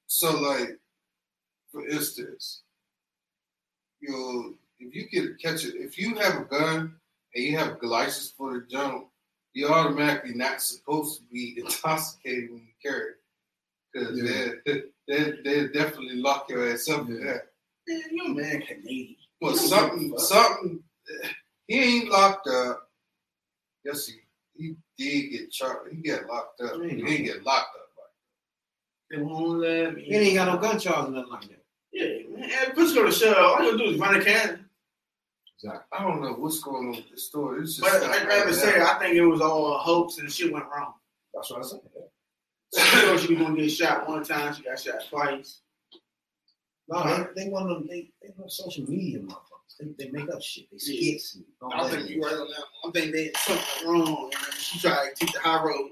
so 0.07 0.37
like, 0.39 0.77
for 1.71 1.87
instance, 1.87 2.63
you 4.01 4.57
if 4.79 4.95
you 4.95 5.07
get 5.09 5.39
catch 5.41 5.65
it, 5.65 5.75
if 5.75 5.97
you 5.97 6.15
have 6.15 6.41
a 6.41 6.45
gun 6.45 6.95
and 7.35 7.43
you 7.43 7.57
have 7.57 7.77
a 7.81 7.87
license 7.87 8.31
for 8.37 8.53
the 8.53 8.65
jump, 8.69 9.07
you're 9.53 9.71
automatically 9.71 10.33
not 10.33 10.61
supposed 10.61 11.19
to 11.19 11.25
be 11.31 11.55
intoxicated 11.63 12.49
when 12.51 12.59
you 12.61 12.73
carry 12.83 13.11
it. 13.11 13.17
Because 13.93 14.17
Yeah. 14.21 14.51
they 14.65 14.81
they 15.07 15.31
they 15.43 15.67
definitely 15.67 16.15
lock 16.17 16.49
your 16.49 16.69
ass 16.71 16.89
up 16.89 17.05
for 17.05 17.13
that. 17.13 17.41
Man, 17.87 18.01
you 18.11 18.25
a 18.25 18.29
man 18.33 18.61
Canadian. 18.61 19.15
Well, 19.41 19.55
something, 19.55 20.09
give 20.09 20.11
a 20.13 20.17
fuck. 20.19 20.27
something. 20.27 20.83
He 21.67 21.79
ain't 21.79 22.09
locked 22.09 22.47
up. 22.47 22.89
Yes, 23.83 24.07
he 24.07 24.15
he 24.55 24.75
did 24.97 25.31
get 25.31 25.51
charged. 25.51 25.95
He 25.95 26.01
got 26.01 26.25
locked 26.27 26.61
up. 26.61 26.81
He 26.81 26.89
didn't 26.89 27.23
get 27.25 27.43
locked 27.43 27.75
up. 27.75 27.81
They 29.09 29.17
won't 29.17 29.59
let 29.59 29.95
me. 29.95 30.03
He 30.03 30.15
ain't 30.15 30.35
got 30.35 30.53
no 30.53 30.57
gun 30.61 30.79
charge 30.79 31.07
or 31.09 31.11
nothing 31.11 31.31
like 31.31 31.41
that. 31.49 31.63
Yeah, 31.91 32.37
man. 32.37 32.49
Push 32.73 32.93
go 32.93 33.05
to 33.05 33.11
shut 33.11 33.37
all 33.37 33.61
you 33.63 33.77
do 33.77 33.83
is 33.85 33.97
run 33.99 34.15
a 34.19 34.23
can. 34.23 34.65
Exactly. 35.57 35.81
I 35.91 36.03
don't 36.03 36.21
know 36.21 36.31
what's 36.33 36.59
going 36.61 36.87
on 36.87 36.91
with 36.91 37.09
the 37.11 37.17
story. 37.17 37.61
It's 37.61 37.75
just 37.75 37.81
But 37.91 38.01
like 38.09 38.25
Rabbit 38.25 38.51
now. 38.51 38.57
said, 38.57 38.81
I 38.81 38.97
think 38.99 39.15
it 39.15 39.25
was 39.25 39.41
all 39.41 39.77
hopes 39.79 40.17
and 40.19 40.31
shit 40.31 40.51
went 40.53 40.65
wrong. 40.73 40.93
That's 41.33 41.51
what 41.51 41.59
I 41.59 41.67
said. 41.67 41.79
She 42.73 42.79
thought 43.05 43.19
she 43.19 43.33
was 43.35 43.43
gonna 43.43 43.57
get 43.61 43.69
shot 43.69 44.07
one 44.07 44.23
time, 44.23 44.53
she 44.55 44.63
got 44.63 44.79
shot 44.79 45.03
twice. 45.09 45.59
No, 46.87 47.27
they, 47.35 47.43
they 47.43 47.49
one 47.49 47.63
of 47.63 47.79
them. 47.79 47.87
They 47.87 48.11
they 48.21 48.29
want 48.37 48.51
social 48.51 48.89
media 48.89 49.19
motherfuckers. 49.19 49.50
They, 49.79 49.87
they 50.05 50.11
make 50.11 50.29
up 50.29 50.41
shit. 50.41 50.65
They 50.71 50.77
skits 50.77 51.35
and 51.35 51.45
all 51.61 51.73
I 51.73 51.89
that. 51.89 51.97
think 51.97 52.09
you're 52.09 52.23
right 52.23 52.33
on 52.33 52.47
that. 52.47 52.63
I 52.87 52.91
think 52.91 53.13
they 53.13 53.31
something 53.37 53.89
wrong, 53.89 54.31
and 54.33 54.53
she 54.55 54.79
tried 54.79 55.09
to 55.15 55.25
take 55.25 55.33
the 55.33 55.39
high 55.39 55.63
road, 55.63 55.91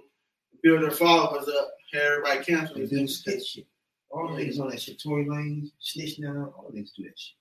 build 0.64 0.82
her 0.84 0.92
followers 0.92 1.48
up, 1.48 1.70
had 1.92 2.02
everybody 2.02 2.44
cancel 2.44 2.76
They 2.76 2.86
do 2.86 3.08
skit 3.08 3.46
shit. 3.46 3.66
All 4.12 4.28
the 4.28 4.42
niggas 4.42 4.60
on 4.60 4.70
that 4.70 4.82
shit. 4.82 5.02
Tory 5.02 5.26
Lanez, 5.26 5.72
Snitch 5.80 6.20
now, 6.20 6.54
all 6.58 6.70
the 6.72 6.80
niggas 6.80 6.96
do 6.96 7.04
that 7.04 7.18
shit. 7.20 7.36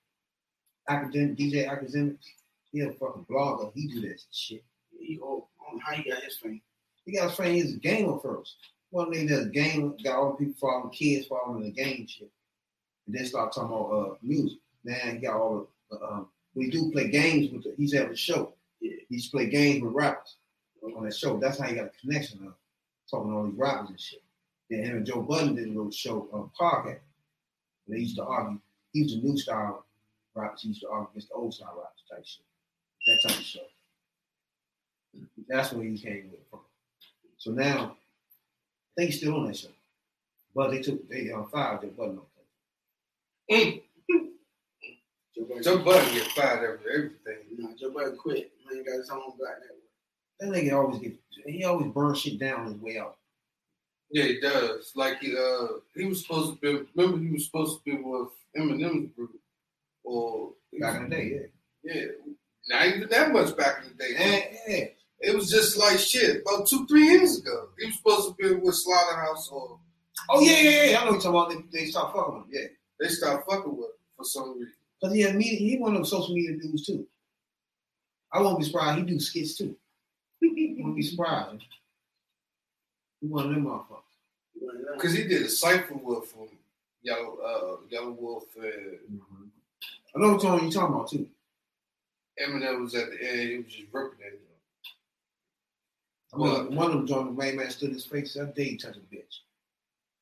Academic, 0.88 1.37
DJ 1.37 1.68
Akademiks, 1.68 2.27
he 2.72 2.81
a 2.81 2.92
fucking 2.92 3.27
blogger. 3.31 3.72
He 3.74 3.88
do 3.88 4.01
that 4.03 4.20
shit. 4.33 4.64
He, 4.98 5.14
I 5.14 5.18
don't 5.18 5.40
know 5.74 5.81
how 5.85 5.94
he 5.94 6.09
got 6.09 6.22
his 6.22 6.37
fame. 6.37 6.61
He 7.05 7.16
got 7.16 7.29
his 7.29 7.35
friend, 7.37 7.55
he's 7.55 7.74
a 7.74 7.79
gamer 7.79 8.18
first. 8.20 8.57
One 8.90 9.12
nigga 9.12 9.29
that's 9.29 9.46
a 9.46 9.48
gamer, 9.48 9.92
got 10.03 10.16
all 10.16 10.31
the 10.33 10.37
people 10.38 10.55
following 10.61 10.90
kids 10.90 11.27
following 11.27 11.62
the 11.62 11.70
game 11.70 12.07
shit. 12.07 12.31
And 13.07 13.14
then 13.14 13.24
start 13.27 13.55
talking 13.55 13.74
about 13.74 13.90
uh 13.92 14.14
music. 14.22 14.59
Man, 14.85 15.16
he 15.16 15.18
got 15.27 15.37
all 15.37 15.57
the 15.59 15.66
uh, 15.92 16.05
um 16.05 16.29
we 16.55 16.70
do 16.70 16.90
play 16.90 17.09
games 17.09 17.53
with 17.53 17.62
the, 17.62 17.74
he's 17.77 17.94
having 17.94 18.12
a 18.12 18.16
show. 18.16 18.53
Yeah. 18.81 18.96
He 19.09 19.22
play 19.31 19.48
games 19.48 19.83
with 19.83 19.92
rappers 19.92 20.37
on 20.83 21.05
that 21.05 21.14
show. 21.14 21.38
That's 21.38 21.59
how 21.59 21.66
he 21.66 21.77
got 21.77 21.87
a 21.87 22.01
connection 22.01 22.53
talking 23.11 23.31
to 23.31 23.37
all 23.37 23.44
these 23.44 23.59
rappers 23.59 23.90
and 23.90 24.01
shit. 24.01 24.22
Then 24.68 24.85
him 24.85 24.96
and 24.98 25.07
Joe 25.07 25.22
Budden 25.22 25.55
did 25.55 25.68
a 25.68 25.72
little 25.72 25.90
show 25.90 26.29
on 26.33 26.51
podcast. 26.61 27.01
And 27.87 27.96
they 27.96 28.01
used 28.01 28.16
to 28.16 28.24
argue. 28.24 28.59
He 28.92 29.03
was 29.03 29.14
a 29.14 29.18
new 29.18 29.37
style 29.38 29.85
rappers. 30.35 30.62
He 30.62 30.68
used 30.68 30.81
to 30.83 30.88
argue 30.88 31.09
against 31.12 31.29
the 31.29 31.35
old 31.35 31.55
style 31.55 31.74
rappers 31.77 32.03
type 32.11 32.27
shit. 32.27 32.44
That 33.06 33.29
type 33.29 33.38
of 33.38 33.44
show. 33.44 33.60
That's 35.48 35.73
where 35.73 35.85
he 35.85 35.96
came 35.96 36.31
with 36.31 36.40
from. 36.50 36.60
So 37.38 37.52
now, 37.52 37.96
I 37.96 39.00
think 39.00 39.10
he's 39.10 39.21
still 39.21 39.37
on 39.37 39.46
that 39.46 39.56
show. 39.56 39.69
But 40.54 40.71
they 40.71 40.83
took 40.83 41.08
they 41.08 41.31
uh, 41.31 41.44
fired 41.44 41.83
Joe 41.83 41.88
Budden 41.96 42.19
off. 42.19 42.25
Mm. 43.50 43.83
Joe 45.38 45.44
Budden, 45.46 45.62
Joe 45.62 45.78
Budden 45.78 46.14
get 46.14 46.26
fired 46.32 46.74
after 46.78 46.90
everything. 46.90 47.38
Nah, 47.58 47.70
Joe 47.78 47.90
Budden 47.90 48.16
quit. 48.16 48.50
Man 48.70 48.84
got 48.84 48.96
his 48.96 49.10
own 49.10 49.20
black 49.38 49.56
network. 49.60 49.78
That 50.40 50.48
nigga 50.50 50.72
always 50.76 51.00
get 51.00 51.18
he 51.46 51.64
always 51.64 51.92
burns 51.92 52.20
shit 52.20 52.38
down 52.38 52.66
his 52.66 52.74
way 52.76 52.98
out. 52.98 53.16
Yeah, 54.10 54.24
he 54.24 54.40
does. 54.40 54.92
Like 54.96 55.20
he 55.20 55.36
uh 55.36 55.66
he 55.94 56.04
was 56.06 56.22
supposed 56.22 56.54
to 56.54 56.58
be 56.60 56.86
remember 56.94 57.18
he 57.24 57.30
was 57.32 57.44
supposed 57.46 57.78
to 57.78 57.84
be 57.84 58.02
with 58.02 58.28
Eminem's 58.56 59.12
group. 59.14 59.30
Or 60.04 60.52
Back 60.80 60.96
in 61.02 61.08
the 61.10 61.16
day, 61.16 61.46
yeah. 61.84 62.04
Not 62.68 62.86
even 62.86 63.08
that 63.08 63.32
much 63.32 63.56
back 63.56 63.82
in 63.84 63.90
the 63.96 64.04
day. 64.04 64.10
yeah. 64.66 64.74
Yeah, 64.76 64.84
It 65.20 65.34
was 65.34 65.50
just 65.50 65.76
like 65.78 65.98
shit 65.98 66.42
about 66.42 66.66
two, 66.68 66.86
three 66.86 67.06
years 67.08 67.38
ago. 67.38 67.68
He 67.78 67.86
was 67.86 67.96
supposed 67.96 68.28
to 68.28 68.34
be 68.34 68.54
with 68.54 68.74
Slaughterhouse 68.74 69.48
or 69.50 69.78
Oh 70.30 70.40
yeah, 70.40 70.60
yeah, 70.60 70.84
yeah. 70.90 71.00
I 71.00 71.04
know 71.04 71.12
what 71.12 71.24
you're 71.24 71.32
talking 71.32 71.56
about. 71.58 71.72
They, 71.72 71.78
they 71.80 71.86
stopped 71.86 72.14
fucking 72.16 72.34
with 72.34 72.44
him. 72.44 72.50
Yeah. 72.52 72.68
they 73.00 73.08
stopped 73.08 73.50
fucking 73.50 73.76
with 73.76 73.86
him 73.86 73.92
for 74.16 74.24
some 74.24 74.58
reason. 74.58 74.72
Because 75.01 75.15
he 75.15 75.23
had 75.23 75.37
media, 75.37 75.59
he 75.59 75.79
one 75.79 75.92
of 75.92 75.99
them 75.99 76.05
social 76.05 76.35
media 76.35 76.57
dudes 76.57 76.87
too. 76.87 77.07
I 78.33 78.40
won't 78.40 78.59
be 78.59 78.65
surprised. 78.65 78.99
He 78.99 79.05
do 79.05 79.21
skits 79.21 79.57
too. 79.57 79.77
won't 80.42 80.96
be 80.96 81.03
surprised. 81.03 81.65
He 83.21 83.27
one 83.27 83.46
of 83.46 83.55
them 83.55 83.65
motherfuckers. 83.65 84.94
Because 84.94 85.13
he 85.13 85.25
did 85.25 85.42
a 85.42 85.49
cipher 85.49 85.94
with 85.94 86.27
from 86.27 86.49
Yellow 87.03 87.38
uh, 87.44 87.77
Yelawolf 87.94 88.42
and 88.61 89.21
I 90.15 90.19
know 90.19 90.33
what 90.33 90.42
song 90.42 90.65
you 90.65 90.71
talking 90.71 90.94
about 90.94 91.11
too. 91.11 91.29
Eminem 92.42 92.83
was 92.83 92.94
at 92.94 93.11
the 93.11 93.23
end. 93.23 93.51
He 93.51 93.57
was 93.59 93.67
just 93.67 93.92
ripping 93.92 94.27
at 94.27 94.33
him. 94.33 94.38
One, 96.33 96.75
one 96.75 96.87
of 96.87 96.92
them 96.92 97.07
joined 97.07 97.29
the 97.29 97.33
main 97.42 97.57
man 97.57 97.71
stood 97.71 97.88
in 97.88 97.94
his 97.94 98.05
face. 98.05 98.35
That 98.35 98.55
day 98.55 98.65
he 98.65 98.77
touched 98.77 98.99
a 98.99 99.15
bitch. 99.15 99.40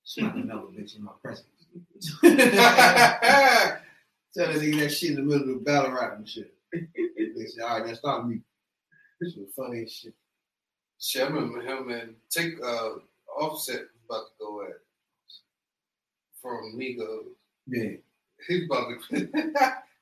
Smack 0.05 0.35
another 0.35 0.63
bitch 0.63 0.97
in 0.97 1.05
my 1.05 1.13
presence. 1.23 1.47
Tell 4.37 4.53
that 4.53 4.61
nigga 4.61 4.81
that 4.81 4.91
shit 4.91 5.11
in 5.11 5.17
the 5.17 5.23
middle 5.23 5.49
of 5.49 5.59
the 5.59 5.65
battle 5.65 5.93
rap 5.93 6.19
and 6.19 6.29
shit. 6.29 6.53
They 6.73 7.47
said, 7.47 7.65
all 7.65 7.79
right, 7.79 7.87
that's 7.87 8.05
not 8.05 8.29
me. 8.29 8.41
This 9.19 9.35
was 9.35 9.49
funny 9.57 9.85
as 9.85 9.93
shit. 9.93 10.15
Shit, 11.01 11.23
I 11.23 11.27
remember 11.29 11.63
him 11.63 11.91
and 11.91 12.15
take 12.29 12.55
uh, 12.63 12.91
Offset 13.39 13.81
was 13.81 14.03
about 14.09 14.27
to 14.27 14.33
go 14.39 14.63
at 14.63 14.77
from 16.43 16.79
Migos. 16.79 17.29
Yeah. 17.67 17.97
He's 18.47 18.65
about 18.67 18.89
to 18.91 19.17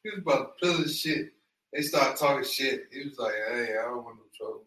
he 0.03 0.11
was 0.11 0.19
about 0.19 0.59
to 0.63 0.73
his 0.83 0.99
shit. 0.99 1.33
They 1.73 1.83
started 1.83 2.17
talking 2.19 2.45
shit. 2.45 2.89
He 2.93 3.09
was 3.09 3.19
like, 3.19 3.35
"Hey, 3.51 3.77
I 3.79 3.85
don't 3.85 4.05
want 4.05 4.17
no 4.17 4.25
trouble." 4.37 4.65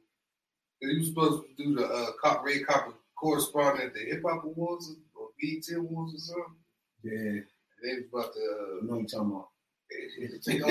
He 0.80 0.98
was 0.98 1.08
supposed 1.08 1.44
to 1.44 1.64
do 1.64 1.76
the 1.76 1.86
uh, 1.86 2.12
cop 2.22 2.44
Ray 2.46 2.62
Copper 2.62 2.94
correspondent 3.18 3.88
at 3.88 3.94
the 3.94 4.00
Hip 4.00 4.24
Hop 4.26 4.46
Awards 4.46 4.96
or 5.16 5.30
BET 5.42 5.76
Awards 5.76 6.16
or 6.16 6.20
something. 6.20 6.56
Yeah. 7.04 7.12
And 7.12 7.46
they 7.84 7.96
was 7.96 8.06
about 8.12 8.34
to. 8.34 8.86
Know 8.86 8.94
what 8.94 9.02
you 9.02 9.08
talking 9.08 9.32
about. 9.32 9.50
Take. 9.92 10.62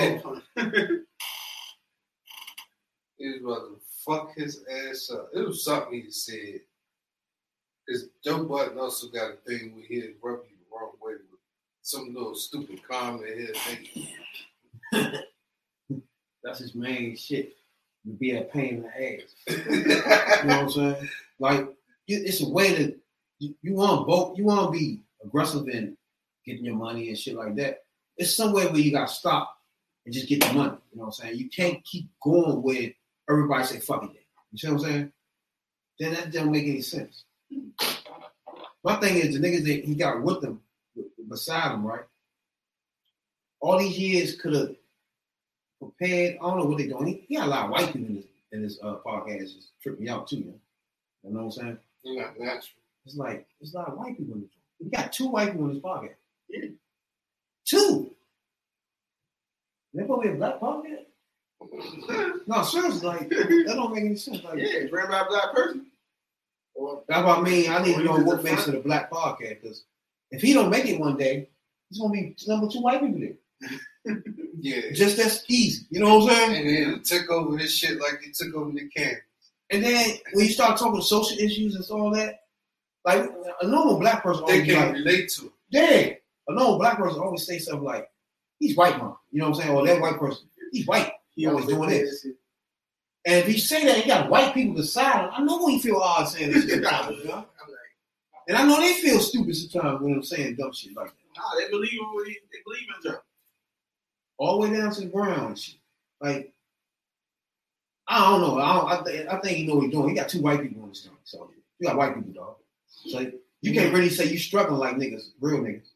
He 3.17 3.29
was 3.29 3.41
about 3.41 3.67
to 3.67 3.79
fuck 4.05 4.35
his 4.35 4.63
ass 4.69 5.09
up. 5.11 5.29
It 5.33 5.47
was 5.47 5.63
something 5.63 6.01
he 6.01 6.11
said. 6.11 6.61
Because 7.85 8.09
Joe 8.23 8.43
Budden 8.43 8.77
also 8.77 9.07
got 9.07 9.31
a 9.31 9.35
thing 9.47 9.75
where 9.75 9.85
he'd 9.85 10.15
rub 10.21 10.41
you 10.49 10.57
the 10.57 10.65
wrong 10.71 10.91
way 11.01 11.13
with 11.13 11.39
some 11.81 12.13
little 12.13 12.35
stupid 12.35 12.81
comment 12.87 13.25
he'll 13.37 15.01
make. 15.01 15.23
That's 16.43 16.59
his 16.59 16.75
main 16.75 17.15
shit. 17.15 17.53
To 18.05 18.13
be 18.13 18.37
a 18.37 18.43
pain 18.43 18.77
in 18.77 18.81
the 18.83 19.21
ass. 19.21 19.35
you 20.41 20.47
know 20.47 20.63
what 20.63 20.63
I'm 20.63 20.69
saying? 20.69 21.09
Like 21.39 21.67
it's 22.07 22.41
a 22.41 22.49
way 22.49 22.75
to 22.75 22.95
you, 23.39 23.55
you 23.61 23.73
want 23.73 24.07
both. 24.07 24.37
You 24.37 24.45
want 24.45 24.71
to 24.71 24.79
be 24.79 25.01
aggressive 25.23 25.67
in 25.67 25.97
getting 26.45 26.65
your 26.65 26.75
money 26.75 27.09
and 27.09 27.17
shit 27.17 27.35
like 27.35 27.55
that. 27.55 27.79
It's 28.17 28.35
somewhere 28.35 28.69
where 28.69 28.81
you 28.81 28.91
got 28.91 29.07
to 29.07 29.13
stop 29.13 29.55
and 30.05 30.13
just 30.13 30.27
get 30.27 30.41
the 30.41 30.53
money. 30.53 30.77
You 30.91 30.97
know 30.99 31.05
what 31.05 31.05
I'm 31.05 31.11
saying? 31.11 31.37
You 31.37 31.49
can't 31.49 31.83
keep 31.83 32.09
going 32.23 32.61
with 32.63 32.93
everybody 33.29 33.65
say 33.65 33.79
fuck 33.79 34.03
it. 34.03 34.25
You 34.51 34.57
see 34.57 34.67
what 34.67 34.73
I'm 34.73 34.79
saying? 34.79 35.11
Then 35.99 36.13
that 36.13 36.31
doesn't 36.31 36.51
make 36.51 36.65
any 36.65 36.81
sense. 36.81 37.25
My 38.83 38.95
thing 38.95 39.17
is 39.17 39.33
the 39.33 39.45
niggas 39.45 39.65
that 39.65 39.85
he 39.85 39.95
got 39.95 40.21
with 40.23 40.43
him, 40.43 40.61
beside 41.27 41.73
him, 41.73 41.85
right? 41.85 42.05
All 43.59 43.79
these 43.79 43.97
years 43.97 44.39
could 44.39 44.53
have 44.53 44.75
prepared. 45.81 46.37
I 46.41 46.47
don't 46.47 46.59
know 46.59 46.65
what 46.65 46.77
they're 46.77 46.87
doing. 46.87 47.07
He, 47.07 47.25
he 47.27 47.35
got 47.35 47.47
a 47.47 47.49
lot 47.49 47.65
of 47.65 47.71
white 47.71 47.87
people 47.87 48.07
in 48.07 48.15
his, 48.15 48.25
in 48.51 48.63
his 48.63 48.79
uh, 48.81 48.97
podcast. 49.05 49.41
It's 49.41 49.71
tripping 49.81 50.05
me 50.05 50.09
out 50.09 50.27
too, 50.27 50.37
man. 50.37 50.59
You 51.23 51.33
know 51.33 51.39
what 51.39 51.45
I'm 51.45 51.51
saying? 51.51 51.77
You're 52.03 52.23
not 52.23 52.39
natural. 52.39 52.81
It's 53.05 53.15
like 53.15 53.47
it's 53.59 53.73
a 53.73 53.77
lot 53.77 53.89
of 53.89 53.97
white 53.97 54.17
people 54.17 54.35
in 54.35 54.41
the 54.41 54.49
We 54.79 54.89
got 54.89 55.11
two 55.11 55.27
white 55.27 55.51
people 55.51 55.67
in 55.67 55.73
this 55.73 55.83
podcast. 55.83 56.15
Yeah. 56.49 56.69
Two. 57.67 58.11
They 59.93 60.03
supposed 60.03 60.23
to 60.23 60.29
be 60.29 60.33
a 60.35 60.37
black 60.37 60.59
podcast? 60.59 61.03
no, 62.47 62.63
seriously, 62.63 63.07
like 63.07 63.29
that 63.29 63.73
don't 63.75 63.93
make 63.93 64.05
any 64.05 64.15
sense. 64.15 64.43
Like, 64.43 64.59
Yeah, 64.59 64.85
ran 64.91 65.09
by 65.09 65.21
a 65.21 65.25
black 65.27 65.53
person. 65.53 65.87
Or 66.75 67.03
That's 67.07 67.25
what 67.25 67.39
I 67.39 67.41
mean. 67.41 67.69
I 67.71 67.83
need 67.83 67.95
to 67.95 68.03
know 68.03 68.17
what 68.19 68.43
makes 68.43 68.67
it 68.67 68.75
a 68.75 68.79
black 68.79 69.09
podcast. 69.11 69.61
Because 69.61 69.83
if 70.29 70.41
he 70.41 70.53
don't 70.53 70.69
make 70.69 70.85
it 70.85 70.99
one 70.99 71.17
day, 71.17 71.49
it's 71.89 71.99
gonna 71.99 72.13
be 72.13 72.35
number 72.47 72.67
two 72.67 72.81
white 72.81 73.01
people 73.01 73.19
there. 73.19 74.21
Yeah. 74.59 74.91
Just 74.91 75.17
that's 75.17 75.43
easy. 75.49 75.85
You 75.91 75.99
know 75.99 76.17
what 76.19 76.31
I'm 76.33 76.37
saying? 76.53 76.67
And 76.67 76.93
then 76.95 77.03
took 77.03 77.29
over 77.29 77.57
this 77.57 77.75
shit 77.75 77.99
like 78.01 78.21
he 78.21 78.31
took 78.31 78.55
over 78.55 78.71
the 78.71 78.87
can. 78.89 79.15
And 79.69 79.83
then 79.83 80.15
when 80.33 80.45
you 80.45 80.51
start 80.51 80.79
talking 80.79 80.99
social 81.01 81.37
issues 81.37 81.75
and 81.75 81.85
all 81.91 82.09
that, 82.11 82.39
like 83.05 83.29
a 83.61 83.67
normal 83.67 83.99
black 83.99 84.23
person 84.23 84.45
They 84.47 84.65
can 84.65 84.75
like, 84.77 84.93
relate 84.93 85.29
to 85.37 85.45
it. 85.45 85.51
yeah, 85.69 86.13
a 86.47 86.53
normal 86.53 86.79
black 86.79 86.97
person 86.97 87.21
always 87.21 87.45
say 87.45 87.59
something 87.59 87.83
like, 87.83 88.09
he's 88.59 88.75
white, 88.75 88.97
man. 88.97 89.13
You 89.31 89.41
know 89.41 89.49
what 89.49 89.57
I'm 89.57 89.63
saying? 89.63 89.75
Or 89.75 89.85
that 89.85 90.01
white 90.01 90.19
person, 90.19 90.47
he's 90.71 90.87
white. 90.87 91.11
He 91.35 91.45
always 91.45 91.65
doing 91.65 91.89
this. 91.89 92.25
And 93.25 93.35
if 93.35 93.47
he 93.47 93.59
say 93.59 93.85
that, 93.85 93.97
he 93.97 94.07
got 94.07 94.29
white 94.29 94.53
people 94.53 94.75
beside 94.75 95.25
him. 95.25 95.29
I 95.33 95.43
know 95.43 95.63
when 95.63 95.73
he 95.73 95.79
feel 95.79 95.97
odd 95.97 96.25
saying 96.25 96.51
this 96.51 96.69
sometimes, 96.71 97.17
you 97.17 97.25
know? 97.25 97.45
And 98.47 98.57
I 98.57 98.65
know 98.65 98.79
they 98.79 98.93
feel 98.93 99.19
stupid 99.19 99.55
sometimes 99.55 100.01
when 100.01 100.13
I'm 100.13 100.23
saying 100.23 100.55
dumb 100.55 100.71
shit 100.73 100.95
like 100.95 101.07
that. 101.07 101.13
Nah, 101.35 101.59
they 101.59 101.69
believe 101.69 101.91
in 101.93 102.07
what 102.13 102.25
they 102.25 102.59
believe 102.65 102.87
in 102.95 103.11
Joe. 103.11 103.17
All 104.37 104.61
the 104.61 104.67
way 104.69 104.77
down 104.77 104.91
to 104.93 105.01
the 105.01 105.07
ground 105.07 105.47
and 105.47 105.59
shit. 105.59 105.75
Like, 106.21 106.53
I 108.07 108.19
don't 108.29 108.41
know. 108.41 108.57
I, 108.57 108.73
don't, 108.73 108.91
I, 108.91 109.03
think, 109.03 109.29
I 109.29 109.39
think 109.39 109.57
he 109.57 109.67
know 109.67 109.75
what 109.75 109.83
he's 109.83 109.91
doing. 109.91 110.09
He 110.09 110.15
got 110.15 110.29
two 110.29 110.41
white 110.41 110.61
people 110.61 110.83
on 110.83 110.89
his 110.89 111.01
joint. 111.01 111.17
So 111.25 111.49
you 111.79 111.87
got 111.87 111.97
white 111.97 112.15
people, 112.15 112.31
dog. 112.31 112.55
So 112.87 113.29
you 113.61 113.73
can't 113.73 113.93
really 113.93 114.09
say 114.09 114.25
you 114.25 114.39
struggling 114.39 114.79
like 114.79 114.95
niggas, 114.95 115.31
real 115.41 115.59
niggas. 115.59 115.89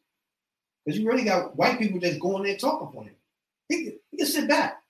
Because 0.84 0.98
you 0.98 1.06
really 1.08 1.24
got 1.24 1.56
white 1.56 1.78
people 1.78 2.00
just 2.00 2.20
going 2.20 2.42
there 2.44 2.56
talking 2.56 2.90
for 2.92 3.04
him. 3.04 3.14
He, 3.68 3.84
can- 3.84 3.98
he 4.10 4.16
can 4.18 4.26
sit 4.26 4.48
back. 4.48 4.82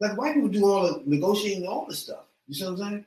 Like 0.00 0.16
white 0.16 0.34
people 0.34 0.48
do 0.48 0.64
all 0.66 0.82
the 0.84 1.02
negotiating 1.06 1.66
all 1.66 1.86
this 1.88 1.98
stuff. 2.00 2.24
You 2.46 2.54
see 2.54 2.64
what 2.64 2.72
I'm 2.72 2.76
saying? 2.78 3.04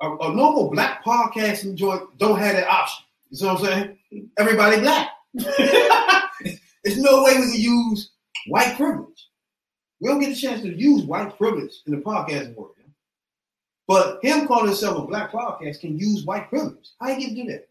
A, 0.00 0.10
a 0.16 0.34
normal 0.34 0.70
black 0.70 1.04
podcasting 1.04 1.74
joint 1.76 2.18
don't 2.18 2.38
have 2.38 2.56
that 2.56 2.66
option. 2.68 3.04
You 3.30 3.36
see 3.36 3.46
what 3.46 3.60
I'm 3.60 3.64
saying? 4.10 4.28
Everybody 4.38 4.80
black. 4.80 5.10
There's 5.34 6.98
no 6.98 7.22
way 7.24 7.36
we 7.38 7.52
can 7.52 7.60
use 7.60 8.10
white 8.46 8.76
privilege. 8.76 9.28
We 10.00 10.08
don't 10.08 10.20
get 10.20 10.36
a 10.36 10.40
chance 10.40 10.62
to 10.62 10.74
use 10.74 11.02
white 11.02 11.36
privilege 11.36 11.72
in 11.86 11.94
the 11.94 12.00
podcasting 12.00 12.54
world. 12.56 12.72
But 13.86 14.20
him 14.22 14.46
calling 14.46 14.68
himself 14.68 14.98
a 14.98 15.06
black 15.06 15.30
podcast 15.30 15.80
can 15.80 15.98
use 15.98 16.24
white 16.24 16.48
privilege. 16.48 16.90
How 17.00 17.08
you 17.10 17.20
get 17.20 17.28
to 17.28 17.34
do 17.34 17.44
that? 17.52 17.68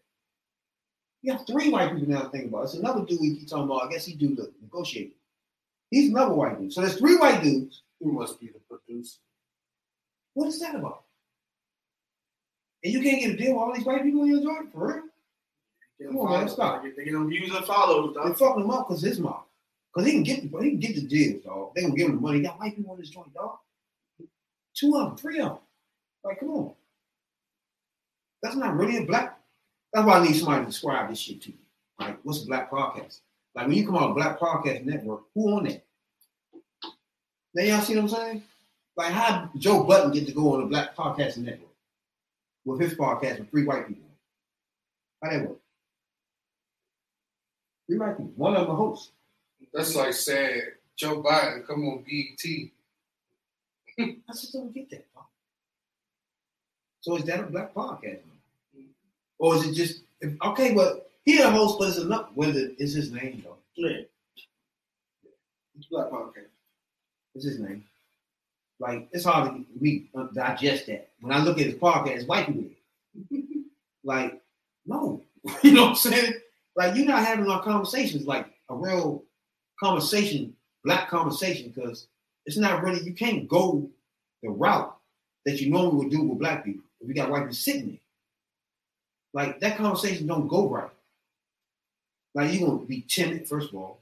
You 1.24 1.32
have 1.32 1.46
three 1.46 1.70
white 1.70 1.94
people 1.94 2.06
now 2.06 2.20
to 2.24 2.28
think 2.28 2.48
about. 2.48 2.60
it. 2.60 2.64
It's 2.64 2.74
another 2.74 3.02
dude 3.02 3.18
we 3.18 3.34
keep 3.34 3.48
talking 3.48 3.64
about. 3.64 3.86
I 3.86 3.90
guess 3.90 4.04
he 4.04 4.14
do 4.14 4.34
the 4.34 4.52
negotiating. 4.60 5.12
He's 5.90 6.10
another 6.10 6.34
white 6.34 6.60
dude. 6.60 6.70
So 6.70 6.82
there's 6.82 6.98
three 6.98 7.16
white 7.16 7.42
dudes. 7.42 7.80
Who 8.00 8.12
must 8.12 8.38
be 8.38 8.48
the 8.48 8.58
producer. 8.68 9.16
What 10.34 10.48
is 10.48 10.60
that 10.60 10.74
about? 10.74 11.04
And 12.84 12.92
you 12.92 13.00
can't 13.00 13.22
get 13.22 13.30
a 13.30 13.36
deal 13.38 13.54
with 13.54 13.62
all 13.62 13.74
these 13.74 13.86
white 13.86 14.02
people 14.02 14.22
in 14.24 14.28
your 14.32 14.42
joint? 14.42 14.70
For 14.70 14.86
real? 14.86 15.02
Come 16.06 16.18
on, 16.18 16.30
man, 16.40 16.48
stop. 16.50 16.82
They 16.82 17.04
get 17.04 17.12
them 17.12 17.30
views 17.30 17.54
and 17.54 17.64
follows, 17.64 18.14
They 18.14 18.20
dog. 18.28 18.36
fucking 18.36 18.64
him 18.64 18.70
up 18.70 18.86
because 18.88 19.00
his 19.00 19.18
mouth. 19.18 19.44
Because 19.94 20.06
he 20.06 20.12
can 20.12 20.22
get 20.24 20.52
the 20.52 20.58
he 20.62 20.70
can 20.72 20.80
get 20.80 20.94
the 20.96 21.02
deals, 21.02 21.42
dog. 21.44 21.74
They 21.74 21.82
gonna 21.82 21.94
give 21.94 22.08
him 22.10 22.16
the 22.16 22.20
money. 22.20 22.38
He 22.38 22.44
got 22.44 22.58
white 22.58 22.76
people 22.76 22.92
on 22.92 22.98
his 22.98 23.08
joint, 23.08 23.32
dog. 23.32 23.56
Two 24.74 24.94
of 24.96 25.08
them, 25.08 25.16
three 25.16 25.38
of 25.40 25.52
them. 25.52 25.58
Like, 26.24 26.40
come 26.40 26.50
on. 26.50 26.74
That's 28.42 28.56
not 28.56 28.76
really 28.76 28.98
a 28.98 29.06
black. 29.06 29.33
That's 29.94 30.06
why 30.06 30.18
I 30.18 30.24
need 30.24 30.34
somebody 30.34 30.62
to 30.62 30.66
describe 30.66 31.08
this 31.08 31.20
shit 31.20 31.40
to 31.42 31.50
you. 31.50 31.58
Like, 32.00 32.18
what's 32.24 32.42
a 32.42 32.46
black 32.46 32.68
podcast? 32.68 33.20
Like 33.54 33.68
when 33.68 33.76
you 33.76 33.86
come 33.86 33.94
on 33.94 34.10
a 34.10 34.14
black 34.14 34.40
podcast 34.40 34.84
network, 34.84 35.22
who 35.32 35.56
on 35.56 35.64
that? 35.64 35.84
Now 37.54 37.62
y'all 37.62 37.80
see 37.80 37.94
what 37.94 38.02
I'm 38.02 38.08
saying? 38.08 38.42
Like 38.96 39.12
how 39.12 39.48
Joe 39.56 39.84
Budden 39.84 40.10
get 40.10 40.26
to 40.26 40.32
go 40.32 40.54
on 40.54 40.64
a 40.64 40.66
black 40.66 40.96
podcast 40.96 41.36
network 41.36 41.70
with 42.64 42.80
his 42.80 42.94
podcast 42.94 43.38
with 43.38 43.50
three 43.50 43.64
white 43.64 43.86
people? 43.86 44.08
How 45.22 45.30
that 45.30 45.48
work? 45.48 45.58
Three 47.86 47.98
white 47.98 48.16
people. 48.16 48.32
One 48.34 48.56
of 48.56 48.66
them 48.66 48.74
a 48.74 48.76
host. 48.76 49.12
That's 49.72 49.94
like 49.94 50.14
saying 50.14 50.62
Joe 50.96 51.22
Biden 51.22 51.64
come 51.64 51.86
on 51.86 52.04
BET. 52.04 52.44
I 54.28 54.32
just 54.32 54.52
don't 54.52 54.74
get 54.74 54.90
that. 54.90 55.06
So 57.02 57.16
is 57.16 57.24
that 57.24 57.40
a 57.40 57.42
black 57.44 57.72
podcast? 57.72 58.20
Or 59.38 59.54
is 59.56 59.66
it 59.66 59.74
just 59.74 60.02
okay? 60.42 60.74
But 60.74 61.10
he 61.24 61.40
a 61.40 61.50
host, 61.50 61.78
but 61.78 61.88
it's 61.88 61.98
enough. 61.98 62.28
Whether 62.34 62.70
it's 62.78 62.94
his 62.94 63.12
name 63.12 63.42
though, 63.44 63.56
Yeah. 63.76 64.02
It's 65.76 65.86
black 65.90 66.10
podcast. 66.10 66.46
it's 67.34 67.44
his 67.44 67.58
name. 67.58 67.84
Like 68.78 69.08
it's 69.12 69.24
hard 69.24 69.52
to 69.54 69.64
me 69.80 70.10
digest 70.34 70.86
that. 70.86 71.10
When 71.20 71.32
I 71.32 71.38
look 71.42 71.58
at 71.58 71.66
his 71.66 71.74
podcast, 71.76 72.16
it's 72.16 72.26
white 72.26 72.46
people. 72.46 72.70
like 74.04 74.40
no, 74.86 75.22
you 75.62 75.72
know 75.72 75.82
what 75.82 75.90
I'm 75.90 75.96
saying? 75.96 76.34
Like 76.76 76.96
you're 76.96 77.06
not 77.06 77.24
having 77.24 77.48
our 77.48 77.62
conversations 77.62 78.26
like 78.26 78.46
a 78.68 78.76
real 78.76 79.24
conversation, 79.80 80.54
black 80.84 81.08
conversation, 81.08 81.72
because 81.74 82.08
it's 82.46 82.56
not 82.56 82.82
really 82.82 83.02
you 83.02 83.14
can't 83.14 83.48
go 83.48 83.88
the 84.42 84.50
route 84.50 84.94
that 85.46 85.60
you 85.60 85.70
normally 85.70 85.96
would 85.96 86.10
do 86.10 86.22
with 86.22 86.38
black 86.38 86.64
people 86.64 86.84
if 87.00 87.08
you 87.08 87.14
got 87.14 87.30
white 87.30 87.40
people 87.40 87.54
sitting 87.54 87.86
there. 87.88 87.98
Like 89.34 89.58
that 89.60 89.76
conversation 89.76 90.26
don't 90.28 90.48
go 90.48 90.68
right. 90.68 90.90
Like 92.34 92.52
you're 92.52 92.68
gonna 92.68 92.86
be 92.86 93.02
timid, 93.02 93.46
first 93.48 93.70
of 93.70 93.74
all. 93.74 94.00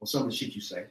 or 0.00 0.06
some 0.06 0.22
of 0.22 0.30
the 0.30 0.36
shit 0.36 0.54
you 0.54 0.60
say. 0.60 0.84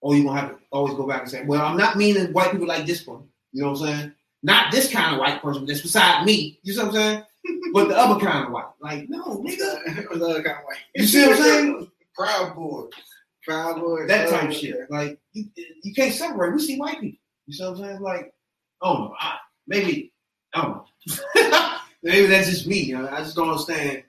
Or 0.00 0.14
you're 0.14 0.24
gonna 0.24 0.40
have 0.40 0.50
to 0.50 0.58
always 0.70 0.94
go 0.94 1.06
back 1.06 1.22
and 1.22 1.30
say, 1.30 1.44
Well, 1.44 1.60
I'm 1.60 1.76
not 1.76 1.96
meaning 1.96 2.32
white 2.32 2.52
people 2.52 2.68
like 2.68 2.86
this 2.86 3.06
one. 3.06 3.24
You 3.52 3.62
know 3.62 3.72
what 3.72 3.80
I'm 3.80 3.86
saying? 3.86 4.12
Not 4.44 4.70
this 4.70 4.90
kind 4.92 5.14
of 5.14 5.20
white 5.20 5.42
person 5.42 5.66
that's 5.66 5.82
beside 5.82 6.24
me. 6.24 6.60
You 6.62 6.72
see 6.72 6.78
what 6.78 6.88
I'm 6.88 6.94
saying? 6.94 7.22
but 7.72 7.88
the 7.88 7.98
other 7.98 8.24
kind 8.24 8.46
of 8.46 8.52
white. 8.52 8.66
Like, 8.80 9.08
no, 9.08 9.38
nigga. 9.38 9.58
the 10.18 10.24
other 10.24 10.42
kind 10.42 10.58
of 10.58 10.64
white. 10.64 10.78
You 10.94 11.06
see 11.06 11.26
what 11.26 11.36
I'm 11.36 11.42
saying? 11.42 11.90
Proud 12.14 12.54
boy. 12.54 12.84
Proud 13.44 13.80
boy. 13.80 14.06
that 14.06 14.28
type 14.28 14.44
uh, 14.44 14.46
of 14.48 14.54
shit. 14.54 14.88
Like 14.88 15.18
you, 15.32 15.46
you 15.82 15.94
can't 15.94 16.14
separate. 16.14 16.54
We 16.54 16.60
see 16.60 16.78
white 16.78 17.00
people. 17.00 17.18
You 17.46 17.54
see 17.54 17.64
what 17.64 17.70
I'm 17.70 17.78
saying? 17.78 18.00
Like, 18.00 18.32
oh, 18.82 19.14
I, 19.18 19.38
maybe 19.66 20.12
I 20.54 20.62
don't 20.62 20.84
know. 21.36 21.78
maybe 22.02 22.26
that's 22.26 22.48
just 22.50 22.66
me. 22.66 22.80
You 22.80 22.98
know? 22.98 23.08
I 23.08 23.18
just 23.18 23.36
don't 23.36 23.48
understand 23.50 24.02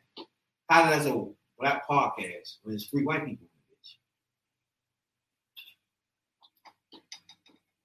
how 0.70 0.90
that's 0.90 1.06
a 1.06 1.26
black 1.58 1.88
podcast 1.88 2.58
when 2.64 2.76
it's 2.76 2.86
three 2.88 3.04
white 3.04 3.26
people. 3.26 3.48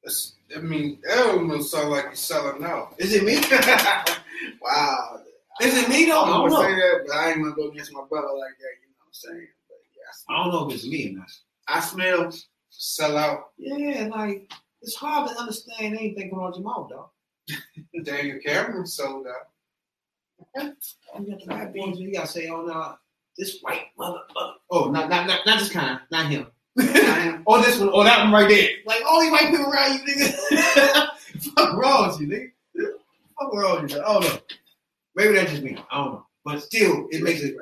That's, 0.02 0.34
I 0.54 0.60
mean, 0.60 1.00
that 1.08 1.26
almost 1.28 1.70
sound 1.70 1.90
like 1.90 2.04
you're 2.04 2.14
selling 2.14 2.62
out. 2.62 2.94
Is 2.98 3.14
it 3.14 3.24
me? 3.24 3.36
wow. 4.60 5.20
Is 5.62 5.82
it 5.82 5.88
me 5.88 6.04
though? 6.04 6.20
I 6.20 6.24
I'm 6.24 6.30
don't 6.30 6.50
gonna 6.50 6.64
say 6.64 6.72
know. 6.72 6.76
that, 6.76 7.04
but 7.06 7.16
I 7.16 7.30
ain't 7.30 7.42
gonna 7.42 7.54
go 7.54 7.70
against 7.70 7.92
my 7.92 8.04
brother 8.08 8.26
like 8.26 8.52
that. 8.58 8.74
You 8.82 8.88
know 8.90 8.98
what 8.98 9.06
I'm 9.06 9.12
saying? 9.14 9.48
But 9.68 9.78
yeah, 9.96 10.34
I 10.34 10.42
don't 10.44 10.52
know 10.52 10.68
if 10.68 10.74
it's 10.74 10.86
me 10.86 11.08
or 11.10 11.18
not. 11.18 11.30
I 11.68 11.80
smell. 11.80 12.32
Sell 12.68 13.16
out. 13.16 13.44
Yeah, 13.56 14.08
like 14.10 14.52
it's 14.82 14.96
hard 14.96 15.30
to 15.30 15.38
understand 15.38 15.96
anything 15.96 16.28
coming 16.28 16.44
out 16.44 16.56
your 16.56 16.64
mouth, 16.64 16.90
dog. 16.90 17.08
Daniel 18.04 18.40
Cameron 18.44 18.86
sold 18.86 19.26
out. 19.28 19.46
You 20.56 20.62
got 20.62 21.40
the 21.40 21.44
white 21.46 21.74
boys, 21.74 21.98
you 21.98 22.12
gotta 22.12 22.26
say, 22.26 22.48
oh 22.48 22.62
no, 22.62 22.94
this 23.36 23.58
white 23.62 23.86
motherfucker. 23.98 24.54
Oh, 24.70 24.90
not 24.90 25.08
not 25.08 25.26
not, 25.26 25.40
not 25.46 25.58
this 25.58 25.70
kind, 25.70 26.00
not 26.10 26.26
him. 26.26 26.46
or 26.78 26.84
oh, 27.46 27.62
this 27.62 27.78
one, 27.78 27.88
or 27.90 28.04
that 28.04 28.24
one 28.24 28.32
right 28.32 28.48
there. 28.48 28.68
Like 28.84 29.02
all 29.08 29.20
these 29.20 29.30
white 29.30 29.50
people 29.50 29.72
around 29.72 30.00
you, 30.00 30.14
nigga. 30.14 31.08
Fuck 31.56 31.76
wrong 31.76 32.08
with 32.08 32.20
you, 32.20 32.26
nigga. 32.28 32.90
Fuck 33.38 33.52
wrong 33.54 33.82
with 33.82 33.92
you. 33.92 34.02
I 34.02 34.12
don't 34.12 34.24
know. 34.24 34.38
Maybe 35.14 35.34
that's 35.34 35.50
just 35.50 35.62
me. 35.62 35.76
I 35.90 35.96
don't 35.98 36.14
know. 36.14 36.26
But 36.44 36.62
still, 36.62 37.06
it 37.10 37.22
makes 37.22 37.42
it 37.42 37.54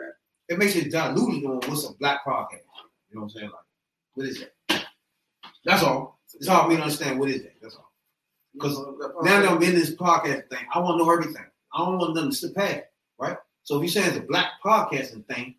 it 0.49 0.59
makes 0.59 0.76
it 0.76 0.90
diluted 0.90 1.45
on 1.45 1.61
what's 1.68 1.88
a 1.88 1.93
black 1.95 2.24
podcast. 2.26 2.62
You 3.11 3.16
know 3.16 3.22
what 3.22 3.22
I'm 3.22 3.30
saying? 3.30 3.51
Like, 3.51 3.64
what 4.14 4.26
is 4.26 4.45
that? 4.68 4.84
That's 5.64 5.82
all. 5.82 6.18
It's 6.34 6.49
hard 6.49 6.64
for 6.64 6.70
me 6.70 6.76
to 6.76 6.82
understand 6.82 7.20
what 7.20 7.30
is 7.30 7.43
that. 7.43 7.55
That's 7.61 7.76
all. 7.76 7.93
Because 8.55 8.78
now 9.22 9.40
that 9.40 9.51
I'm 9.51 9.62
in 9.62 9.74
this 9.74 9.95
podcast 9.95 10.49
thing, 10.49 10.66
I 10.74 10.78
want 10.78 10.99
to 10.99 11.05
know 11.05 11.12
everything. 11.12 11.45
I 11.74 11.84
don't 11.84 11.98
want 11.98 12.14
nothing 12.14 12.30
to 12.30 12.36
slip 12.36 12.54
past, 12.54 12.82
right? 13.18 13.36
So 13.64 13.76
if 13.76 13.82
you're 13.82 13.88
saying 14.02 14.08
it's 14.08 14.18
a 14.18 14.28
black 14.28 14.52
podcasting 14.64 15.26
thing, 15.26 15.54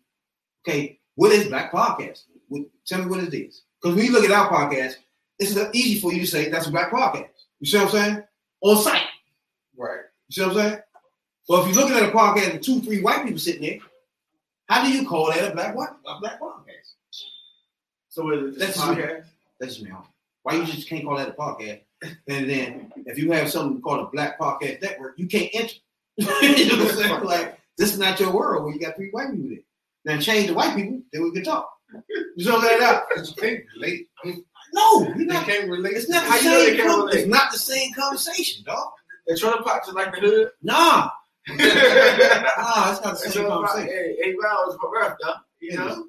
okay, 0.66 0.98
what 1.14 1.32
is 1.32 1.48
black 1.48 1.72
podcasting? 1.72 2.24
What, 2.48 2.62
tell 2.86 3.00
me 3.00 3.06
what 3.06 3.24
it 3.24 3.34
is. 3.34 3.62
Because 3.80 3.96
when 3.96 4.04
you 4.04 4.12
look 4.12 4.24
at 4.24 4.30
our 4.30 4.48
podcast, 4.48 4.96
it's 5.38 5.56
easy 5.74 6.00
for 6.00 6.12
you 6.12 6.20
to 6.20 6.26
say 6.26 6.48
that's 6.48 6.66
a 6.66 6.70
black 6.70 6.90
podcast. 6.90 7.28
You 7.60 7.66
see 7.66 7.78
what 7.78 7.86
I'm 7.86 7.90
saying? 7.90 8.22
On 8.62 8.76
site. 8.82 9.02
Right. 9.76 10.00
You 10.28 10.32
see 10.32 10.40
what 10.42 10.50
I'm 10.50 10.56
saying? 10.56 10.80
But 11.48 11.60
if 11.60 11.74
you're 11.74 11.84
looking 11.84 11.96
at 11.96 12.08
a 12.08 12.12
podcast 12.12 12.52
with 12.54 12.62
two, 12.62 12.80
three 12.80 13.02
white 13.02 13.24
people 13.24 13.38
sitting 13.38 13.62
there, 13.62 13.78
how 14.68 14.84
do 14.84 14.90
you 14.90 15.06
call 15.06 15.28
that 15.28 15.50
a 15.50 15.54
black 15.54 15.76
white 15.76 15.90
a 16.06 16.20
black 16.20 16.40
podcast? 16.40 16.94
So 18.08 18.30
is 18.30 18.54
it 18.54 18.58
That's 18.58 18.74
just 18.76 18.86
just 18.86 18.96
me. 18.96 19.02
podcast? 19.02 19.24
That's 19.60 19.74
just 19.76 19.84
me. 19.86 19.92
Why 20.42 20.54
you 20.54 20.64
just 20.66 20.88
can't 20.88 21.04
call 21.04 21.16
that 21.16 21.28
a 21.28 21.32
podcast? 21.32 21.80
And 22.28 22.48
then 22.50 22.92
if 23.06 23.18
you 23.18 23.32
have 23.32 23.50
something 23.50 23.80
called 23.80 24.06
a 24.06 24.10
black 24.10 24.38
podcast 24.38 24.82
network, 24.82 25.18
you 25.18 25.26
can't 25.26 25.50
enter. 25.54 25.74
you 26.42 26.66
know 26.68 26.84
what 26.84 26.92
I'm 26.92 26.96
saying? 26.96 27.24
Like 27.24 27.58
this 27.78 27.92
is 27.92 27.98
not 27.98 28.20
your 28.20 28.32
world 28.32 28.64
where 28.64 28.72
you 28.74 28.80
got 28.80 28.96
three 28.96 29.10
white 29.10 29.30
people 29.32 29.48
there. 29.48 29.58
Now 30.04 30.20
change 30.20 30.48
the 30.48 30.54
white 30.54 30.76
people, 30.76 31.00
then 31.12 31.22
we 31.22 31.32
can 31.32 31.44
talk. 31.44 31.70
You 32.36 32.46
know 32.50 32.58
what 32.58 32.82
I'm 32.82 33.24
saying? 33.24 33.26
You 33.26 33.32
can't 33.36 33.64
relate. 33.76 34.08
No, 34.72 35.02
you're 35.16 35.26
not. 35.26 35.46
can't 35.46 35.70
relate. 35.70 35.92
It's 35.96 36.08
not 36.08 36.24
the 36.24 36.30
How 36.30 36.36
you 36.38 36.44
know 36.50 36.64
same. 36.64 36.76
can't 36.76 36.88
relate? 36.88 37.14
It's 37.20 37.28
not 37.28 37.52
the 37.52 37.58
same 37.58 37.92
conversation, 37.94 38.64
dog. 38.64 38.88
The 39.28 39.36
trailer 39.36 39.62
parks 39.62 39.88
are 39.88 39.92
like 39.92 40.12
the 40.12 40.20
hood. 40.20 40.50
Nah, 40.62 41.10
hey, 41.46 41.56
nah, 41.56 42.90
it's 42.90 43.04
not 43.04 43.12
the 43.12 43.16
same 43.16 43.32
trailer 43.32 43.48
park, 43.50 43.66
conversation. 43.68 43.88
hey, 43.88 44.16
eight 44.24 44.36
hours 44.50 44.76
for 44.80 44.90
rough, 44.90 45.16
though. 45.22 45.34
You 45.60 45.76
know? 45.76 46.06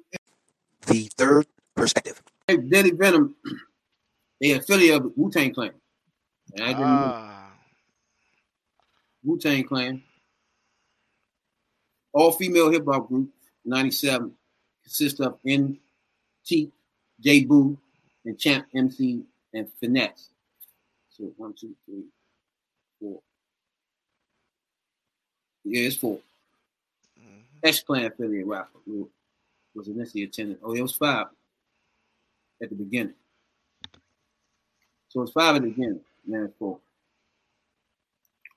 The 0.86 1.08
third 1.16 1.46
perspective. 1.76 2.20
Hey, 2.48 2.56
Deadly 2.56 2.90
Venom, 2.90 3.36
they 4.40 4.50
affiliate 4.52 4.96
of 4.96 5.12
Wu 5.16 5.30
Tang 5.30 5.54
Clan. 5.54 5.70
And 6.54 6.64
I 6.64 6.68
didn't 6.68 6.80
know. 6.80 7.12
Ah. 7.14 7.35
Wu 9.26 9.36
Tang 9.38 9.64
Clan, 9.64 10.00
all 12.12 12.30
female 12.30 12.70
hip 12.70 12.84
hop 12.86 13.08
group, 13.08 13.28
97, 13.64 14.32
consists 14.84 15.18
of 15.18 15.38
NT, 15.46 16.70
J 17.20 17.44
Boo, 17.44 17.76
and 18.24 18.38
Champ 18.38 18.66
MC 18.74 19.24
and 19.52 19.68
Finesse. 19.80 20.28
So 21.10 21.24
one, 21.36 21.54
two, 21.58 21.74
three, 21.84 22.04
four. 23.00 23.20
Yeah, 25.64 25.88
it's 25.88 25.96
four. 25.96 26.20
mhm. 27.18 27.42
X 27.64 27.82
Clan 27.82 28.04
affiliate 28.04 28.46
rapper 28.46 28.78
who 28.84 29.10
was 29.74 29.88
initially 29.88 30.22
attended. 30.22 30.58
Oh, 30.62 30.72
it 30.74 30.82
was 30.82 30.92
five 30.94 31.26
at 32.62 32.68
the 32.70 32.76
beginning. 32.76 33.14
So 35.08 35.22
it's 35.22 35.32
five 35.32 35.56
at 35.56 35.62
the 35.62 35.68
beginning, 35.70 36.00
now 36.26 36.44
it's 36.44 36.54
four. 36.58 36.78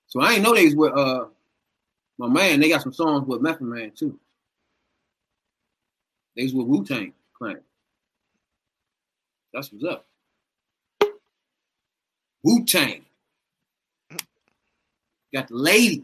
So 0.10 0.22
I 0.22 0.34
ain't 0.34 0.44
know 0.44 0.54
they 0.54 0.66
was 0.66 0.76
with 0.76 0.94
uh 0.94 1.26
my 2.18 2.28
man. 2.28 2.60
They 2.60 2.70
got 2.70 2.82
some 2.82 2.94
songs 2.94 3.28
with 3.28 3.42
Method 3.42 3.62
Man 3.62 3.92
too. 3.92 4.20
They 6.36 6.44
was 6.44 6.54
with 6.54 6.68
Wu 6.68 6.84
Tang 6.84 7.14
Clan. 7.38 7.62
That's 9.54 9.72
what's 9.72 9.86
up. 9.86 10.06
Wu 12.44 12.66
Tang. 12.66 13.06
Got 15.34 15.48
the 15.48 15.56
ladies. 15.56 16.04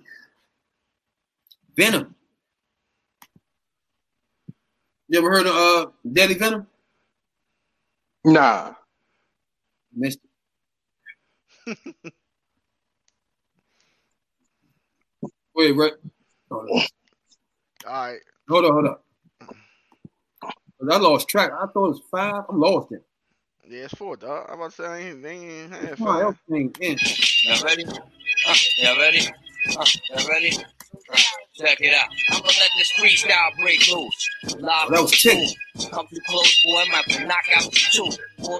Venom. 1.75 2.15
You 5.07 5.19
ever 5.19 5.31
heard 5.31 5.47
of 5.47 5.55
uh 5.55 5.91
Deadly 6.11 6.35
Venom? 6.35 6.67
Nah. 8.23 8.73
Missed 9.93 10.19
it. 11.67 11.77
Wait, 15.55 15.71
right. 15.71 15.93
All 16.51 16.63
right. 17.87 18.19
hold 18.49 18.65
on. 18.65 18.73
Hold 18.73 18.87
on. 18.87 18.97
I 20.91 20.97
lost 20.97 21.27
track. 21.29 21.51
I 21.51 21.65
thought 21.67 21.85
it 21.85 21.89
was 21.89 22.01
five. 22.11 22.43
I'm 22.49 22.59
lost 22.59 22.91
in. 22.91 23.01
Yeah, 23.67 23.85
it's 23.85 23.95
four, 23.95 24.17
dog. 24.17 24.47
I'm 24.49 24.59
about 24.59 24.71
to 24.71 24.75
say 24.75 24.85
I 24.85 24.97
ain't, 24.99 25.23
they 25.23 25.31
ain't 25.31 25.71
had 25.71 25.97
five. 25.97 26.35
Y'all 26.47 27.63
ready? 27.63 27.85
Uh, 27.85 28.53
y'all 28.77 28.97
ready? 28.97 29.27
Uh, 29.75 29.85
y'all 30.09 30.27
ready? 30.27 30.57
Uh, 31.11 31.17
check 31.57 31.77
it 31.81 31.93
out. 31.93 32.09
I'm 32.31 32.39
gonna 32.41 32.53
let 32.59 32.71
this 32.77 32.91
freestyle 32.99 33.55
break 33.61 33.81
loose. 33.87 34.29
Live 34.59 34.89
That 34.91 35.01
was 35.03 35.21
tick. 35.21 35.57
Come 35.91 36.07
too 36.07 36.19
close, 36.27 36.61
boy, 36.65 36.81
I'm 36.81 36.89
about 36.89 37.05
to 37.09 37.25
knock 37.27 37.45
out 37.55 37.63
the 37.63 37.81
two. 37.91 38.09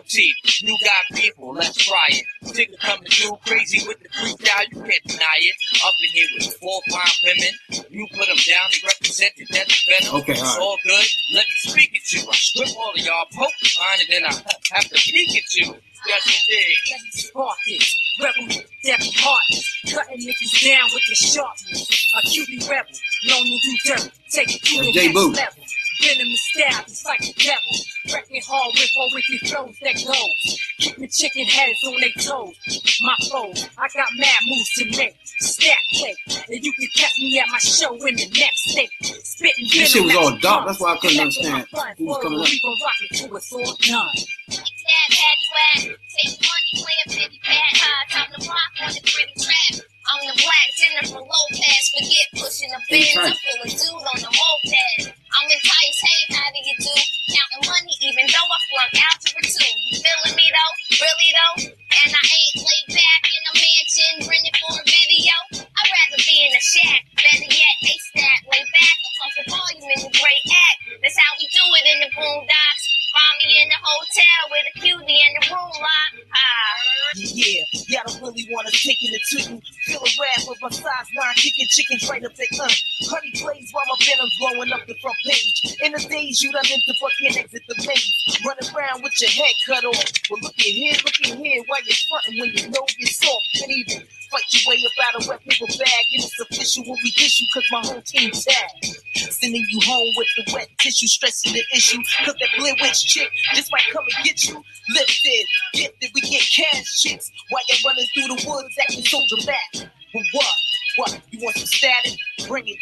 Teeth. 0.08 0.36
You 0.62 0.78
got 0.84 1.18
people, 1.20 1.54
let's 1.54 1.76
try 1.78 2.08
it. 2.10 2.26
Nigga 2.46 2.80
coming 2.80 3.10
through 3.10 3.38
crazy 3.48 3.88
with 3.88 4.00
the 4.02 4.10
freestyle, 4.10 4.66
you 4.72 4.82
can't 4.82 5.04
deny 5.08 5.40
it. 5.42 5.56
Up 5.86 5.94
in 6.04 6.10
here 6.14 6.28
with 6.36 6.58
four 6.62 6.82
fine 6.92 7.16
women. 7.24 7.54
You 7.92 8.08
put 8.12 8.28
them 8.28 8.38
down, 8.38 8.70
they 8.72 8.80
represent 8.88 9.34
the 9.38 9.46
death 9.48 9.68
of 9.68 9.80
venom. 9.88 10.16
Okay, 10.22 10.34
all 10.34 10.40
It's 10.42 10.56
right. 10.58 10.62
all 10.62 10.78
good. 10.84 11.06
Let 11.36 11.46
me 11.48 11.56
speak 11.72 11.92
at 11.96 12.14
you. 12.14 12.30
I 12.30 12.34
strip 12.36 12.70
all 12.78 12.92
of 12.92 12.98
y'all, 13.00 13.26
poke 13.34 13.54
the 13.62 13.70
line, 13.80 14.00
and 14.02 14.10
then 14.12 14.26
I 14.26 14.76
have 14.76 14.86
to 14.90 14.96
peek 14.96 15.38
at 15.38 15.56
you. 15.56 15.76
Yes, 16.08 16.46
indeed. 16.50 16.78
Let 16.92 17.02
me 17.04 17.12
spark 17.12 17.58
this. 17.68 17.98
Rebel, 18.22 18.48
devil 18.84 19.08
heartless. 19.18 19.82
Cutting 19.94 20.20
niggas 20.20 20.66
down 20.66 20.90
with 20.94 21.04
the 21.10 21.16
sharpness. 21.16 22.08
A 22.16 22.22
QB 22.28 22.70
rebel, 22.70 22.94
known 23.28 23.44
to 23.44 23.78
dirt. 23.86 24.12
Take 24.32 24.56
it 24.56 24.64
to 24.64 24.80
uh, 24.80 24.84
the 24.84 24.92
J. 24.94 25.08
next 25.08 25.16
level. 25.18 25.65
Venomous 26.02 26.42
style, 26.52 26.84
it's 26.88 27.06
like 27.06 27.20
the 27.20 27.34
devil. 27.38 27.76
Wrecking 28.14 28.42
hard 28.46 28.72
with 28.74 28.92
or 28.98 29.08
wicked 29.14 29.50
flows 29.50 29.76
that 29.82 29.96
goes. 30.06 30.60
Keeping 30.80 31.10
chicken 31.10 31.46
heads 31.46 31.80
on 31.88 32.00
their 32.00 32.16
toes. 32.20 32.56
My 33.02 33.16
foes, 33.32 33.70
I 33.78 33.88
got 33.96 34.10
mad 34.18 34.40
moves 34.48 34.72
to 34.78 34.86
make. 34.98 35.16
Stack 35.40 35.78
cake. 35.94 36.18
And 36.50 36.64
you 36.64 36.72
can 36.74 36.90
catch 36.96 37.14
me 37.20 37.40
at 37.40 37.48
my 37.50 37.58
show 37.60 37.94
in 37.96 38.16
the 38.16 38.28
next 38.28 38.72
state. 38.72 38.90
Spitting 39.02 39.68
This 39.72 39.92
shit 39.92 40.04
was 40.04 40.16
all 40.16 40.38
dark. 40.40 40.68
That's 40.68 40.80
why 40.80 40.94
I 40.94 40.98
couldn't 40.98 41.20
understand 41.20 41.66
who 41.98 42.06
was 42.06 42.18
coming 42.22 42.40
up. 42.40 42.46
We 42.46 42.62
gon' 42.62 42.78
rock 42.84 43.00
it 43.02 43.18
till 43.18 43.36
it's 43.36 43.54
all 43.54 43.78
done. 43.82 44.16
That 44.50 45.08
patty 45.10 45.48
whack, 45.56 46.00
take 46.20 46.40
money, 46.40 46.86
playing 47.08 47.30
50 47.30 47.40
fat 47.44 47.78
high, 47.78 48.06
time 48.10 48.40
to 48.40 48.48
rock 48.50 48.72
on 48.82 48.94
the 48.94 49.02
pretty 49.02 49.34
trap. 49.40 49.95
I'm 50.06 50.22
the 50.22 50.38
black 50.38 50.68
Jennifer 50.78 51.18
Lopez, 51.18 51.84
forget 51.90 52.28
pushing 52.38 52.70
the 52.70 52.78
Benz, 52.94 53.18
I 53.18 53.34
feel 53.42 53.58
a 53.58 53.70
dude 53.74 54.06
on 54.06 54.18
the 54.22 54.30
moped. 54.30 55.10
I'm 55.10 55.50
enticed, 55.50 56.02
hey, 56.06 56.22
how 56.30 56.46
do 56.54 56.62
you 56.62 56.78
do? 56.78 56.94
Counting 57.34 57.66
money 57.66 57.96
even 58.06 58.30
though 58.30 58.46
I 58.46 58.60
flunk 58.70 58.94
algebra 59.02 59.42
2. 59.42 59.66
You 59.66 59.98
feeling 59.98 60.36
me 60.38 60.46
though? 60.54 60.74
Really 61.02 61.30
though? 61.34 61.58
And 61.74 62.12
I 62.14 62.22
ain't 62.22 62.58
laid 62.62 62.88
back 63.02 63.22
in 63.34 63.42
a 63.50 63.54
mansion, 63.58 64.14
renting 64.30 64.58
for 64.62 64.78
a 64.78 64.84
video. 64.86 65.36
I'd 65.58 65.90
rather 65.90 66.22
be 66.22 66.38
in 66.38 66.54
a 66.54 66.62
shack, 66.62 67.02
better 67.18 67.50
yet, 67.50 67.76
they 67.82 67.98
stack, 68.14 68.46
lay 68.46 68.62
back, 68.62 68.96
pump 69.18 69.34
the 69.42 69.44
volume 69.50 69.90
in 69.90 70.00
the 70.06 70.14
great 70.22 70.46
act. 70.54 70.78
That's 71.02 71.18
how 71.18 71.34
we 71.42 71.50
do 71.50 71.66
it 71.82 71.86
in 71.90 71.98
the 72.06 72.10
boondocks. 72.14 72.95
Find 73.16 73.38
me 73.48 73.64
in 73.64 73.70
the 73.72 73.80
hotel 73.80 74.40
with 74.52 74.66
a 74.68 74.74
cutie 74.84 75.22
in 75.24 75.32
the 75.40 75.44
room 75.56 75.72
lock. 75.80 76.12
Ah. 76.36 76.76
Yeah, 77.16 77.64
y'all 77.88 78.04
don't 78.08 78.28
really 78.28 78.44
want 78.52 78.68
to 78.68 78.76
take 78.76 79.00
it 79.00 79.22
to 79.32 79.38
you. 79.40 79.62
Feel 79.88 80.04
a 80.04 80.12
rap 80.20 80.44
with 80.52 80.60
my 80.62 80.70
size 80.70 81.08
nine, 81.16 81.36
kicking 81.36 81.68
chickens 81.70 82.10
right 82.10 82.26
up 82.26 82.36
the 82.36 82.44
cunt. 82.52 82.76
Honey 83.08 83.32
plays 83.40 83.72
while 83.72 83.88
my 83.88 83.96
venom's 84.04 84.36
blowing 84.40 84.72
up 84.74 84.84
the 84.88 84.96
front 85.00 85.16
page. 85.24 85.80
In 85.84 85.94
the 85.94 86.04
days 86.12 86.44
you 86.44 86.52
done 86.52 86.68
into 86.68 86.94
fucking 87.00 87.40
exit 87.40 87.64
the 87.70 87.76
maze. 87.88 88.44
Running 88.44 88.70
around 88.76 89.04
with 89.04 89.16
your 89.22 89.32
head 89.32 89.56
cut 89.66 89.86
off. 89.86 90.12
Well, 90.30 90.42
look 90.44 90.60
at 90.60 90.66
here, 90.76 91.00
look 91.06 91.16
at 91.24 91.40
here, 91.40 91.64
why 91.68 91.80
you 91.88 91.96
frontin' 92.12 92.36
when 92.36 92.52
you 92.52 92.68
know 92.68 92.84
you're 93.00 93.16
soft 93.16 93.64
and 93.64 93.72
even 93.72 94.04
fight 94.36 94.46
your 94.52 94.74
way 94.74 94.84
up 94.84 95.08
out 95.08 95.22
of 95.22 95.28
wet 95.28 95.40
paper 95.42 95.66
bag. 95.66 96.06
And 96.14 96.24
it's 96.24 96.40
official 96.40 96.84
when 96.84 96.98
we 97.04 97.12
dish 97.12 97.40
you, 97.40 97.48
cause 97.54 97.64
my 97.72 97.82
whole 97.82 98.02
team 98.02 98.32
tagged. 98.32 99.00
Sending 99.16 99.66
you 99.70 99.80
home 99.82 100.14
with 100.18 100.28
the 100.36 100.54
wet 100.54 100.70
tissue, 100.78 101.08
stressing 101.08 101.54
the 101.54 101.64
issue. 101.74 102.00
Cause 102.26 102.36
that 102.40 102.50
blend 102.58 102.78
witch 102.82 103.06
chick 103.06 103.30
just 103.54 103.72
might 103.72 103.88
come 103.92 104.04
and 104.04 104.26
get 104.26 104.48
you. 104.48 104.62
Lifted, 104.90 105.46
gifted, 105.74 106.12
we 106.14 106.22
get 106.22 106.42
cash 106.42 107.02
chicks. 107.02 107.32
While 107.50 107.64
you're 107.70 107.80
running 107.86 108.08
through 108.14 108.36
the 108.36 108.50
woods 108.50 108.76
acting 108.82 109.06
so 109.06 109.20
dramatic. 109.30 109.90
But 110.14 110.24
what? 110.34 110.56
What? 110.98 111.22
You 111.32 111.40
want 111.44 111.58
some 111.58 111.68
static? 111.68 112.18
Bring 112.48 112.68
it. 112.68 112.78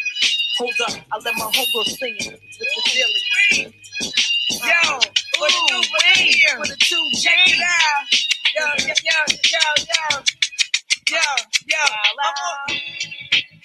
Hold 0.59 0.73
up, 0.87 0.93
I 1.11 1.17
let 1.17 1.33
my 1.35 1.45
homegirl 1.45 1.85
sing 1.85 2.15
it. 2.19 2.31
With 2.31 2.41
the 2.59 2.91
feeling. 3.49 3.73
Yo, 4.51 4.99
what 5.39 5.51
you 5.51 5.81
do 5.81 6.23
here? 6.23 6.57
For 6.59 6.67
the 6.67 6.75
two, 6.79 7.09
check 7.19 7.33
it 7.47 7.59
out. 7.61 8.13
Yo, 8.55 8.87
yo, 8.87 8.93
yo, 9.03 9.37
yo, 9.51 10.19
yo. 10.19 10.42
Yo, 11.14 11.20
yo, 11.70 11.78
I'm 11.78 12.20
on. 12.26 12.78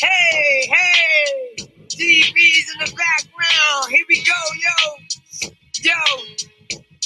Hey, 0.01 0.69
hey. 0.69 1.57
DB's 1.89 2.67
in 2.73 2.79
the 2.85 2.93
background. 2.95 3.91
Here 3.91 4.07
we 4.09 4.25
go, 4.25 4.41
yo. 4.61 4.79
Yo, 5.83 5.95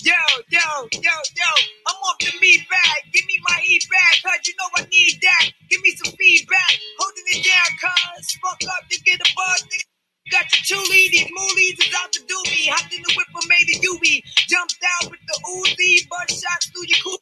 yo, 0.05 0.21
yo, 0.51 0.67
yo, 0.93 1.17
yo. 1.37 1.53
I'm 1.89 1.97
off 2.05 2.19
the 2.21 2.33
meat 2.41 2.63
bag. 2.71 2.99
Give 3.13 3.27
me 3.27 3.39
my 3.49 3.59
heat 3.65 3.85
back, 3.91 4.23
cause 4.25 4.43
you 4.47 4.55
know 4.59 4.71
I 4.77 4.83
need 4.91 5.21
that. 5.23 5.47
Give 5.71 5.83
me 5.83 5.93
some 6.03 6.15
feedback. 6.19 6.75
Holding 6.99 7.25
it 7.39 7.47
down, 7.47 7.71
cuz. 7.81 8.39
Fuck 8.43 8.61
up 8.77 8.89
to 8.91 9.01
get 9.03 9.21
a 9.21 9.31
buzz, 9.37 9.63
nigga. 9.71 9.87
Got 10.33 10.47
your 10.71 10.83
two 10.83 10.85
these 10.93 11.31
moolies 11.31 11.79
is 11.87 11.95
out 12.03 12.13
to 12.15 12.21
do 12.27 12.39
me. 12.51 12.67
Hopped 12.69 12.95
in 12.95 13.03
the 13.03 13.15
whip 13.17 13.29
and 13.35 13.49
made 13.49 13.71
a 13.71 13.79
Ubi. 13.83 14.25
Jumped 14.49 14.79
out 14.99 15.11
with 15.13 15.21
the 15.23 15.39
Uzi, 15.47 16.09
butt 16.11 16.31
shots 16.31 16.71
through 16.75 16.87
your 16.89 16.99
cool. 17.05 17.22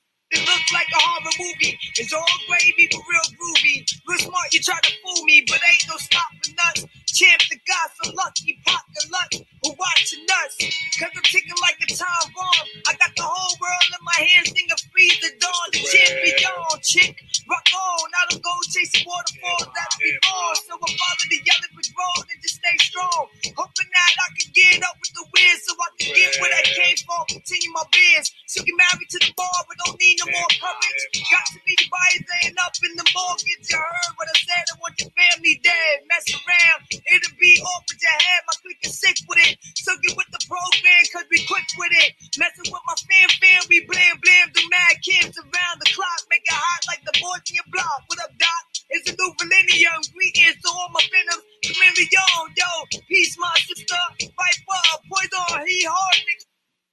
Like 0.73 0.87
a 0.95 1.01
horror 1.03 1.35
movie. 1.39 1.79
It's 1.99 2.12
all 2.12 2.27
gravy, 2.49 2.89
but 2.93 3.03
real 3.11 3.29
groovy. 3.39 3.87
Real 4.07 4.18
smart, 4.18 4.53
you 4.53 4.61
try 4.61 4.79
to 4.83 4.93
fool 5.03 5.25
me, 5.25 5.45
but 5.49 5.61
ain't 5.68 5.85
no 5.89 5.97
stopping 5.97 6.57
us. 6.71 6.87
Champ 7.07 7.43
the 7.51 7.59
God, 7.66 7.89
so 8.03 8.12
lucky, 8.14 8.59
pop 8.66 8.83
the 8.95 9.09
luck. 9.11 9.31
Who 9.64 9.75
watching 9.79 10.27
us? 10.45 10.57
Cause 10.99 11.11
I'm 11.14 11.23
ticking 11.25 11.59
like 11.62 11.79
a 11.83 11.87
time 11.95 12.33
bomb. 12.35 12.66
I 12.89 12.93
got 12.99 13.12
the 13.16 13.23
whole 13.23 13.57
world 13.61 13.89
in 13.91 14.05
my 14.05 14.27
hands, 14.27 14.49
sing 14.55 14.68
free 14.93 15.11
the 15.23 15.31
dawn. 15.41 15.66
The 15.73 15.81
champion, 15.81 16.81
chick. 16.83 17.16
Rock 17.51 17.68
on, 17.74 18.09
I 18.14 18.22
don't 18.30 18.44
go 18.46 18.55
chasing 18.70 19.03
waterfalls, 19.03 19.66
that 19.66 19.74
that's 19.74 19.98
before. 19.98 20.55
So 20.70 20.74
I 20.78 20.88
follow 20.94 21.26
the 21.28 21.40
yellow 21.42 21.70
brick 21.74 21.90
road 21.92 22.24
and 22.30 22.38
just 22.40 22.62
stay 22.62 22.76
strong. 22.86 23.26
Hoping 23.59 23.90
that 23.90 24.12
I 24.22 24.28
can 24.38 24.48
get 24.55 24.78
up 24.86 24.96
with 25.03 25.12
the 25.18 25.26
wind 25.34 25.59
so 25.66 25.74
I 25.74 25.88
can 25.98 26.11
get 26.14 26.32
where 26.38 26.55
I 26.55 26.62
came 26.64 26.98
from. 27.03 27.22
Continue 27.34 27.72
my 27.74 27.84
biz. 27.90 28.30
So 28.46 28.62
get 28.62 28.76
married 28.78 29.11
to 29.12 29.20
the 29.26 29.32
bar, 29.34 29.59
but 29.66 29.76
don't 29.82 29.98
need 29.98 30.22
no 30.22 30.30
more 30.30 30.51
coverage. 30.62 31.03
Got 31.26 31.46
to 31.53 31.59
be 31.66 31.74
the 31.76 31.88
buyers 31.90 32.26
ain't 32.46 32.57
up 32.62 32.74
in 32.86 32.94
the 32.96 33.07
mortgage. 33.12 33.66
You 33.66 33.76
heard 33.76 34.12
what 34.16 34.30
I 34.30 34.36
said, 34.46 34.64
I 34.70 34.74
want 34.80 34.94
your 35.03 35.11
family 35.18 35.59
dead. 35.66 35.94
Mess 36.07 36.26
around, 36.32 36.80
it'll 36.94 37.36
be 37.42 37.59
off 37.61 37.84
with 37.90 38.01
your 38.01 38.14
head. 38.14 38.40
My 38.46 38.57
clique 38.62 38.84
is 38.86 38.94
sick 38.96 39.18
with 39.26 39.42
it. 39.44 39.59
So 39.76 39.92
get 40.07 40.14
with 40.14 40.30
the 40.30 40.42
program, 40.46 41.03
cause 41.12 41.26
we 41.28 41.42
quick 41.51 41.66
with 41.76 41.94
it. 42.07 42.11
Messing 42.38 42.70
with 42.70 42.84
my 42.86 42.96
fam 42.96 43.28
fam, 43.42 43.62
we 43.68 43.82
blam 43.90 44.16
blam, 44.22 44.46
do 44.55 44.62
mad 44.70 44.96
kids 45.03 45.34
around 45.38 45.76
the 45.82 45.90
clock. 45.92 46.22
Make 46.30 46.46
it 46.46 46.55
hot 46.55 46.82
like 46.86 47.03
the 47.05 47.14
boys 47.18 47.39
in 47.49 47.57
your 47.57 47.68
block. 47.72 48.03
What 48.09 48.20
up, 48.24 48.32
Doc? 48.38 48.64
It's 48.91 49.11
a 49.11 49.14
new 49.16 49.32
millennium. 49.41 50.01
Greetings 50.12 50.57
to 50.62 50.68
all 50.68 50.91
my 50.93 51.01
venom. 51.09 51.41
Chameleon, 51.64 52.47
yo. 52.59 53.01
Peace, 53.09 53.36
my 53.38 53.55
sister. 53.64 53.97
Fight 54.20 54.59
for 54.66 54.82
poison, 55.09 55.66
he 55.66 55.84
hard, 55.88 56.18
nigga. 56.26 56.45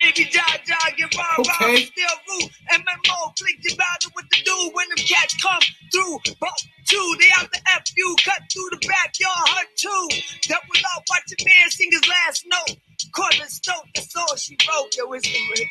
If 0.02 0.20
you 0.20 0.26
die, 0.30 0.62
die, 0.68 0.92
get 0.98 1.16
robbed, 1.18 1.48
robbed, 1.50 1.64
Okay. 1.64 1.86
still 1.86 2.18
root. 2.30 2.52
MMO, 2.72 3.36
click 3.40 3.58
your 3.64 3.78
battle 3.78 4.12
with 4.16 4.28
the 4.30 4.40
dude 4.46 4.74
when 4.76 4.88
them 4.90 5.00
cats 5.06 5.36
come 5.42 5.62
through. 5.92 6.20
But 6.40 6.54
two, 6.88 7.18
they 7.20 7.30
out 7.40 7.50
the 7.52 7.62
F 7.76 7.84
you, 7.98 8.16
cut 8.24 8.42
through 8.54 8.70
the 8.78 8.88
backyard, 8.88 9.50
hurt 9.50 9.70
two. 9.78 10.10
Double 10.50 10.86
out, 10.96 11.04
watch 11.10 11.24
a 11.34 11.46
man 11.46 11.72
sing 11.72 11.90
his 11.92 12.08
last 12.08 12.46
note. 12.46 12.78
Corner 13.14 13.48
stone, 13.50 13.90
that's 13.96 14.16
all 14.16 14.36
she 14.38 14.58
wrote. 14.70 14.96
Yo, 14.98 15.12
it's 15.14 15.28
the 15.30 15.68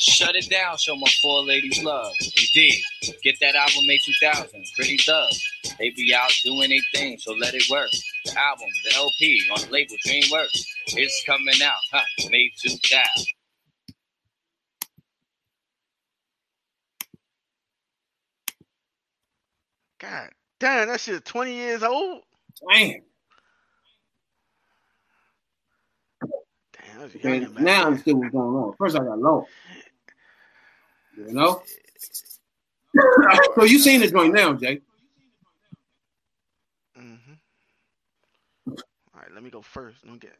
Shut 0.00 0.36
it 0.36 0.50
down, 0.50 0.78
show 0.78 0.96
my 0.96 1.08
four 1.22 1.44
ladies 1.44 1.82
love. 1.84 2.12
Indeed, 2.20 2.82
get 3.24 3.36
that 3.40 3.56
album 3.56 3.86
made 3.86 4.00
2000. 4.04 4.64
Pretty 4.76 4.98
thugs, 4.98 5.42
they 5.78 5.90
be 5.90 6.14
out 6.14 6.32
doing 6.44 6.70
their 6.70 6.80
thing, 6.94 7.18
so 7.18 7.34
let 7.34 7.54
it 7.54 7.64
work. 7.70 7.90
The 8.26 8.38
album, 8.38 8.68
the 8.84 8.96
LP 8.96 9.42
on 9.54 9.62
the 9.62 9.70
label 9.72 9.96
DreamWorks, 10.06 10.64
it's 10.88 11.24
coming 11.26 11.54
out, 11.64 11.74
huh? 11.92 12.02
May 12.30 12.50
2000. 12.60 13.26
God 20.00 20.30
damn, 20.60 20.88
that 20.88 21.00
shit 21.00 21.24
20 21.24 21.54
years 21.54 21.82
old. 21.82 22.22
Damn. 22.72 23.00
Damn, 26.74 26.98
that 26.98 27.04
was 27.04 27.16
Okay, 27.16 27.40
young 27.40 27.52
back 27.54 27.56
now 27.58 27.84
I 27.84 27.86
then. 27.86 27.88
understand 27.88 28.18
what's 28.20 28.32
going 28.32 28.44
on. 28.56 28.74
First, 28.78 28.96
I 28.96 29.00
got 29.04 29.18
lost. 29.18 29.50
You 31.26 31.34
know? 31.34 31.62
so 33.54 33.64
you 33.64 33.78
seen 33.78 34.00
the 34.00 34.08
joint 34.08 34.34
now, 34.34 34.52
Jay? 34.54 34.80
Mm-hmm. 36.98 37.32
All 38.68 38.76
right, 39.14 39.32
let 39.34 39.42
me 39.42 39.50
go 39.50 39.62
first. 39.62 40.04
Don't 40.04 40.20
get. 40.20 40.36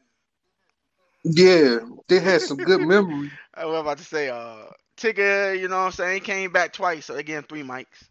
Yeah, 1.23 1.79
they 2.07 2.19
had 2.19 2.41
some 2.41 2.57
good 2.57 2.81
memory. 2.81 3.31
I 3.53 3.65
was 3.65 3.79
about 3.79 3.99
to 3.99 4.03
say, 4.03 4.29
uh, 4.29 4.65
Tigger, 4.97 5.59
you 5.59 5.67
know 5.67 5.77
what 5.77 5.85
I'm 5.85 5.91
saying, 5.91 6.13
he 6.15 6.19
came 6.19 6.51
back 6.51 6.73
twice, 6.73 7.05
so 7.05 7.13
they 7.13 7.23
gave 7.23 7.37
him 7.37 7.45
three 7.47 7.63
mics. 7.63 8.07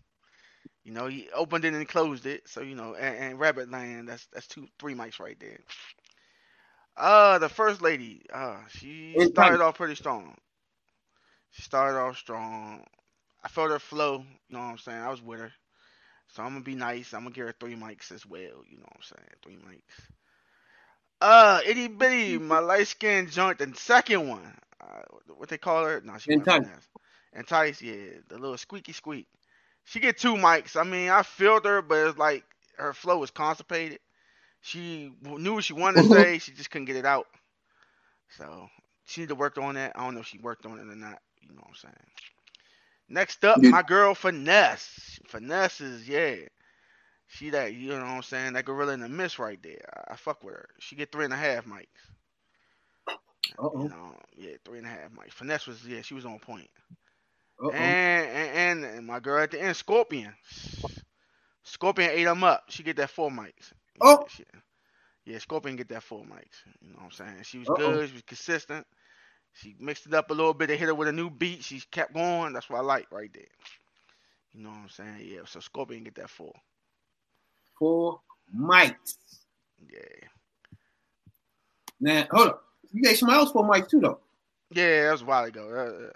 You 0.85 0.93
know, 0.93 1.07
he 1.09 1.29
opened 1.35 1.65
it 1.65 1.75
and 1.75 1.89
closed 1.89 2.27
it, 2.27 2.49
so 2.49 2.61
you 2.63 2.75
know, 2.75 2.95
and, 2.95 3.17
and 3.17 3.41
Rabbit 3.41 3.71
Land, 3.71 4.09
that's 4.09 4.27
that's 4.33 4.47
two, 4.47 4.67
three 4.79 4.95
mics 4.95 5.19
right 5.21 5.39
there. 5.41 5.59
Uh, 6.97 7.39
the 7.39 7.49
first 7.49 7.83
lady, 7.83 8.23
uh, 8.33 8.59
she 8.69 9.17
started 9.33 9.61
off 9.61 9.77
pretty 9.77 9.95
strong. 9.95 10.37
She 11.51 11.63
started 11.63 11.99
off 11.99 12.19
strong. 12.19 12.85
I 13.43 13.49
felt 13.49 13.71
her 13.71 13.79
flow. 13.79 14.19
You 14.49 14.55
know 14.57 14.59
what 14.61 14.65
I'm 14.73 14.79
saying? 14.79 14.99
I 15.01 15.11
was 15.11 15.23
with 15.23 15.41
her, 15.41 15.53
so 16.29 16.43
I'm 16.43 16.51
gonna 16.53 16.65
be 16.65 16.75
nice. 16.75 17.13
I'm 17.15 17.23
gonna 17.25 17.35
give 17.35 17.47
her 17.47 17.53
three 17.59 17.75
mics 17.77 18.11
as 18.13 18.27
well. 18.27 18.65
You 18.69 18.79
know 18.79 18.87
what 18.89 18.97
I'm 18.97 19.03
saying? 19.03 19.29
Three 19.43 19.57
mics. 19.57 20.11
Uh, 21.21 21.61
itty 21.67 21.89
bitty, 21.89 22.39
my 22.39 22.59
light 22.59 22.87
skinned 22.89 23.31
joint, 23.31 23.59
the 23.59 23.73
second 23.77 24.29
one. 24.29 24.57
Uh, 24.81 25.03
what 25.37 25.49
they 25.49 25.59
call 25.59 25.85
her? 25.85 26.01
No, 26.03 26.19
she 26.19 26.31
N-Tyce. 26.33 26.89
N-Tyce. 27.35 27.81
Yeah, 27.83 28.19
the 28.29 28.39
little 28.39 28.57
squeaky 28.57 28.93
squeak. 28.93 29.27
She 29.85 30.01
get 30.01 30.19
two 30.19 30.35
mics. 30.37 30.77
I 30.77 30.85
mean, 30.85 31.11
I 31.11 31.23
felt 31.23 31.65
her, 31.67 31.83
but 31.83 32.09
it's 32.09 32.19
like 32.19 32.45
her 32.77 32.93
flow 32.93 33.19
was 33.19 33.31
constipated. 33.31 34.01
She 34.61 35.13
knew 35.23 35.55
what 35.55 35.65
she 35.65 35.73
wanted 35.73 35.99
to 35.99 36.05
say, 36.05 36.39
she 36.41 36.53
just 36.53 36.71
couldn't 36.71 36.87
get 36.87 36.97
it 36.97 37.07
out. 37.07 37.27
So 38.37 38.69
she 39.05 39.21
need 39.23 39.29
to 39.29 39.35
work 39.35 39.57
on 39.59 39.75
that. 39.75 39.93
I 39.97 40.05
don't 40.05 40.15
know 40.15 40.21
if 40.21 40.27
she 40.27 40.39
worked 40.39 40.67
on 40.67 40.79
it 40.79 40.83
or 40.83 40.97
not. 40.97 41.21
You 41.43 41.49
know 41.51 41.63
what 41.63 41.69
I'm 41.71 41.75
saying? 41.77 41.95
Next 43.09 43.45
up, 43.45 43.63
Yeah. 43.63 43.71
my 43.71 43.83
girl 43.83 44.15
Finesse. 44.15 45.21
Finesse 45.29 45.81
is 45.81 46.09
yeah. 46.09 46.37
She 47.29 47.51
that 47.51 47.75
you 47.75 47.91
know 47.91 48.01
what 48.01 48.07
I'm 48.07 48.23
saying? 48.23 48.55
That 48.55 48.65
gorilla 48.67 48.93
in 48.95 49.01
the 49.01 49.09
mist 49.09 49.39
right 49.39 49.63
there. 49.63 49.81
I, 50.09 50.15
I 50.15 50.17
fuck 50.17 50.43
with 50.45 50.55
her. 50.55 50.69
She 50.81 50.97
get 50.97 51.13
three 51.13 51.25
and 51.25 51.35
a 51.35 51.37
half 51.37 51.67
mics. 51.67 51.87
Uh-oh. 53.59 53.85
You 53.85 53.89
know, 53.89 54.15
yeah, 54.37 54.57
three 54.65 54.79
and 54.79 54.87
a 54.87 54.91
half 54.91 55.11
mics. 55.13 55.33
Finesse 55.33 55.67
was 55.67 55.87
yeah, 55.87 56.03
she 56.03 56.15
was 56.15 56.27
on 56.27 56.39
point. 56.41 56.71
And, 57.73 58.27
and 58.57 58.85
and 58.85 59.07
my 59.07 59.21
girl 59.21 59.43
at 59.43 59.51
the 59.53 59.61
end, 59.63 59.77
Scorpion. 59.77 60.35
Scorpion 61.65 62.11
ate 62.11 62.25
them 62.25 62.45
up. 62.45 62.65
She 62.71 62.83
get 62.83 62.97
that 62.97 63.11
four 63.11 63.31
mics. 63.31 63.73
Oh. 64.01 64.27
She- 64.29 64.45
yeah, 65.27 65.39
Scorpion 65.39 65.77
get 65.77 65.89
that 65.91 66.03
four 66.03 66.25
mics. 66.25 66.65
You 66.81 66.91
know 66.91 66.97
what 66.99 67.05
I'm 67.07 67.11
saying? 67.13 67.43
She 67.45 67.59
was 67.59 67.71
Uh-oh. 67.71 67.77
good. 67.77 68.09
She 68.09 68.15
was 68.15 68.23
consistent. 68.23 68.87
She 69.53 69.75
mixed 69.79 70.07
it 70.07 70.15
up 70.15 70.31
a 70.31 70.35
little 70.35 70.55
bit. 70.55 70.69
They 70.69 70.77
hit 70.77 70.89
her 70.89 70.95
with 70.95 71.09
a 71.09 71.13
new 71.13 71.31
beat. 71.31 71.65
She 71.65 71.81
kept 71.91 72.15
going. 72.15 72.53
That's 72.53 72.71
what 72.71 72.79
I 72.79 72.83
like 72.83 73.11
right 73.11 73.31
there. 73.33 73.43
You 74.55 74.63
know 74.63 74.71
what 74.71 74.79
I'm 74.79 74.89
saying? 74.89 75.21
Yeah. 75.23 75.41
So 75.47 75.61
Scorpion 75.61 76.05
get 76.05 76.15
that 76.17 76.31
four. 76.31 76.53
Four 77.79 78.21
mics. 78.57 79.17
Yeah. 79.91 80.29
Now, 82.01 82.27
hold 82.31 82.49
up. 82.49 82.65
You 82.93 83.03
gave 83.03 83.19
somebody 83.19 83.39
else 83.39 83.53
four 83.53 83.65
mics 83.65 83.89
too, 83.89 84.01
though. 84.01 84.19
Yeah, 84.73 85.05
that 85.05 85.13
was 85.13 85.23
a 85.23 85.25
while 85.25 85.45
ago. 85.45 86.11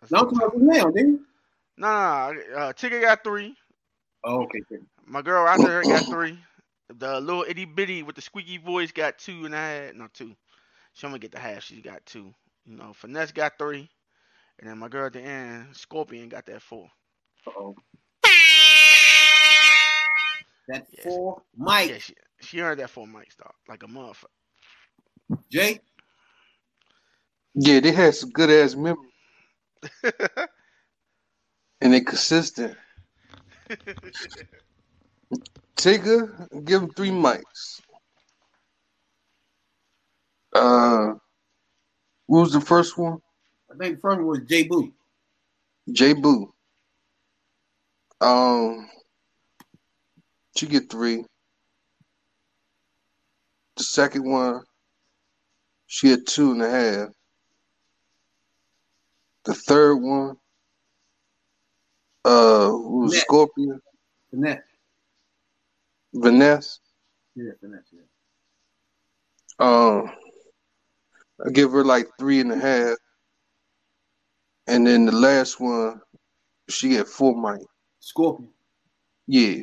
That's 0.00 0.12
No, 0.12 0.20
talking 0.20 0.38
about 0.38 0.56
now, 0.56 0.90
didn't? 0.90 1.20
No, 1.76 1.88
no, 1.88 2.32
no. 2.32 2.56
Uh, 2.56 2.72
Tigger 2.72 3.00
got 3.00 3.22
three. 3.22 3.54
Oh, 4.24 4.42
okay. 4.44 4.60
My 5.06 5.22
girl 5.22 5.46
out 5.46 5.58
there 5.58 5.82
got 5.82 6.04
three. 6.06 6.38
The 6.98 7.20
little 7.20 7.44
itty 7.46 7.64
bitty 7.64 8.02
with 8.02 8.16
the 8.16 8.22
squeaky 8.22 8.58
voice 8.58 8.92
got 8.92 9.18
two 9.18 9.44
and 9.44 9.54
a 9.54 9.58
half. 9.58 9.94
No, 9.94 10.06
two. 10.12 10.34
She 10.94 11.06
only 11.06 11.18
get 11.18 11.32
the 11.32 11.38
half. 11.38 11.62
She 11.62 11.82
got 11.82 12.04
two. 12.06 12.32
You 12.66 12.76
know, 12.76 12.92
finesse 12.92 13.32
got 13.32 13.58
three, 13.58 13.88
And 14.58 14.68
then 14.68 14.78
my 14.78 14.88
girl 14.88 15.06
at 15.06 15.12
the 15.12 15.20
end, 15.20 15.68
Scorpion, 15.76 16.28
got 16.28 16.46
that 16.46 16.62
four. 16.62 16.88
Uh-oh. 17.46 17.74
That 20.68 20.86
four 21.04 21.42
Mike. 21.56 21.90
Yeah, 21.90 21.98
she, 21.98 22.14
she 22.40 22.60
earned 22.60 22.80
that 22.80 22.90
four 22.90 23.06
mics, 23.06 23.36
dog. 23.36 23.52
Like 23.68 23.84
a 23.84 23.86
motherfucker. 23.86 24.26
Jay. 25.50 25.78
Yeah, 27.54 27.80
they 27.80 27.92
had 27.92 28.14
some 28.14 28.30
good 28.30 28.50
ass 28.50 28.74
memory. 28.74 29.08
and 31.80 31.92
they 31.92 32.00
consistent. 32.00 32.76
Tigger, 35.76 36.64
give 36.64 36.82
him 36.82 36.90
three 36.90 37.10
mics. 37.10 37.80
Uh, 40.52 41.14
what 42.26 42.40
was 42.40 42.52
the 42.52 42.60
first 42.60 42.98
one? 42.98 43.18
I 43.72 43.76
think 43.76 43.96
the 43.96 44.00
first 44.00 44.18
one 44.18 44.26
was 44.26 44.40
J 44.40 44.64
Boo. 44.64 44.92
J 45.90 46.12
Boo. 46.14 46.52
Um, 48.20 48.88
she 50.56 50.66
get 50.66 50.90
three. 50.90 51.24
The 53.76 53.84
second 53.84 54.28
one, 54.28 54.62
she 55.86 56.08
had 56.08 56.26
two 56.26 56.52
and 56.52 56.62
a 56.62 56.70
half. 56.70 57.08
The 59.44 59.54
third 59.54 59.96
one, 59.96 60.36
uh, 62.24 62.68
who 62.68 63.00
was 63.02 63.12
Finesse. 63.12 63.24
Scorpion? 63.24 63.80
Finesse. 64.30 64.62
Vanessa. 66.14 66.78
Yeah, 67.36 67.52
Vanessa. 67.60 67.84
Yeah. 67.92 68.02
Um, 69.60 70.10
I 71.44 71.50
give 71.50 71.72
her 71.72 71.84
like 71.84 72.06
three 72.18 72.40
and 72.40 72.52
a 72.52 72.58
half, 72.58 72.96
and 74.66 74.86
then 74.86 75.06
the 75.06 75.12
last 75.12 75.60
one, 75.60 76.00
she 76.68 76.94
had 76.94 77.06
four 77.06 77.40
mic. 77.40 77.66
Scorpion. 78.00 78.50
Yeah, 79.26 79.62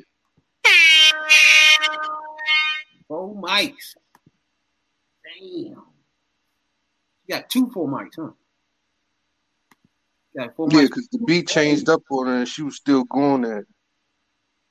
Four 3.07 3.36
mics. 3.36 3.95
Damn. 5.24 5.43
You 5.43 5.76
got 7.30 7.49
two 7.49 7.69
four 7.71 7.88
mics, 7.88 8.15
huh? 8.17 8.32
Got 10.36 10.55
four 10.55 10.67
yeah, 10.71 10.82
because 10.82 11.07
the 11.11 11.19
beat 11.19 11.47
changed 11.47 11.89
up 11.89 12.01
on 12.09 12.28
her, 12.28 12.38
and 12.38 12.47
she 12.47 12.63
was 12.63 12.76
still 12.76 13.03
going 13.05 13.45
at 13.45 13.59
it 13.59 13.67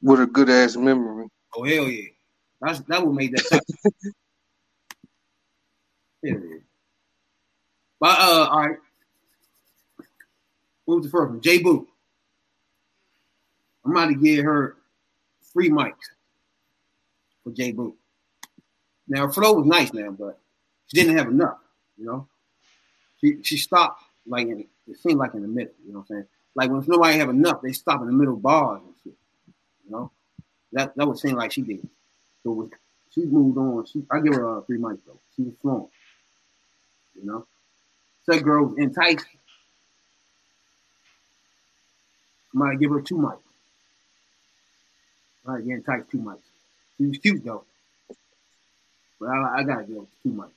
with 0.03 0.21
a 0.21 0.27
good 0.27 0.51
ass 0.51 0.77
memory. 0.77 1.29
Oh 1.57 1.65
hell 1.65 1.89
yeah. 1.89 2.09
That's 2.61 2.81
that 2.81 3.07
would 3.07 3.15
make 3.15 3.33
that 3.33 3.47
hell 3.53 3.61
yeah. 6.23 6.72
But 8.03 8.19
uh 8.19 8.49
all 8.51 8.59
right. 8.59 8.79
What 10.87 10.97
was 10.97 11.05
the 11.05 11.11
first 11.11 11.31
one? 11.31 11.41
J 11.41 11.63
Boo. 11.63 11.87
I'm 13.85 13.93
about 13.93 14.09
to 14.09 14.17
give 14.17 14.45
her 14.45 14.75
three 15.53 15.71
mics 15.71 16.11
for 17.45 17.53
J 17.53 17.71
Boo. 17.71 17.95
Now 19.07 19.29
her 19.29 19.33
flow 19.33 19.53
was 19.53 19.67
nice 19.67 19.93
now, 19.93 20.11
but 20.11 20.37
she 20.89 20.97
didn't 20.97 21.17
have 21.17 21.29
enough, 21.29 21.59
you 21.97 22.07
know. 22.07 22.27
She 23.21 23.37
she 23.45 23.57
stopped 23.57 24.03
like 24.27 24.49
in 24.49 24.67
it 24.89 24.99
seemed 24.99 25.21
like 25.21 25.35
in 25.35 25.43
the 25.43 25.47
middle, 25.47 25.73
you 25.87 25.93
know 25.93 26.01
what 26.01 26.07
I'm 26.11 26.17
saying? 26.17 26.27
Like 26.57 26.71
when 26.71 26.85
nobody 26.89 27.17
have 27.19 27.29
enough, 27.29 27.63
they 27.63 27.71
stop 27.71 28.01
in 28.01 28.09
the 28.09 28.13
middle 28.13 28.35
bars 28.35 28.81
and 28.85 28.95
shit. 29.05 29.15
You 29.85 29.91
know? 29.93 30.11
That 30.73 30.97
that 30.97 31.07
would 31.07 31.21
seem 31.21 31.37
like 31.37 31.53
she 31.53 31.63
did. 31.63 31.89
So 32.43 32.69
she 33.11 33.27
moved 33.27 33.59
on. 33.59 33.87
She 33.87 34.03
I 34.11 34.19
give 34.19 34.35
her 34.35 34.59
uh, 34.59 34.63
three 34.63 34.79
mics 34.79 34.99
though. 35.07 35.21
She 35.37 35.43
was 35.43 35.55
flowing. 35.63 35.87
You 37.15 37.27
know? 37.27 37.47
That 38.29 38.43
girl 38.43 38.67
was 38.67 38.79
enticed. 38.79 39.27
Might 42.53 42.79
give 42.79 42.91
her 42.91 43.01
two 43.01 43.17
mics. 43.17 43.39
I 45.47 45.53
might 45.53 45.67
get 45.67 45.75
enticed 45.75 46.11
two 46.11 46.19
mics. 46.19 46.39
She 46.99 47.07
was 47.07 47.19
cute 47.19 47.45
though. 47.45 47.65
But 49.19 49.31
I, 49.31 49.59
I 49.59 49.63
gotta 49.65 49.85
give 49.85 49.97
her 49.97 50.07
two 50.23 50.31
mics. 50.31 50.51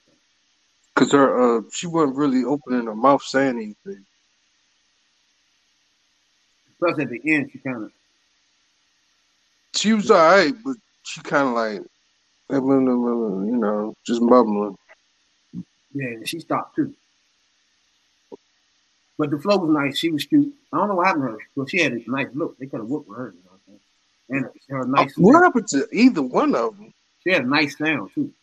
Cause 0.96 1.12
her, 1.12 1.58
uh, 1.58 1.62
she 1.74 1.88
wasn't 1.88 2.16
really 2.16 2.44
opening 2.44 2.86
her 2.86 2.96
mouth 2.96 3.24
saying 3.24 3.58
anything. 3.58 4.06
Plus 6.80 7.00
at 7.00 7.10
the 7.10 7.22
end 7.26 7.50
she 7.52 7.60
kinda 7.60 7.90
She 9.76 9.94
was 9.94 10.12
alright, 10.12 10.54
but 10.64 10.76
she 11.04 11.22
kind 11.22 11.50
of 11.50 11.54
like, 11.54 11.82
you 12.50 13.58
know, 13.58 13.94
just 14.06 14.22
mumbling. 14.22 14.78
Yeah, 15.94 16.18
she 16.26 16.40
stopped 16.40 16.76
too. 16.76 16.94
But 19.18 19.32
the 19.32 19.40
flow 19.40 19.58
was 19.58 19.70
nice. 19.70 19.98
She 19.98 20.10
was 20.10 20.26
cute. 20.26 20.54
I 20.74 20.78
don't 20.78 20.90
know 20.90 20.96
what 20.96 21.08
happened 21.08 21.26
to 21.26 21.32
her. 21.32 21.38
Well, 21.56 21.68
she 21.68 21.80
had 21.80 21.94
a 21.94 22.12
nice 22.12 22.28
look. 22.34 22.58
They 22.58 22.66
could 22.66 22.82
have 22.82 22.90
worked 22.90 23.08
with 23.08 23.18
her. 23.18 23.34
You 23.36 23.44
know 23.44 23.52
what 23.52 23.60
I'm 23.68 23.80
saying? 24.30 24.46
And 24.46 24.62
her 24.70 24.82
uh, 24.82 25.04
nice. 25.04 25.14
What 25.18 25.44
happened 25.44 25.68
to 25.70 25.88
either 25.92 26.22
one 26.22 26.56
of 26.56 26.78
them? 26.78 26.94
She 27.24 27.32
had 27.32 27.46
a 27.46 27.48
nice 27.48 27.78
sound 27.78 28.12
too. 28.14 28.34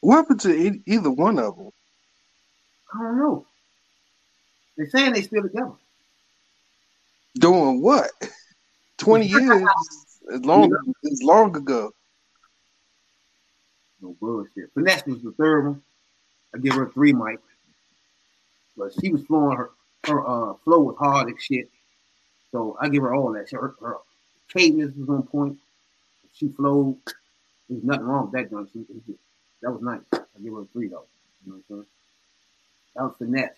What 0.00 0.16
happened 0.16 0.40
to 0.40 0.52
e- 0.52 0.82
either 0.86 1.10
one 1.10 1.38
of 1.38 1.56
them? 1.56 1.70
I 2.92 2.98
don't 2.98 3.18
know. 3.18 3.46
They're 4.76 4.90
saying 4.90 5.12
they 5.12 5.22
still 5.22 5.42
together. 5.42 5.72
Doing 7.38 7.80
what? 7.80 8.10
Twenty 8.98 9.26
years 9.28 9.62
is 10.28 10.44
long. 10.44 10.76
Is 11.04 11.22
long 11.22 11.56
ago. 11.56 11.92
No 14.00 14.16
bullshit. 14.20 14.72
Finesse 14.74 15.06
was 15.06 15.22
the 15.22 15.32
third 15.32 15.66
one. 15.66 15.82
I 16.54 16.58
give 16.58 16.74
her 16.74 16.88
three 16.88 17.12
mics. 17.12 17.38
But 18.76 18.92
she 19.00 19.12
was 19.12 19.22
flowing 19.24 19.56
her 19.56 19.70
her 20.06 20.26
uh, 20.26 20.54
flow 20.64 20.80
was 20.80 20.96
hard 20.98 21.28
as 21.32 21.42
shit. 21.42 21.70
So 22.52 22.76
I 22.80 22.88
give 22.88 23.02
her 23.02 23.14
all 23.14 23.32
that. 23.32 23.50
Her, 23.50 23.74
her 23.80 23.96
cadence 24.52 24.94
was 24.96 25.08
on 25.08 25.22
point. 25.24 25.58
She 26.34 26.48
flowed. 26.48 26.98
There's 27.68 27.82
nothing 27.84 28.04
wrong 28.06 28.30
with 28.30 28.32
that 28.34 28.50
joint. 28.50 28.68
She, 28.72 28.80
just- 29.06 29.18
that 29.62 29.70
was 29.72 29.80
nice. 29.82 30.02
I 30.12 30.40
give 30.42 30.52
her 30.52 30.60
a 30.60 30.66
three 30.66 30.88
though. 30.88 31.04
You 31.46 31.52
know 31.52 31.62
what 31.68 31.76
I'm 31.76 31.76
saying? 31.76 31.86
That 32.96 33.02
was 33.04 33.14
finesse. 33.18 33.56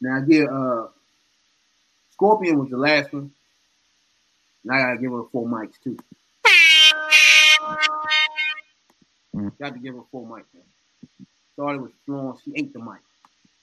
Now 0.00 0.16
I 0.18 0.20
give 0.20 0.48
uh 0.48 0.88
Scorpion 2.10 2.58
was 2.58 2.70
the 2.70 2.76
last 2.76 3.12
one. 3.12 3.30
Now 4.64 4.74
I 4.74 4.78
gotta 4.80 5.00
give 5.00 5.12
her 5.12 5.22
four 5.32 5.46
mics 5.46 5.80
too. 5.82 5.96
Got 9.58 9.74
to 9.74 9.78
give 9.80 9.94
her 9.94 10.02
four 10.10 10.26
mics. 10.26 10.44
Man. 10.54 10.64
Started 11.54 11.82
with 11.82 11.92
flowing. 12.04 12.36
She 12.44 12.52
ate 12.56 12.72
the 12.72 12.78
mic. 12.80 13.00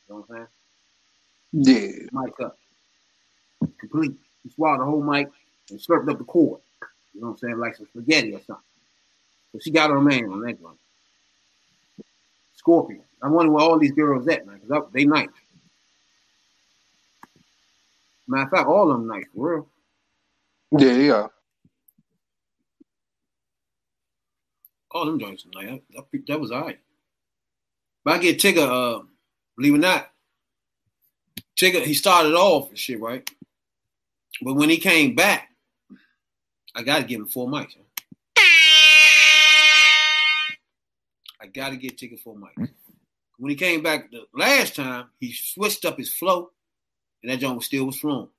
You 0.09 0.15
know 0.15 0.25
what 0.27 0.39
I'm 0.39 0.47
saying? 1.63 2.07
Yeah. 2.11 2.21
Mic 2.21 2.39
up. 2.39 2.57
Complete. 3.79 4.13
She 4.43 4.49
swallowed 4.49 4.81
the 4.81 4.85
whole 4.85 5.03
mic 5.03 5.29
and 5.69 5.79
slurped 5.79 6.09
up 6.09 6.17
the 6.17 6.23
cord. 6.23 6.61
You 7.13 7.21
know 7.21 7.27
what 7.27 7.33
I'm 7.33 7.37
saying? 7.37 7.57
Like 7.59 7.75
some 7.75 7.87
spaghetti 7.87 8.33
or 8.33 8.41
something. 8.41 8.63
So 9.51 9.59
she 9.59 9.71
got 9.71 9.89
her 9.89 10.01
man 10.01 10.25
on 10.25 10.41
that 10.41 10.59
one. 10.59 10.75
Scorpion. 12.55 13.03
I 13.21 13.27
wonder 13.27 13.51
where 13.51 13.63
all 13.63 13.77
these 13.77 13.91
girls 13.91 14.27
at, 14.27 14.45
man, 14.47 14.59
because 14.65 14.85
they 14.93 15.05
nice. 15.05 15.27
Matter 18.27 18.43
of 18.43 18.49
fact, 18.49 18.67
all 18.67 18.91
of 18.91 18.97
them 18.97 19.07
nice, 19.07 19.25
for 19.33 19.55
real. 19.55 19.67
Yeah, 20.79 20.93
yeah. 20.93 21.27
All 24.91 25.05
them 25.05 25.19
joints 25.19 25.45
are 25.45 25.63
nice. 25.63 25.81
That, 25.95 26.11
that, 26.11 26.27
that 26.27 26.39
was 26.39 26.51
all 26.51 26.61
right. 26.61 26.79
But 28.03 28.15
I 28.15 28.17
get 28.19 28.39
Tigger, 28.39 28.99
uh, 28.99 29.03
believe 29.59 29.73
it 29.73 29.77
or 29.77 29.81
not, 29.81 30.09
Tigger, 31.59 31.83
he 31.83 31.93
started 31.93 32.33
off 32.33 32.69
and 32.69 32.79
shit, 32.79 33.01
right? 33.01 33.29
But 34.41 34.53
when 34.53 34.69
he 34.69 34.77
came 34.77 35.15
back, 35.15 35.49
I 36.73 36.83
got 36.83 36.99
to 36.99 37.03
give 37.03 37.19
him 37.19 37.27
four 37.27 37.47
mics. 37.47 37.75
man. 37.75 37.85
I 41.41 41.47
got 41.47 41.69
to 41.69 41.77
get 41.77 41.97
Tigger 41.97 42.19
four 42.19 42.35
mics. 42.35 42.69
When 43.37 43.49
he 43.49 43.55
came 43.55 43.83
back 43.83 44.09
the 44.11 44.23
last 44.33 44.75
time, 44.75 45.07
he 45.19 45.33
switched 45.33 45.83
up 45.83 45.97
his 45.97 46.13
flow, 46.13 46.51
and 47.21 47.29
that 47.29 47.39
joint 47.39 47.57
was 47.57 47.65
still 47.65 47.85
was 47.85 47.99
flowing. 47.99 48.29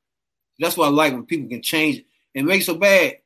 That's 0.58 0.76
what 0.78 0.86
I 0.86 0.90
like 0.90 1.12
when 1.12 1.26
people 1.26 1.50
can 1.50 1.62
change 1.62 2.02
and 2.34 2.46
make 2.46 2.62
it 2.62 2.64
so 2.64 2.76
bad. 2.76 3.18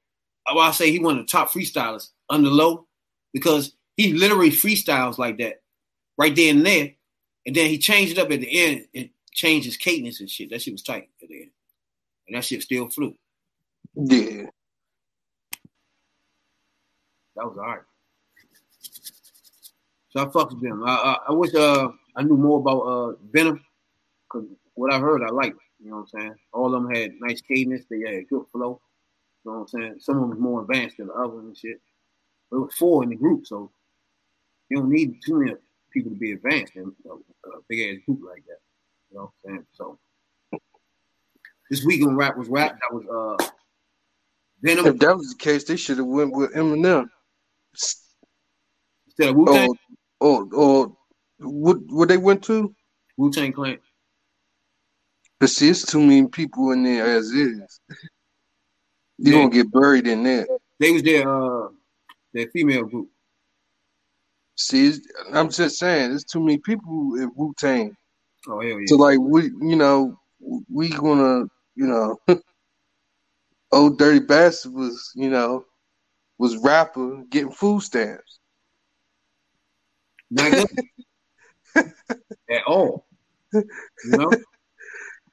I 0.46 0.70
say 0.72 0.90
he 0.90 0.98
one 0.98 1.18
of 1.18 1.26
the 1.26 1.30
top 1.30 1.50
freestylers 1.50 2.10
under 2.28 2.48
low 2.48 2.86
because 3.32 3.72
he 3.96 4.12
literally 4.12 4.50
freestyles 4.50 5.16
like 5.16 5.38
that 5.38 5.62
right 6.18 6.34
there 6.34 6.50
and 6.50 6.66
there, 6.66 6.92
and 7.46 7.54
then 7.54 7.68
he 7.68 7.78
changed 7.78 8.12
it 8.12 8.18
up 8.18 8.30
at 8.30 8.40
the 8.40 8.64
end 8.64 8.86
and 8.94 9.10
changed 9.32 9.66
his 9.66 9.76
cadence 9.76 10.20
and 10.20 10.30
shit. 10.30 10.50
That 10.50 10.62
shit 10.62 10.74
was 10.74 10.82
tight 10.82 11.08
at 11.22 11.28
the 11.28 11.42
end, 11.42 11.50
and 12.26 12.36
that 12.36 12.44
shit 12.44 12.62
still 12.62 12.88
flew. 12.88 13.14
Yeah. 13.94 14.46
That 17.36 17.46
was 17.46 17.58
alright. 17.58 17.82
So 20.10 20.20
I 20.20 20.30
fucked 20.30 20.54
with 20.54 20.62
them. 20.62 20.84
I, 20.84 20.94
I, 20.94 21.18
I 21.28 21.32
wish 21.32 21.54
uh 21.54 21.88
I 22.16 22.22
knew 22.22 22.36
more 22.36 22.60
about 22.60 22.80
uh 22.80 23.12
Venom 23.32 23.64
because 24.28 24.48
what 24.74 24.92
I 24.92 25.00
heard 25.00 25.22
I 25.22 25.30
liked. 25.30 25.58
You 25.82 25.90
know 25.90 25.96
what 25.96 26.08
I'm 26.14 26.20
saying? 26.20 26.34
All 26.52 26.74
of 26.74 26.82
them 26.82 26.94
had 26.94 27.12
nice 27.20 27.40
cadence. 27.40 27.84
They 27.90 28.00
had 28.00 28.28
good 28.28 28.46
flow. 28.52 28.80
You 29.44 29.50
know 29.50 29.58
what 29.58 29.62
I'm 29.62 29.68
saying? 29.68 29.96
Some 29.98 30.16
of 30.16 30.20
them 30.22 30.30
was 30.30 30.38
more 30.38 30.62
advanced 30.62 30.96
than 30.96 31.08
the 31.08 31.14
others 31.14 31.44
and 31.44 31.56
shit. 31.56 31.80
But 32.50 32.58
it 32.58 32.60
was 32.60 32.74
four 32.74 33.02
in 33.02 33.10
the 33.10 33.16
group, 33.16 33.46
so 33.46 33.70
you 34.68 34.78
don't 34.78 34.90
need 34.90 35.18
too 35.24 35.40
many 35.40 35.56
people 35.94 36.12
to 36.12 36.18
be 36.18 36.32
advanced 36.32 36.76
in 36.76 36.92
a, 37.06 37.14
a 37.14 37.60
big 37.70 37.80
ass 37.98 38.04
group 38.06 38.20
like 38.28 38.44
that. 38.46 38.58
You 39.10 39.18
know 39.18 39.32
what 39.44 39.50
I'm 39.50 39.56
saying? 39.56 39.66
So 39.72 39.98
this 41.70 41.84
week 41.84 42.02
on 42.06 42.16
rap 42.16 42.36
was 42.36 42.48
rap. 42.48 42.78
That 42.80 42.94
was 42.94 43.06
uh 43.40 43.48
Venom 44.62 44.86
If 44.86 44.98
that 45.00 45.16
was 45.16 45.30
the 45.30 45.38
case, 45.38 45.64
they 45.64 45.76
should 45.76 45.98
have 45.98 46.06
went 46.06 46.34
with 46.34 46.54
Eminem. 46.54 47.08
instead 49.06 49.30
of 49.30 49.36
Wu 49.36 49.48
Tang. 49.48 49.68
Or, 50.20 50.46
or, 50.46 50.54
or 50.54 50.96
what? 51.40 51.78
What 51.88 52.08
they 52.08 52.18
went 52.18 52.44
to? 52.44 52.74
Wu 53.16 53.30
Tang 53.32 53.52
Clan. 53.52 53.78
But 55.40 55.50
see, 55.50 55.68
it's 55.70 55.86
too 55.86 56.00
many 56.00 56.28
people 56.28 56.72
in 56.72 56.84
there 56.84 57.06
as 57.06 57.26
is. 57.30 57.80
You 59.18 59.32
Yeah. 59.32 59.42
gonna 59.42 59.50
get 59.50 59.72
buried 59.72 60.06
in 60.06 60.24
there. 60.24 60.46
They 60.80 60.92
was 60.92 61.02
their 61.02 61.28
uh 61.28 61.68
their 62.32 62.48
female 62.48 62.84
group. 62.84 63.10
See, 64.56 64.94
I'm 65.32 65.50
just 65.50 65.78
saying, 65.78 66.10
there's 66.10 66.24
too 66.24 66.40
many 66.40 66.58
people 66.58 67.14
in 67.16 67.30
Wu 67.34 67.52
Tang. 67.56 67.96
Oh 68.48 68.60
hell 68.60 68.78
yeah. 68.78 68.86
So 68.86 68.96
like 68.96 69.18
we, 69.18 69.44
you 69.44 69.76
know, 69.76 70.18
we 70.70 70.90
gonna, 70.90 71.46
you 71.74 71.86
know, 71.86 72.18
old 73.72 73.98
dirty 73.98 74.20
bastard 74.20 74.72
was, 74.72 75.12
you 75.14 75.30
know, 75.30 75.64
was 76.38 76.56
rapper 76.58 77.24
getting 77.30 77.50
food 77.50 77.82
stamps. 77.82 78.38
Not 80.30 80.52
good 80.52 80.66
at 82.50 82.64
all. 82.66 83.06
You 83.52 83.64
know? 84.04 84.30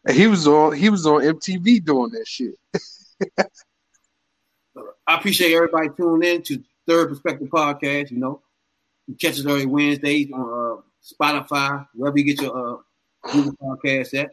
And 0.05 0.17
he 0.17 0.27
was 0.27 0.47
on, 0.47 0.73
he 0.73 0.89
was 0.89 1.05
on 1.05 1.21
MTV 1.21 1.85
doing 1.85 2.11
that 2.11 2.27
shit. 2.27 2.55
I 5.07 5.15
appreciate 5.15 5.53
everybody 5.53 5.89
tuning 5.95 6.35
in 6.35 6.41
to 6.43 6.63
Third 6.87 7.09
Perspective 7.09 7.49
Podcast. 7.49 8.09
You 8.11 8.17
know, 8.17 8.41
you 9.11 9.17
catch 9.17 9.37
us 9.39 9.45
every 9.45 9.65
Wednesdays 9.65 10.31
on 10.31 10.41
uh, 10.41 10.81
Spotify, 11.03 11.85
wherever 11.93 12.17
you 12.17 12.23
get 12.23 12.41
your 12.41 12.75
uh, 12.75 12.77
Google 13.29 13.53
Podcast 13.61 14.17
at. 14.17 14.31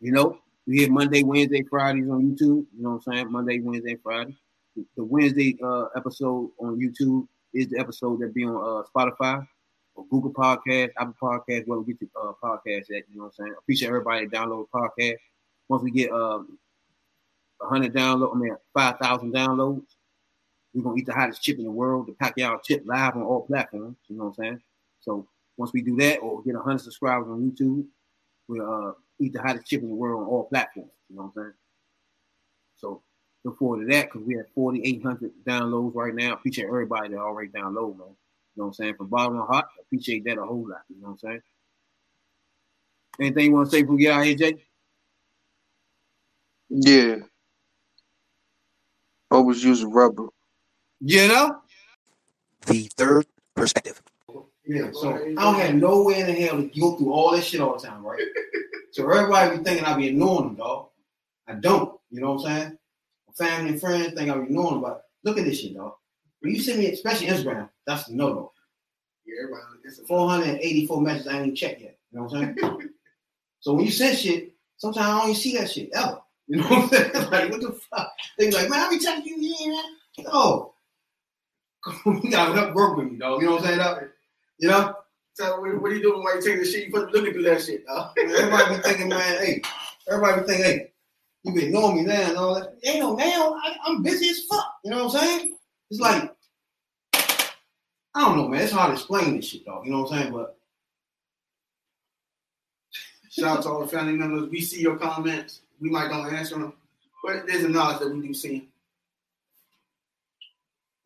You 0.00 0.10
know, 0.12 0.38
we 0.66 0.78
hit 0.78 0.90
Monday, 0.90 1.22
Wednesday, 1.22 1.62
Fridays 1.62 2.08
on 2.10 2.22
YouTube. 2.22 2.66
You 2.74 2.82
know 2.82 2.90
what 2.90 3.02
I'm 3.06 3.12
saying? 3.14 3.30
Monday, 3.32 3.60
Wednesday, 3.60 3.96
Friday. 4.02 4.36
The, 4.96 5.04
Wednesday 5.04 5.56
uh, 5.62 5.84
episode 5.96 6.50
on 6.58 6.80
YouTube 6.80 7.28
is 7.52 7.68
the 7.68 7.78
episode 7.78 8.20
that 8.20 8.34
be 8.34 8.44
on 8.44 8.56
uh, 8.56 8.82
Spotify 8.92 9.46
or 9.94 10.04
Google 10.10 10.32
Podcast, 10.32 10.90
Apple 10.98 11.14
Podcast, 11.22 11.66
wherever 11.66 11.86
you 11.86 11.94
get 11.94 12.08
your 12.12 12.30
uh, 12.30 12.32
podcast 12.42 12.90
at. 12.90 13.04
You 13.08 13.18
know 13.18 13.24
what 13.24 13.34
I'm 13.38 13.44
saying? 13.44 13.54
Appreciate 13.56 13.88
everybody 13.88 14.26
that 14.26 14.36
download 14.36 14.66
podcast. 14.74 15.18
Once 15.68 15.84
we 15.84 15.92
get 15.92 16.10
um, 16.10 16.58
100 17.58 17.94
download, 17.94 18.34
I 18.34 18.38
mean 18.38 18.56
5,000 18.74 19.32
downloads. 19.32 19.93
We're 20.74 20.82
gonna 20.82 20.96
eat 20.96 21.06
the 21.06 21.14
hottest 21.14 21.42
chip 21.42 21.58
in 21.58 21.64
the 21.64 21.70
world, 21.70 22.08
the 22.08 22.12
Pacquiao 22.12 22.62
chip, 22.62 22.82
live 22.84 23.16
on 23.16 23.22
all 23.22 23.46
platforms. 23.46 23.96
You 24.08 24.16
know 24.16 24.24
what 24.24 24.38
I'm 24.38 24.44
saying? 24.44 24.62
So 25.00 25.26
once 25.56 25.72
we 25.72 25.82
do 25.82 25.96
that, 25.96 26.18
or 26.18 26.42
get 26.42 26.54
100 26.54 26.78
subscribers 26.78 27.28
on 27.28 27.50
YouTube, 27.50 27.86
we'll 28.48 28.88
uh, 28.88 28.92
eat 29.20 29.32
the 29.32 29.40
hottest 29.40 29.66
chip 29.66 29.82
in 29.82 29.88
the 29.88 29.94
world 29.94 30.22
on 30.22 30.28
all 30.28 30.44
platforms. 30.44 30.90
You 31.08 31.16
know 31.16 31.22
what 31.22 31.28
I'm 31.28 31.42
saying? 31.44 31.52
So 32.76 33.02
look 33.44 33.58
forward 33.58 33.86
to 33.86 33.94
that 33.94 34.06
because 34.06 34.26
we 34.26 34.34
have 34.34 34.46
4,800 34.54 35.30
downloads 35.46 35.94
right 35.94 36.14
now. 36.14 36.34
Appreciate 36.34 36.66
everybody 36.66 37.10
that 37.10 37.18
already 37.18 37.50
download, 37.50 37.96
man. 37.98 38.08
You 38.56 38.62
know 38.62 38.64
what 38.64 38.66
I'm 38.66 38.72
saying? 38.74 38.94
From 38.96 39.08
bottom 39.08 39.38
of 39.38 39.46
heart, 39.48 39.66
appreciate 39.80 40.24
that 40.24 40.38
a 40.38 40.44
whole 40.44 40.68
lot. 40.68 40.82
You 40.88 41.00
know 41.00 41.08
what 41.08 41.12
I'm 41.12 41.18
saying? 41.18 41.42
Anything 43.20 43.44
you 43.46 43.52
want 43.52 43.70
to 43.70 43.76
say 43.76 43.82
before 43.82 43.96
we 43.96 44.02
get 44.02 44.12
out 44.12 44.24
here, 44.24 44.34
Jay? 44.34 44.64
Yeah. 46.68 47.16
Always 49.30 49.62
use 49.62 49.84
rubber. 49.84 50.28
You 51.00 51.28
know? 51.28 51.58
The 52.66 52.90
third 52.96 53.26
perspective. 53.54 54.02
Yeah, 54.66 54.90
so 54.92 55.14
I 55.14 55.34
don't 55.34 55.60
have 55.60 55.74
nowhere 55.74 56.20
in 56.20 56.26
the 56.26 56.32
hell 56.32 56.56
to 56.56 56.80
go 56.80 56.96
through 56.96 57.12
all 57.12 57.32
this 57.32 57.44
shit 57.44 57.60
all 57.60 57.76
the 57.78 57.86
time, 57.86 58.04
right? 58.04 58.20
so 58.92 59.10
everybody 59.10 59.58
be 59.58 59.64
thinking 59.64 59.84
I 59.84 59.94
be 59.96 60.08
ignoring 60.08 60.48
them, 60.48 60.56
dog. 60.56 60.88
I 61.46 61.54
don't. 61.54 62.00
You 62.10 62.22
know 62.22 62.32
what 62.32 62.46
I'm 62.46 62.56
saying? 62.56 62.78
My 63.28 63.46
family 63.46 63.70
and 63.72 63.80
friends 63.80 64.14
think 64.14 64.30
I 64.30 64.34
be 64.36 64.44
ignoring 64.44 64.74
them, 64.74 64.80
but 64.80 65.04
look 65.22 65.38
at 65.38 65.44
this 65.44 65.60
shit, 65.60 65.74
dog. 65.74 65.94
When 66.40 66.54
you 66.54 66.62
send 66.62 66.78
me, 66.78 66.90
especially 66.92 67.26
Instagram, 67.26 67.68
that's 67.86 68.04
the 68.04 68.14
no 68.14 68.28
no. 68.28 68.52
Yeah, 69.26 69.44
everybody. 69.44 69.64
It's 69.84 70.00
484 70.06 71.00
messages 71.00 71.26
I 71.26 71.32
ain't 71.32 71.42
even 71.42 71.56
checked 71.56 71.80
yet. 71.82 71.98
You 72.10 72.18
know 72.18 72.24
what 72.24 72.36
I'm 72.36 72.56
saying? 72.56 72.90
so 73.60 73.74
when 73.74 73.84
you 73.84 73.90
send 73.90 74.18
shit, 74.18 74.54
sometimes 74.76 75.06
I 75.06 75.18
don't 75.18 75.30
even 75.30 75.40
see 75.40 75.56
that 75.58 75.70
shit 75.70 75.90
ever. 75.94 76.20
You 76.46 76.58
know 76.58 76.64
what 76.64 76.82
I'm 76.82 76.88
saying? 76.90 77.12
like, 77.30 77.50
what 77.50 77.60
the 77.62 77.72
fuck? 77.90 78.12
They 78.38 78.46
be 78.48 78.52
like, 78.52 78.68
man, 78.68 78.80
I 78.80 78.90
be 78.90 78.98
checking 78.98 79.26
you, 79.26 79.36
yeah, 79.38 79.72
man. 79.72 80.26
No. 80.26 80.73
you 82.06 82.30
gotta 82.30 82.72
work 82.72 82.96
with 82.96 83.10
me, 83.10 83.18
dog. 83.18 83.42
You 83.42 83.48
know 83.48 83.54
what 83.54 83.62
I'm 83.62 83.66
saying? 83.66 83.78
dog? 83.78 84.02
You 84.58 84.68
know? 84.68 84.94
So 85.34 85.60
what, 85.60 85.90
are 85.90 85.94
you 85.94 86.02
doing 86.02 86.22
while 86.22 86.36
you 86.36 86.42
taking 86.42 86.60
the 86.60 86.64
shit? 86.64 86.86
You 86.86 86.92
put 86.92 87.12
looking 87.12 87.32
through 87.32 87.42
that 87.42 87.62
shit, 87.62 87.84
dog. 87.86 88.12
Everybody 88.18 88.76
be 88.76 88.82
thinking, 88.82 89.08
man, 89.08 89.44
hey, 89.44 89.62
everybody 90.08 90.40
be 90.40 90.46
thinking, 90.46 90.64
hey, 90.64 90.92
you 91.42 91.54
be 91.54 91.64
ignoring 91.66 91.96
me 91.96 92.02
now 92.04 92.28
and 92.28 92.36
all 92.36 92.54
that. 92.54 92.76
Ain't 92.84 93.00
no 93.00 93.16
man, 93.16 93.32
I, 93.32 93.76
I'm 93.84 94.02
busy 94.02 94.28
as 94.28 94.44
fuck. 94.44 94.76
You 94.84 94.92
know 94.92 95.06
what 95.06 95.14
I'm 95.16 95.20
saying? 95.20 95.56
It's 95.90 96.00
like, 96.00 96.32
I 98.14 98.20
don't 98.20 98.36
know, 98.36 98.48
man. 98.48 98.60
It's 98.60 98.72
hard 98.72 98.90
to 98.90 98.94
explain 98.94 99.36
this 99.36 99.48
shit, 99.48 99.64
dog. 99.64 99.84
You 99.84 99.90
know 99.90 100.02
what 100.02 100.12
I'm 100.12 100.18
saying? 100.20 100.32
But 100.32 100.56
Shout 103.30 103.58
out 103.58 103.62
to 103.64 103.70
all 103.70 103.80
the 103.80 103.88
family 103.88 104.12
members. 104.12 104.48
We 104.48 104.60
see 104.60 104.80
your 104.80 104.96
comments. 104.96 105.62
We 105.80 105.90
might 105.90 106.08
don't 106.08 106.32
answer 106.32 106.56
them, 106.56 106.74
but 107.24 107.48
there's 107.48 107.64
a 107.64 107.68
knowledge 107.68 107.98
that 107.98 108.14
we 108.14 108.24
do 108.24 108.32
see. 108.32 108.68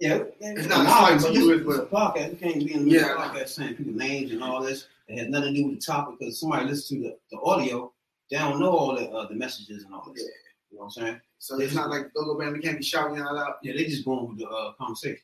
Yeah, 0.00 0.22
It's 0.40 0.68
not 0.68 0.84
nah, 0.84 1.08
as 1.08 1.22
but 1.22 1.30
like 1.30 1.34
this 1.34 1.44
you 1.44 1.52
is 1.52 1.60
is, 1.60 1.66
a 1.66 1.82
but 1.82 1.90
podcast. 1.90 2.30
You 2.30 2.36
can't 2.36 2.58
be 2.66 2.74
in 2.74 2.84
the 2.84 2.90
middle 2.92 3.08
Yeah. 3.08 3.24
of 3.26 3.32
the 3.34 3.40
podcast 3.40 3.48
saying 3.48 3.74
people 3.74 3.92
names 3.94 4.32
and 4.32 4.42
all 4.42 4.62
this. 4.62 4.86
It 5.08 5.18
has 5.18 5.28
nothing 5.28 5.54
to 5.54 5.60
do 5.60 5.66
with 5.68 5.80
the 5.80 5.86
topic 5.86 6.18
because 6.18 6.38
somebody 6.38 6.66
listens 6.66 6.88
to 6.88 7.08
the, 7.08 7.16
the 7.32 7.40
audio, 7.40 7.92
they 8.30 8.36
don't 8.38 8.60
know 8.60 8.70
all 8.70 8.94
the 8.94 9.08
uh, 9.08 9.26
the 9.26 9.34
messages 9.34 9.84
and 9.84 9.94
all 9.94 10.12
this. 10.14 10.22
Yeah. 10.22 10.28
You 10.70 10.76
know 10.78 10.84
what 10.84 10.96
I'm 10.98 11.06
saying? 11.06 11.20
so 11.38 11.58
it's 11.60 11.74
not 11.74 11.88
like 11.88 12.12
Dogo 12.14 12.38
Band. 12.38 12.52
We 12.52 12.60
can't 12.60 12.78
be 12.78 12.84
shouting 12.84 13.18
out 13.20 13.34
loud. 13.34 13.54
Yeah, 13.62 13.72
they 13.74 13.84
just 13.84 14.04
going 14.04 14.28
with 14.28 14.38
the 14.38 14.48
uh, 14.48 14.72
conversation. 14.74 15.22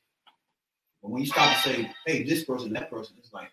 But 1.03 1.11
when 1.11 1.21
you 1.23 1.27
start 1.27 1.55
to 1.57 1.63
say, 1.69 1.91
hey, 2.07 2.23
this 2.23 2.45
person, 2.45 2.73
that 2.73 2.89
person, 2.91 3.17
it's 3.19 3.33
like, 3.33 3.51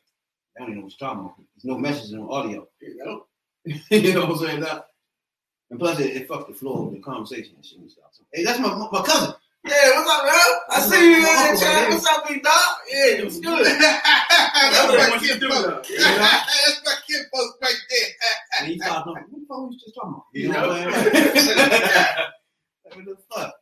I 0.56 0.60
don't 0.62 0.70
even 0.70 0.80
know 0.80 0.86
what 0.86 0.94
you're 1.00 1.10
talking 1.10 1.26
about. 1.26 1.36
There's 1.56 1.66
no 1.66 1.78
message 1.78 2.14
on 2.14 2.28
audio. 2.32 2.68
You 2.82 2.98
know? 3.06 3.26
you 3.92 4.14
know 4.14 4.26
what 4.26 4.40
I'm 4.42 4.48
saying? 4.48 4.60
That, 4.62 4.86
and 5.70 5.80
plus, 5.80 6.00
it, 6.00 6.16
it 6.16 6.28
fucked 6.28 6.48
the 6.48 6.54
flow 6.56 6.88
of 6.88 6.94
the 6.94 7.00
conversation 7.00 7.54
and 7.56 7.66
shit 7.66 7.80
and 7.80 7.92
stuff. 7.92 8.06
So, 8.14 8.24
hey, 8.34 8.44
that's 8.44 8.60
my, 8.60 8.74
my 8.92 9.02
cousin. 9.04 9.34
Yeah, 9.64 9.74
what's 9.94 10.10
up, 10.10 10.26
man? 10.26 10.36
I 10.72 10.80
see 10.82 11.12
you 11.12 11.18
in 11.18 11.22
there, 11.22 11.56
chat. 11.56 11.90
What's 11.90 12.08
up, 12.08 12.28
big 12.28 12.42
dog? 12.42 12.54
Yeah, 12.92 13.06
it 13.20 13.26
was 13.26 13.40
good. 13.40 13.64
That's 13.80 15.12
my 15.12 15.18
kid 15.20 15.40
do. 15.40 15.50
That's 15.50 16.82
my 16.84 16.96
kid 17.08 17.26
folks 17.32 17.58
right 17.62 17.76
there. 17.90 18.10
And 18.60 18.68
he 18.72 18.80
started 18.80 19.04
talking, 19.04 19.24
what 19.30 19.40
the 19.40 19.46
fuck 19.48 19.60
was 19.60 19.74
you 19.74 19.80
just 19.80 19.96
talking 19.96 20.14
about? 20.14 20.26
You, 20.34 20.42
You 20.42 20.48
know, 20.50 20.62
know? 20.62 20.68
what 20.70 20.88
I'm 20.88 21.04
saying? 22.96 23.06
The 23.06 23.18
fuck? 23.36 23.54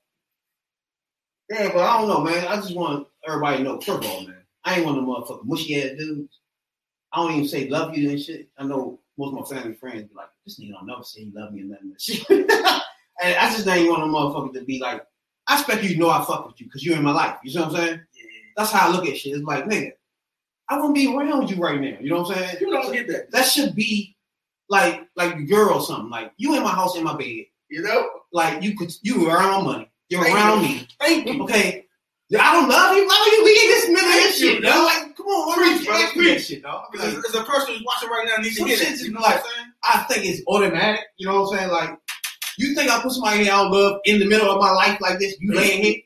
Yeah, 1.49 1.67
but 1.73 1.79
I 1.79 1.97
don't 1.99 2.07
know, 2.07 2.21
man. 2.21 2.47
I 2.47 2.55
just 2.55 2.75
want 2.75 3.07
everybody 3.27 3.57
to 3.57 3.63
know, 3.63 3.75
first 3.81 3.89
of 3.89 4.05
all, 4.05 4.21
man, 4.25 4.37
I 4.63 4.75
ain't 4.77 4.85
one 4.85 4.97
of 4.97 5.01
them 5.05 5.09
motherfucking 5.13 5.45
mushy 5.45 5.81
ass 5.83 5.97
dudes. 5.97 6.39
I 7.11 7.17
don't 7.21 7.31
even 7.33 7.47
say 7.47 7.67
love 7.67 7.97
you 7.97 8.09
and 8.11 8.21
shit. 8.21 8.47
I 8.57 8.63
know 8.63 9.01
most 9.17 9.33
of 9.37 9.51
my 9.51 9.57
family 9.61 9.75
friends 9.75 10.03
be 10.07 10.15
like, 10.15 10.29
this 10.45 10.59
nigga 10.61 10.71
don't 10.73 10.87
never 10.87 11.03
say 11.03 11.25
he 11.25 11.31
love 11.35 11.51
me 11.51 11.61
and 11.61 11.71
nothing. 11.71 11.93
shit. 11.99 12.25
and 12.29 13.35
I 13.35 13.49
just 13.51 13.67
ain't 13.67 13.89
one 13.89 13.99
of 14.01 14.07
them 14.07 14.15
motherfuckers 14.15 14.53
to 14.53 14.61
be 14.63 14.79
like, 14.79 15.03
I 15.49 15.55
expect 15.59 15.83
you 15.83 15.89
to 15.89 15.97
know 15.99 16.09
I 16.09 16.23
fuck 16.23 16.47
with 16.47 16.59
you 16.61 16.67
because 16.67 16.85
you're 16.85 16.95
in 16.95 17.03
my 17.03 17.11
life. 17.11 17.37
You 17.43 17.51
see 17.51 17.59
what 17.59 17.69
I'm 17.69 17.75
saying? 17.75 17.89
Yeah. 18.13 18.23
That's 18.55 18.71
how 18.71 18.87
I 18.87 18.91
look 18.91 19.07
at 19.07 19.17
shit. 19.17 19.33
It's 19.35 19.43
like, 19.43 19.65
nigga, 19.65 19.91
I 20.69 20.75
wouldn't 20.77 20.95
be 20.95 21.13
around 21.13 21.49
you 21.49 21.57
right 21.57 21.79
now. 21.81 21.97
You 21.99 22.11
know 22.11 22.21
what 22.21 22.37
I'm 22.37 22.43
saying? 22.43 22.57
You 22.61 22.71
don't 22.71 22.93
get 22.93 23.07
that. 23.07 23.31
That 23.31 23.45
should 23.47 23.73
be 23.75 24.15
like 24.69 25.07
like 25.15 25.47
girl 25.49 25.73
or 25.73 25.81
something. 25.81 26.09
Like 26.09 26.31
you 26.37 26.55
in 26.55 26.63
my 26.63 26.69
house 26.71 26.95
in 26.95 27.03
my 27.03 27.15
bed. 27.17 27.45
You 27.69 27.81
know? 27.81 28.07
Like 28.31 28.61
you 28.63 28.77
could 28.77 28.93
you 29.01 29.27
around 29.29 29.65
my 29.65 29.71
money. 29.73 29.91
You're 30.09 30.23
Thank 30.23 30.35
around 30.35 30.61
you. 30.63 30.67
me. 30.69 30.87
Thank 30.99 31.27
you. 31.27 31.43
Okay. 31.43 31.85
I 32.39 32.53
don't 32.53 32.69
love 32.69 32.95
you. 32.95 33.07
Why 33.07 33.29
you 33.31 33.43
be 33.43 33.51
in 33.51 33.69
this 33.71 33.87
middle 33.89 34.07
of 34.07 34.13
Thank 34.13 34.23
this 34.27 34.41
you, 34.41 34.51
shit, 34.53 34.61
dog. 34.63 34.83
Like, 34.85 35.17
come 35.17 35.25
on, 35.25 35.57
Preach, 35.57 35.81
you 35.81 35.85
bro, 35.87 36.07
preach. 36.13 36.45
shit, 36.45 36.61
dog? 36.61 36.83
Because 36.91 37.15
Like, 37.15 37.25
as 37.25 37.33
a 37.35 37.43
person 37.43 37.73
who's 37.73 37.83
watching 37.83 38.09
right 38.09 38.27
now 38.27 38.41
needs 38.43 38.53
to 38.55 38.59
some 38.59 38.67
hear 38.67 38.77
shit 38.77 38.85
that. 38.87 38.91
just 38.93 39.05
You 39.05 39.13
know 39.13 39.21
what 39.21 39.35
I'm 39.37 39.41
saying? 39.41 39.71
I 39.83 39.97
think 40.03 40.25
it's 40.27 40.41
automatic. 40.47 41.01
You 41.17 41.27
know 41.27 41.41
what 41.41 41.53
I'm 41.53 41.57
saying? 41.57 41.71
Like, 41.71 41.97
you 42.67 42.75
think 42.75 42.91
I 42.91 43.01
put 43.01 43.11
somebody 43.11 43.41
I 43.49 43.63
don't 43.63 43.71
love 43.71 43.99
in 44.05 44.19
the 44.19 44.25
middle 44.25 44.49
of 44.49 44.59
my 44.59 44.71
life 44.71 44.99
like 45.01 45.19
this? 45.19 45.39
You 45.39 45.53
laying 45.53 45.83
here? 45.83 46.01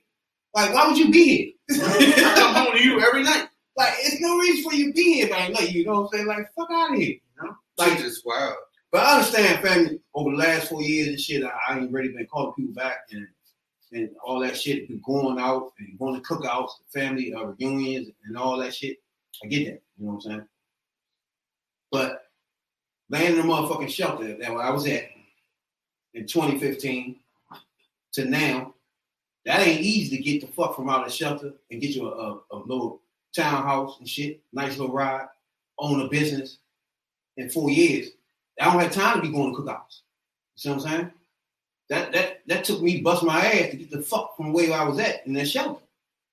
Like, 0.54 0.74
why 0.74 0.88
would 0.88 0.98
you 0.98 1.12
be 1.12 1.56
here? 1.70 1.82
I 1.84 2.36
come 2.36 2.56
home 2.56 2.78
to 2.78 2.84
you 2.84 3.00
every 3.00 3.24
night. 3.24 3.48
Like, 3.76 3.94
it's 4.00 4.22
no 4.22 4.38
reason 4.38 4.70
for 4.70 4.76
you 4.76 4.88
to 4.88 4.94
be 4.94 5.14
here, 5.16 5.30
man. 5.30 5.54
Like, 5.54 5.72
you 5.72 5.86
know 5.86 6.02
what 6.02 6.02
I'm 6.02 6.08
saying? 6.14 6.28
Like, 6.28 6.54
fuck 6.56 6.70
out 6.72 6.92
of 6.92 6.98
here. 6.98 7.14
You 7.14 7.44
know? 7.44 7.56
Like, 7.78 7.98
just 7.98 8.26
wow. 8.26 8.54
But 8.92 9.02
I 9.02 9.16
understand, 9.16 9.64
family, 9.64 10.00
over 10.14 10.30
the 10.30 10.38
last 10.38 10.70
four 10.70 10.84
years 10.84 11.08
and 11.08 11.20
shit, 11.20 11.44
I, 11.44 11.52
I 11.68 11.80
ain't 11.80 11.92
really 11.92 12.10
been 12.10 12.28
calling 12.28 12.54
people 12.54 12.76
back 12.76 12.98
and 13.12 13.28
and 13.94 14.10
all 14.24 14.40
that 14.40 14.60
shit, 14.60 14.88
been 14.88 15.02
going 15.06 15.40
out 15.40 15.72
and 15.80 15.98
going 16.00 16.16
to 16.16 16.28
cookouts, 16.28 16.72
family 16.92 17.34
uh, 17.34 17.46
reunions, 17.46 18.10
and 18.26 18.38
all 18.38 18.58
that 18.58 18.74
shit. 18.74 18.98
I 19.44 19.48
get 19.48 19.66
that, 19.66 19.82
you 19.98 20.06
know 20.06 20.14
what 20.14 20.16
I'm 20.16 20.22
saying? 20.22 20.48
But 21.92 22.24
laying 23.10 23.34
in 23.34 23.38
the 23.38 23.44
motherfucking 23.44 23.90
shelter 23.90 24.36
that 24.36 24.52
I 24.52 24.72
was 24.72 24.88
at 24.88 25.13
in 26.14 26.26
2015 26.28 27.16
to 28.14 28.26
now, 28.26 28.74
that 29.46 29.68
ain't 29.68 29.82
easy 29.82 30.18
to 30.18 30.24
get 30.24 30.42
the 30.42 30.48
fuck 30.48 30.76
from 30.76 30.90
out 30.90 31.06
of 31.06 31.12
shelter 31.12 31.52
and 31.70 31.82
get 31.82 31.96
you 31.96 32.08
a, 32.08 32.12
a, 32.12 32.40
a 32.52 32.58
little 32.58 33.02
townhouse 33.36 33.98
and 34.00 34.08
shit, 34.08 34.42
nice 34.54 34.78
little 34.78 34.94
ride, 34.94 35.28
own 35.80 36.02
a 36.02 36.08
business 36.08 36.60
in 37.38 37.50
four 37.50 37.70
years 37.70 38.12
I 38.60 38.66
don't 38.66 38.82
have 38.82 38.92
time 38.92 39.16
to 39.16 39.22
be 39.22 39.34
going 39.34 39.56
to 39.56 39.62
cookouts. 39.62 40.02
You 40.56 40.58
see 40.58 40.70
what 40.70 40.76
I'm 40.76 40.82
saying? 40.82 41.12
That 41.90 42.12
that 42.14 42.42
that 42.48 42.64
took 42.64 42.82
me 42.82 43.02
bust 43.02 43.24
my 43.24 43.40
ass 43.40 43.72
to 43.72 43.78
get 43.78 43.92
the 43.92 44.02
fuck 44.02 44.38
from 44.38 44.54
where 44.54 44.74
I 44.74 44.84
was 44.84 45.00
at 45.00 45.26
in 45.28 45.34
that 45.34 45.48
shelter. 45.48 45.82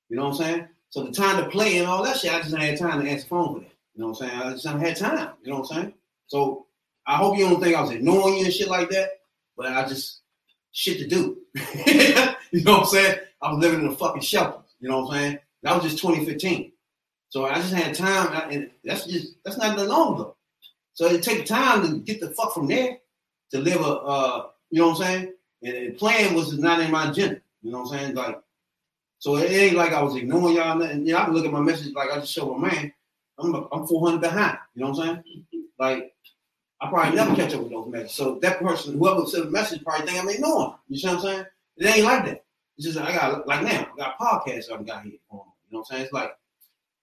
You 0.08 0.16
know 0.16 0.28
what 0.28 0.32
I'm 0.32 0.36
saying? 0.36 0.68
So 0.90 1.04
the 1.04 1.12
time 1.12 1.42
to 1.42 1.50
play 1.50 1.78
and 1.78 1.86
all 1.86 2.02
that 2.04 2.18
shit, 2.18 2.32
I 2.32 2.40
just 2.40 2.54
ain't 2.54 2.62
had 2.62 2.78
time 2.78 3.02
to 3.02 3.10
answer 3.10 3.26
phone 3.26 3.54
for 3.54 3.60
that. 3.60 3.72
You 3.94 4.02
know 4.02 4.08
what 4.08 4.22
I'm 4.22 4.28
saying? 4.28 4.42
I 4.42 4.50
just 4.52 4.66
haven't 4.66 4.82
had 4.82 4.96
time. 4.96 5.30
You 5.42 5.50
know 5.50 5.60
what 5.60 5.70
I'm 5.70 5.82
saying? 5.82 5.94
So 6.26 6.66
I 7.06 7.16
hope 7.16 7.36
you 7.36 7.48
don't 7.48 7.60
think 7.60 7.76
I 7.76 7.80
was 7.80 7.90
ignoring 7.90 8.38
you 8.38 8.44
and 8.44 8.54
shit 8.54 8.68
like 8.68 8.90
that, 8.90 9.19
but 9.60 9.72
I 9.72 9.86
just 9.86 10.22
shit 10.72 10.98
to 11.00 11.06
do. 11.06 11.36
you 12.50 12.64
know 12.64 12.78
what 12.78 12.80
I'm 12.80 12.86
saying? 12.86 13.18
I 13.42 13.52
was 13.52 13.60
living 13.60 13.80
in 13.80 13.88
a 13.88 13.94
fucking 13.94 14.22
shelter. 14.22 14.62
You 14.80 14.88
know 14.88 15.00
what 15.00 15.12
I'm 15.12 15.20
saying? 15.20 15.38
That 15.62 15.74
was 15.74 15.84
just 15.84 16.02
2015. 16.02 16.72
So 17.28 17.44
I 17.44 17.56
just 17.56 17.74
had 17.74 17.94
time, 17.94 18.50
and 18.50 18.70
that's 18.82 19.04
just 19.04 19.34
that's 19.44 19.58
not 19.58 19.76
that 19.76 19.86
long 19.86 20.14
ago. 20.14 20.36
So 20.94 21.06
it 21.08 21.22
take 21.22 21.44
time 21.44 21.82
to 21.82 21.98
get 21.98 22.20
the 22.20 22.30
fuck 22.30 22.54
from 22.54 22.68
there 22.68 22.98
to 23.50 23.58
live 23.58 23.82
a, 23.82 23.84
uh, 23.84 24.46
you 24.70 24.80
know 24.80 24.88
what 24.88 25.00
I'm 25.00 25.06
saying? 25.06 25.34
And, 25.62 25.74
and 25.74 25.98
playing 25.98 26.34
was 26.34 26.58
not 26.58 26.80
in 26.80 26.90
my 26.90 27.10
agenda. 27.10 27.42
You 27.60 27.72
know 27.72 27.82
what 27.82 27.92
I'm 27.92 27.98
saying? 27.98 28.14
Like, 28.14 28.40
so 29.18 29.36
it 29.36 29.50
ain't 29.50 29.76
like 29.76 29.92
I 29.92 30.02
was 30.02 30.16
ignoring 30.16 30.56
y'all. 30.56 30.80
And 30.80 31.14
I 31.14 31.24
can 31.26 31.34
look 31.34 31.44
at 31.44 31.52
my 31.52 31.60
message 31.60 31.92
like 31.92 32.10
I 32.10 32.20
just 32.20 32.32
showed 32.32 32.56
my 32.56 32.70
man. 32.70 32.92
I'm 33.38 33.54
I'm 33.70 33.86
400 33.86 34.22
behind. 34.22 34.56
You 34.74 34.84
know 34.84 34.90
what 34.90 35.00
I'm 35.00 35.22
saying? 35.22 35.44
Like, 35.78 36.14
I 36.80 36.88
probably 36.88 37.14
never 37.14 37.36
catch 37.36 37.52
up 37.54 37.62
with 37.62 37.72
those 37.72 37.88
messages. 37.88 38.14
So 38.14 38.38
that 38.40 38.58
person, 38.58 38.98
whoever 38.98 39.26
sent 39.26 39.44
the 39.44 39.50
message, 39.50 39.84
probably 39.84 40.06
think 40.06 40.22
I'm 40.22 40.28
ignoring. 40.28 40.74
You 40.88 40.98
see 40.98 41.08
what 41.08 41.16
I'm 41.16 41.22
saying? 41.22 41.44
It 41.76 41.86
ain't 41.86 42.04
like 42.04 42.24
that. 42.26 42.44
It's 42.76 42.86
just 42.86 42.98
I 42.98 43.12
got 43.14 43.46
like 43.46 43.62
now, 43.62 43.86
I 43.92 43.96
got 43.96 44.18
podcasts 44.18 44.72
I've 44.72 44.86
got 44.86 45.02
here. 45.02 45.18
On. 45.30 45.40
You 45.68 45.76
know 45.76 45.78
what 45.78 45.78
I'm 45.80 45.84
saying? 45.84 46.02
It's 46.04 46.12
like 46.12 46.34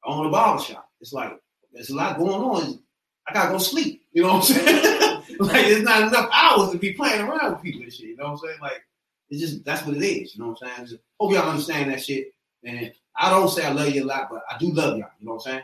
I 0.03 0.09
own 0.09 0.25
a 0.25 0.29
barber 0.29 0.61
shop. 0.61 0.89
It's 0.99 1.13
like 1.13 1.39
there's 1.73 1.91
a 1.91 1.95
lot 1.95 2.17
going 2.17 2.33
on. 2.33 2.79
I 3.27 3.33
gotta 3.33 3.51
go 3.51 3.57
sleep. 3.59 4.03
You 4.13 4.23
know 4.23 4.35
what 4.35 4.49
I'm 4.49 4.55
saying? 4.55 5.23
like 5.39 5.65
it's 5.67 5.83
not 5.85 6.07
enough 6.07 6.29
hours 6.33 6.71
to 6.71 6.79
be 6.79 6.93
playing 6.93 7.21
around 7.21 7.53
with 7.53 7.61
people 7.61 7.83
and 7.83 7.93
shit. 7.93 8.07
You 8.07 8.17
know 8.17 8.25
what 8.25 8.31
I'm 8.31 8.37
saying? 8.39 8.57
Like 8.61 8.83
it's 9.29 9.41
just 9.41 9.63
that's 9.63 9.85
what 9.85 9.97
it 9.97 10.03
is. 10.03 10.35
You 10.35 10.41
know 10.41 10.49
what 10.49 10.63
I'm 10.63 10.69
saying? 10.69 10.87
Just 10.87 11.01
hope 11.19 11.31
y'all 11.33 11.49
understand 11.49 11.91
that 11.91 12.03
shit. 12.03 12.33
And 12.63 12.91
I 13.15 13.29
don't 13.29 13.49
say 13.49 13.65
I 13.65 13.71
love 13.71 13.89
you 13.89 14.03
a 14.03 14.05
lot, 14.05 14.29
but 14.31 14.43
I 14.49 14.57
do 14.57 14.71
love 14.71 14.97
y'all. 14.97 15.09
You 15.19 15.27
know 15.27 15.33
what 15.33 15.45
I'm 15.47 15.51
saying? 15.51 15.63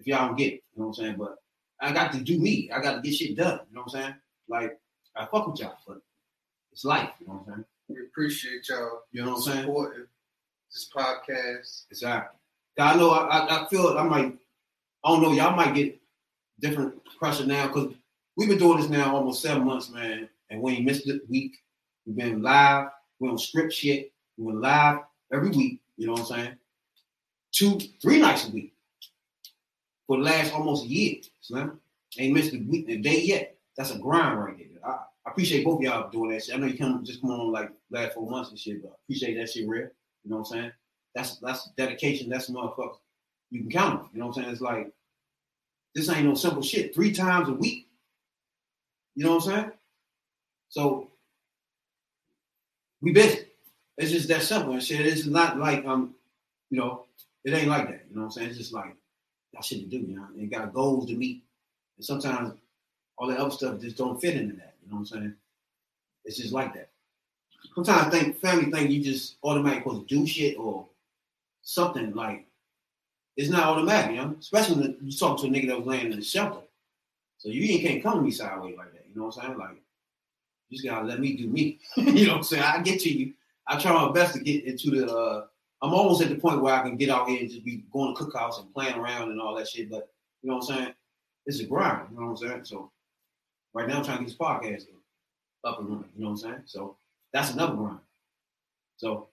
If 0.00 0.06
y'all 0.06 0.26
don't 0.26 0.36
get 0.36 0.54
it, 0.54 0.62
you 0.74 0.82
know 0.82 0.88
what 0.88 0.98
I'm 0.98 1.04
saying? 1.04 1.16
But 1.18 1.38
I 1.84 1.92
got 1.92 2.12
to 2.12 2.20
do 2.20 2.38
me. 2.38 2.70
I 2.74 2.80
got 2.80 2.96
to 2.96 3.02
get 3.02 3.14
shit 3.14 3.36
done. 3.36 3.60
You 3.68 3.76
know 3.76 3.82
what 3.82 3.94
I'm 3.94 4.02
saying? 4.02 4.14
Like 4.48 4.78
I 5.16 5.26
fuck 5.26 5.46
with 5.46 5.60
y'all, 5.60 5.76
but 5.86 5.98
it's 6.72 6.84
life. 6.84 7.10
You 7.20 7.26
know 7.26 7.34
what 7.34 7.40
I'm 7.40 7.54
saying? 7.54 7.64
We 7.88 8.00
appreciate 8.06 8.68
y'all. 8.68 9.02
You 9.12 9.22
know 9.22 9.32
what 9.32 9.36
I'm 9.36 9.42
saying? 9.42 9.62
Supporting 9.64 10.06
this 10.72 10.90
podcast. 10.94 11.84
Exactly. 11.90 12.38
I 12.78 12.96
know. 12.96 13.10
I, 13.10 13.38
I, 13.38 13.64
I 13.64 13.68
feel 13.68 13.86
I 13.98 14.02
might. 14.02 14.34
I 15.04 15.10
don't 15.10 15.22
know. 15.22 15.32
Y'all 15.32 15.54
might 15.54 15.74
get 15.74 16.00
different 16.60 16.94
pressure 17.18 17.46
now 17.46 17.66
because 17.66 17.92
we've 18.36 18.48
been 18.48 18.58
doing 18.58 18.80
this 18.80 18.88
now 18.88 19.14
almost 19.14 19.42
seven 19.42 19.64
months, 19.64 19.90
man. 19.90 20.28
And 20.50 20.60
we 20.60 20.72
ain't 20.72 20.84
missed 20.84 21.08
a 21.08 21.20
week. 21.28 21.56
We've 22.06 22.16
been 22.16 22.42
live. 22.42 22.88
We 23.18 23.28
don't 23.28 23.40
script 23.40 23.72
shit. 23.72 24.12
We 24.36 24.46
went 24.46 24.60
live 24.60 25.00
every 25.32 25.50
week. 25.50 25.80
You 25.96 26.06
know 26.06 26.12
what 26.14 26.22
I'm 26.22 26.26
saying? 26.26 26.56
Two, 27.52 27.78
three 28.02 28.20
nights 28.20 28.48
a 28.48 28.50
week 28.50 28.73
for 30.06 30.18
the 30.18 30.22
last 30.22 30.52
almost 30.52 30.86
year. 30.86 31.16
Slim 31.40 31.80
ain't 32.18 32.34
missed 32.34 32.54
a 32.54 32.58
week, 32.58 32.88
a 32.88 32.96
day 32.96 33.20
yet. 33.20 33.56
That's 33.76 33.92
a 33.92 33.98
grind 33.98 34.38
right 34.38 34.56
there. 34.56 34.86
I, 34.86 34.98
I 35.26 35.30
appreciate 35.30 35.64
both 35.64 35.80
y'all 35.80 36.10
doing 36.10 36.30
that 36.30 36.44
shit. 36.44 36.54
I 36.54 36.58
know 36.58 36.66
you 36.66 36.78
come 36.78 37.04
just 37.04 37.20
come 37.20 37.30
on 37.30 37.52
like 37.52 37.70
last 37.90 38.14
four 38.14 38.30
months 38.30 38.50
and 38.50 38.58
shit, 38.58 38.82
but 38.82 38.90
I 38.90 38.94
appreciate 39.04 39.36
that 39.38 39.50
shit 39.50 39.68
real. 39.68 39.88
You 40.22 40.30
know 40.30 40.38
what 40.38 40.50
I'm 40.50 40.52
saying? 40.52 40.72
That's 41.14 41.38
that's 41.38 41.70
dedication. 41.76 42.28
That's 42.28 42.50
motherfuckers 42.50 42.98
you 43.50 43.62
can 43.62 43.70
count 43.70 44.00
on. 44.00 44.08
You 44.12 44.20
know 44.20 44.26
what 44.26 44.36
I'm 44.36 44.42
saying? 44.42 44.52
It's 44.52 44.60
like 44.60 44.92
this 45.94 46.08
ain't 46.08 46.26
no 46.26 46.34
simple 46.34 46.62
shit. 46.62 46.94
Three 46.94 47.12
times 47.12 47.48
a 47.48 47.52
week. 47.52 47.88
You 49.14 49.24
know 49.24 49.36
what 49.36 49.46
I'm 49.46 49.52
saying? 49.52 49.70
So 50.68 51.10
we 53.00 53.12
busy. 53.12 53.46
It's 53.96 54.10
just 54.10 54.28
that 54.28 54.42
simple 54.42 54.72
and 54.72 54.82
shit. 54.82 55.06
It's 55.06 55.26
not 55.26 55.58
like 55.58 55.84
um, 55.84 56.14
you 56.70 56.78
know, 56.78 57.04
it 57.44 57.54
ain't 57.54 57.68
like 57.68 57.86
that. 57.86 58.06
You 58.10 58.16
know 58.16 58.22
what 58.22 58.26
I'm 58.26 58.30
saying? 58.32 58.48
It's 58.48 58.58
just 58.58 58.72
like 58.72 58.96
shit 59.62 59.80
to 59.80 59.86
do, 59.86 59.98
you 59.98 60.16
know. 60.16 60.26
And 60.36 60.50
got 60.50 60.72
goals 60.72 61.06
to 61.06 61.14
meet. 61.14 61.44
And 61.96 62.04
sometimes 62.04 62.54
all 63.16 63.28
that 63.28 63.38
other 63.38 63.50
stuff 63.50 63.80
just 63.80 63.96
don't 63.96 64.20
fit 64.20 64.36
into 64.36 64.56
that. 64.56 64.74
You 64.82 64.90
know 64.90 64.96
what 64.96 65.00
I'm 65.00 65.06
saying? 65.06 65.34
It's 66.24 66.36
just 66.38 66.52
like 66.52 66.74
that. 66.74 66.90
Sometimes 67.74 68.02
I 68.02 68.10
think 68.10 68.38
family 68.38 68.70
think 68.70 68.90
you 68.90 69.02
just 69.02 69.36
automatically 69.42 69.90
supposed 69.90 70.08
to 70.08 70.14
do 70.14 70.26
shit 70.26 70.58
or 70.58 70.86
something 71.62 72.12
like 72.14 72.46
it's 73.36 73.50
not 73.50 73.64
automatic, 73.64 74.12
you 74.12 74.16
know. 74.18 74.36
Especially 74.38 74.80
when 74.80 74.96
you 75.02 75.16
talk 75.16 75.38
to 75.40 75.46
a 75.46 75.50
nigga 75.50 75.68
that 75.68 75.78
was 75.78 75.86
laying 75.86 76.12
in 76.12 76.18
the 76.18 76.24
shelter. 76.24 76.60
So 77.38 77.48
you 77.48 77.62
ain't 77.64 77.82
can't 77.82 78.02
come 78.02 78.14
to 78.14 78.22
me 78.22 78.30
sideways 78.30 78.76
like 78.76 78.92
that. 78.92 79.06
You 79.08 79.16
know 79.20 79.26
what 79.26 79.36
I'm 79.36 79.42
saying? 79.42 79.58
Like 79.58 79.76
you 80.68 80.78
just 80.78 80.86
gotta 80.86 81.06
let 81.06 81.20
me 81.20 81.36
do 81.36 81.48
me. 81.48 81.78
you 81.96 82.26
know 82.26 82.32
what 82.32 82.38
I'm 82.38 82.44
saying? 82.44 82.62
I 82.62 82.80
get 82.82 83.00
to 83.00 83.10
you. 83.10 83.34
I 83.66 83.78
try 83.78 83.92
my 83.92 84.12
best 84.12 84.34
to 84.34 84.40
get 84.40 84.64
into 84.64 84.90
the. 84.90 85.12
uh 85.12 85.46
I'm 85.84 85.92
almost 85.92 86.22
at 86.22 86.30
the 86.30 86.36
point 86.36 86.62
where 86.62 86.72
I 86.72 86.82
can 86.82 86.96
get 86.96 87.10
out 87.10 87.28
here 87.28 87.40
and 87.40 87.50
just 87.50 87.62
be 87.62 87.84
going 87.92 88.16
to 88.16 88.22
cookouts 88.22 88.58
and 88.58 88.72
playing 88.72 88.96
around 88.96 89.30
and 89.30 89.38
all 89.38 89.54
that 89.56 89.68
shit. 89.68 89.90
But 89.90 90.08
you 90.42 90.48
know 90.48 90.56
what 90.56 90.70
I'm 90.70 90.76
saying? 90.76 90.94
It's 91.44 91.60
a 91.60 91.66
grind. 91.66 92.08
You 92.10 92.16
know 92.18 92.26
what 92.28 92.30
I'm 92.30 92.36
saying? 92.48 92.64
So 92.64 92.90
right 93.74 93.86
now 93.86 93.98
I'm 93.98 94.04
trying 94.04 94.18
to 94.18 94.24
get 94.24 94.30
this 94.30 94.38
podcast 94.38 94.86
up 95.62 95.80
and 95.80 95.88
running. 95.90 96.08
You 96.16 96.22
know 96.22 96.30
what 96.30 96.32
I'm 96.32 96.38
saying? 96.38 96.62
So 96.64 96.96
that's 97.34 97.52
another 97.52 97.74
grind. 97.74 97.98
So 98.96 99.28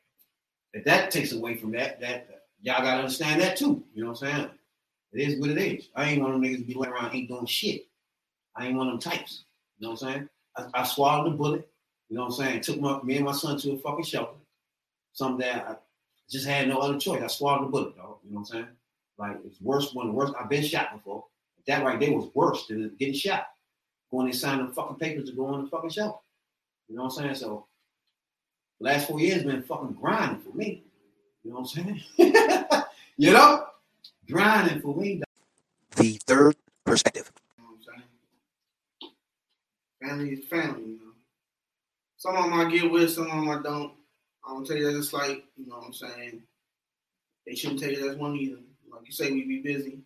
if 0.74 0.84
that 0.84 1.10
takes 1.10 1.32
away 1.32 1.56
from 1.56 1.72
that, 1.72 2.02
that 2.02 2.28
y'all 2.62 2.82
gotta 2.82 2.98
understand 2.98 3.40
that 3.40 3.56
too. 3.56 3.82
You 3.94 4.04
know 4.04 4.12
what 4.12 4.22
I'm 4.22 4.36
saying? 4.36 4.50
It 5.14 5.30
is 5.30 5.40
what 5.40 5.52
it 5.52 5.58
is. 5.58 5.88
I 5.96 6.10
ain't 6.10 6.22
one 6.22 6.34
of 6.34 6.42
them 6.42 6.50
niggas 6.50 6.68
be 6.68 6.74
laying 6.74 6.94
around 6.94 7.16
ain't 7.16 7.30
doing 7.30 7.46
shit. 7.46 7.86
I 8.58 8.68
ain't 8.68 8.76
one 8.76 8.88
of 8.88 9.02
them 9.02 9.12
types. 9.12 9.46
You 9.80 9.88
know 9.88 9.94
what 9.94 10.04
I'm 10.04 10.12
saying? 10.12 10.30
I, 10.58 10.82
I 10.82 10.84
swallowed 10.84 11.32
the 11.32 11.38
bullet. 11.38 11.70
You 12.10 12.18
know 12.18 12.24
what 12.24 12.40
I'm 12.40 12.46
saying? 12.46 12.62
Took 12.62 12.82
my 12.82 13.02
me 13.04 13.16
and 13.16 13.26
my 13.26 13.32
son 13.32 13.58
to 13.60 13.72
a 13.72 13.78
fucking 13.78 14.04
shelter. 14.04 14.36
Something 15.14 15.48
that 15.48 15.66
I 15.70 15.76
just 16.32 16.48
had 16.48 16.68
no 16.70 16.80
other 16.80 16.98
choice. 16.98 17.22
I 17.22 17.28
swallowed 17.28 17.68
the 17.68 17.72
bullet, 17.72 17.98
dog. 17.98 18.18
You 18.24 18.32
know 18.32 18.40
what 18.40 18.40
I'm 18.40 18.46
saying? 18.46 18.68
Like 19.18 19.38
it's 19.46 19.62
worse 19.62 19.94
one 19.94 20.08
of 20.08 20.14
the 20.14 20.18
worst. 20.18 20.34
I've 20.40 20.50
been 20.50 20.64
shot 20.64 20.94
before. 20.94 21.26
That 21.68 21.84
right 21.84 22.00
there 22.00 22.14
was 22.14 22.30
worse 22.34 22.66
than 22.68 22.96
getting 22.98 23.14
shot. 23.14 23.48
Going 24.10 24.28
and 24.28 24.36
signing 24.36 24.68
the 24.68 24.74
fucking 24.74 24.98
papers 24.98 25.30
to 25.30 25.36
go 25.36 25.54
in 25.54 25.64
the 25.64 25.70
fucking 25.70 25.90
shelter. 25.90 26.18
You 26.88 26.96
know 26.96 27.04
what 27.04 27.14
I'm 27.18 27.24
saying? 27.24 27.36
So 27.36 27.68
the 28.80 28.86
last 28.86 29.08
four 29.08 29.20
years 29.20 29.44
been 29.44 29.62
fucking 29.62 29.98
grinding 30.02 30.42
for 30.42 30.56
me. 30.58 30.84
You 31.44 31.52
know 31.52 31.60
what 31.60 31.78
I'm 31.78 32.00
saying? 32.18 32.84
you 33.18 33.32
know? 33.32 33.66
Grinding 34.30 34.82
for 34.82 34.96
me. 34.96 35.22
The 35.96 36.20
third 36.26 36.56
perspective. 36.86 37.32
You 37.58 37.64
know 37.64 37.70
what 37.72 37.94
I'm 37.94 39.12
saying? 40.02 40.20
Family 40.20 40.34
is 40.34 40.46
family, 40.46 40.82
you 40.82 40.98
know. 40.98 41.12
Some 42.18 42.36
of 42.36 42.44
them 42.46 42.54
I 42.54 42.70
get 42.70 42.92
with, 42.92 43.12
some 43.12 43.26
of 43.26 43.30
them 43.32 43.50
I 43.50 43.62
don't. 43.62 43.94
I 44.46 44.54
don't 44.54 44.66
tell 44.66 44.78
you 44.78 44.92
that 44.92 44.98
it's 44.98 45.14
like, 45.14 45.44
you 45.56 45.68
know 45.68 45.78
what 45.78 45.88
I'm 45.88 45.94
saying? 45.94 46.42
They 47.46 47.56
shouldn't 47.56 47.80
tell 47.80 47.92
you 47.92 48.06
that's 48.06 48.20
one 48.20 48.36
either. 48.36 48.60
Like 48.92 49.06
you 49.06 49.12
say, 49.12 49.32
we 49.32 49.46
be 49.46 49.62
busy. 49.62 50.00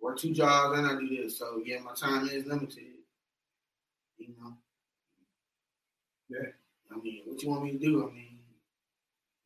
Work 0.00 0.18
two 0.18 0.32
jobs 0.32 0.78
and 0.78 0.86
I 0.86 0.98
do 0.98 1.08
this. 1.08 1.38
So 1.38 1.62
yeah, 1.64 1.78
my 1.80 1.94
time 1.94 2.28
is 2.28 2.46
limited. 2.46 2.84
You 4.18 4.28
know. 4.40 4.54
Yeah. 6.28 6.50
I 6.92 6.98
mean, 7.00 7.22
what 7.26 7.42
you 7.42 7.50
want 7.50 7.64
me 7.64 7.72
to 7.72 7.78
do? 7.78 8.08
I 8.08 8.14
mean, 8.14 8.38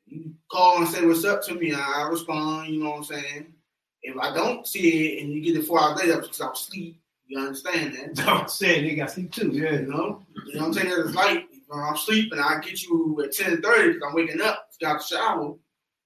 you 0.06 0.34
call 0.50 0.78
and 0.78 0.88
say 0.88 1.04
what's 1.06 1.24
up 1.24 1.42
to 1.44 1.54
me, 1.54 1.72
I 1.72 2.08
respond, 2.10 2.68
you 2.68 2.82
know 2.82 2.90
what 2.90 2.96
I'm 2.98 3.04
saying? 3.04 3.54
If 4.02 4.16
I 4.16 4.34
don't 4.34 4.66
see 4.66 5.18
it 5.18 5.22
and 5.22 5.32
you 5.32 5.40
get 5.40 5.56
it 5.56 5.66
four 5.66 5.80
hours 5.80 5.98
later 5.98 6.20
because 6.20 6.40
I'm 6.40 6.52
asleep, 6.52 7.00
you 7.26 7.38
understand 7.38 7.94
that. 7.94 8.26
I'm 8.28 8.48
saying 8.48 8.84
they 8.84 8.94
got 8.96 9.10
sleep 9.10 9.32
too, 9.32 9.50
yeah. 9.52 9.72
You 9.72 9.86
know? 9.86 10.22
You 10.46 10.54
know 10.54 10.60
what 10.60 10.66
I'm 10.68 10.72
saying? 10.74 10.92
It's 10.96 11.14
like 11.14 11.49
I'm 11.72 11.96
sleeping, 11.96 12.38
I 12.38 12.58
get 12.60 12.82
you 12.82 13.20
at 13.24 13.32
10 13.32 13.62
30 13.62 13.92
because 13.92 14.02
I'm 14.08 14.14
waking 14.14 14.40
up, 14.40 14.66
got 14.80 14.98
the 14.98 15.04
shower, 15.04 15.54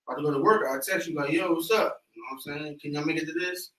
about 0.06 0.16
to 0.16 0.22
go 0.22 0.32
to 0.32 0.42
work, 0.42 0.66
I 0.68 0.78
text 0.80 1.08
you 1.08 1.16
like, 1.16 1.32
yo, 1.32 1.52
what's 1.52 1.70
up? 1.70 2.02
You 2.14 2.22
know 2.22 2.36
what 2.36 2.56
I'm 2.56 2.62
saying? 2.62 2.78
Can 2.80 2.92
y'all 2.92 3.04
make 3.04 3.16
it 3.16 3.26
to 3.26 3.32
this? 3.32 3.70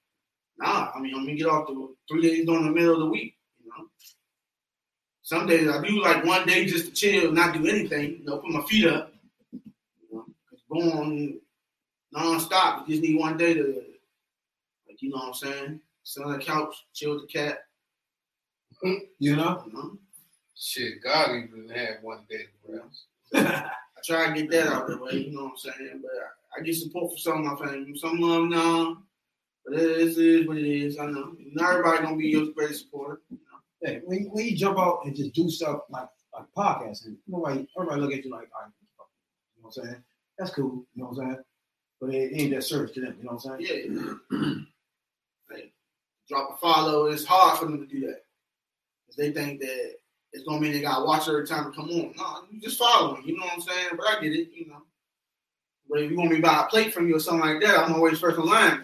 Nah, 0.58 0.92
I 0.96 1.00
mean, 1.00 1.14
I'm 1.14 1.26
gonna 1.26 1.36
get 1.36 1.48
off 1.48 1.68
the 1.68 1.96
three 2.10 2.22
days 2.22 2.46
during 2.46 2.66
the 2.66 2.72
middle 2.72 2.94
of 2.94 3.00
the 3.00 3.06
week, 3.06 3.38
you 3.64 3.70
know. 3.70 3.86
Some 5.22 5.48
days 5.48 5.68
I 5.68 5.82
do 5.86 6.02
like 6.02 6.24
one 6.24 6.48
day 6.48 6.66
just 6.66 6.86
to 6.86 6.92
chill, 6.92 7.32
not 7.32 7.54
do 7.54 7.68
anything, 7.68 8.20
you 8.20 8.26
know, 8.26 8.38
put 8.38 8.52
my 8.52 8.64
feet 8.64 8.88
up. 8.88 9.12
You 9.52 9.62
know, 10.12 10.26
going 10.72 11.40
non-stop, 12.12 12.88
you 12.88 12.96
just 12.96 13.08
need 13.08 13.20
one 13.20 13.38
day 13.38 13.54
to, 13.54 13.64
like, 14.88 15.02
you 15.02 15.10
know 15.10 15.18
what 15.18 15.28
I'm 15.28 15.34
saying? 15.34 15.82
Sit 16.04 16.24
on 16.24 16.32
the 16.32 16.40
couch, 16.40 16.76
chill 16.94 17.16
with 17.16 17.24
the 17.24 17.28
cat. 17.28 17.60
You 19.20 19.36
know? 19.36 19.64
You 19.66 19.74
know? 19.74 19.98
Shit, 20.58 21.04
God 21.04 21.32
even 21.36 21.70
had 21.70 21.98
one 22.02 22.26
day 22.30 22.44
to 22.68 22.80
rest. 22.80 23.06
I 23.34 24.02
try 24.06 24.28
to 24.34 24.42
get 24.42 24.52
that 24.52 24.68
out 24.68 24.90
of 24.90 24.98
the 25.00 25.04
way, 25.04 25.12
you 25.14 25.32
know 25.36 25.44
what 25.46 25.52
I'm 25.52 25.58
saying? 25.58 26.02
But 26.02 26.12
I, 26.12 26.62
I 26.62 26.64
get 26.64 26.76
support 26.76 27.12
from 27.12 27.18
some 27.18 27.46
of 27.46 27.60
my 27.60 27.66
family. 27.66 27.98
Some 27.98 28.24
of 28.24 28.30
them, 28.30 28.50
no. 28.50 28.98
But 29.66 29.80
it 29.80 30.18
is, 30.18 30.48
what 30.48 30.58
it 30.58 30.66
is. 30.68 30.98
I 31.00 31.08
know. 31.08 31.36
Not 31.54 31.72
everybody 31.72 32.04
gonna 32.04 32.16
be 32.18 32.28
your 32.28 32.52
greatest 32.54 32.86
supporter. 32.86 33.22
You 33.30 33.38
know? 33.38 33.58
Hey, 33.92 34.02
when, 34.06 34.20
you- 34.24 34.30
when 34.30 34.46
you 34.46 34.56
jump 34.56 34.78
out 34.80 35.02
and 35.06 35.16
just 35.16 35.34
do 35.34 35.50
stuff 35.50 35.82
like 35.90 36.08
like 36.34 36.46
podcasting, 36.56 37.16
nobody 37.28 37.66
everybody 37.78 38.02
look 38.02 38.14
at 38.14 38.26
you 38.26 38.32
like, 38.32 38.50
all 38.56 38.64
right, 38.64 38.72
you 38.82 39.64
know 39.64 39.70
what 39.70 39.78
I'm 39.78 39.84
saying? 39.86 40.04
That's 40.38 40.52
cool, 40.52 40.86
you 40.94 41.02
know 41.04 41.10
what 41.10 41.20
I'm 41.24 41.32
saying? 41.32 41.44
But 42.02 42.14
it 42.14 42.32
ain't 42.36 42.52
that 42.52 42.64
service 42.64 42.92
to 42.92 43.02
them, 43.02 43.16
you 43.18 43.24
know 43.26 43.34
what 43.36 43.46
I'm 43.46 43.66
saying? 43.66 43.90
Yeah. 44.32 44.54
like, 45.50 45.72
drop 46.30 46.52
a 46.54 46.58
follow. 46.58 47.06
It's 47.08 47.24
hard 47.26 47.58
for 47.58 47.66
them 47.66 47.80
to 47.80 47.86
do 47.88 48.02
that. 48.08 48.22
'Cause 49.08 49.16
they 49.18 49.32
think 49.32 49.62
that 49.62 49.96
it's 50.36 50.44
gonna 50.44 50.60
mean 50.60 50.74
they 50.74 50.82
gotta 50.82 51.06
watch 51.06 51.28
every 51.30 51.48
time 51.48 51.68
it 51.68 51.76
come 51.76 51.86
on. 51.86 52.14
No, 52.18 52.44
you 52.52 52.60
just 52.60 52.78
follow 52.78 53.16
them. 53.16 53.24
You 53.26 53.38
know 53.38 53.46
what 53.46 53.54
I'm 53.54 53.62
saying? 53.62 53.90
But 53.98 54.08
I 54.08 54.22
get 54.22 54.34
it. 54.34 54.50
You 54.54 54.68
know. 54.68 54.82
But 55.90 56.02
if 56.02 56.12
you 56.12 56.18
want 56.18 56.32
me 56.32 56.38
to 56.38 56.42
buy 56.42 56.64
a 56.66 56.70
plate 56.70 56.94
from 56.94 57.08
you 57.08 57.16
or 57.16 57.20
something 57.20 57.48
like 57.48 57.62
that, 57.62 57.80
I'm 57.80 57.94
always 57.94 58.20
first 58.20 58.38
in 58.38 58.46
line. 58.46 58.84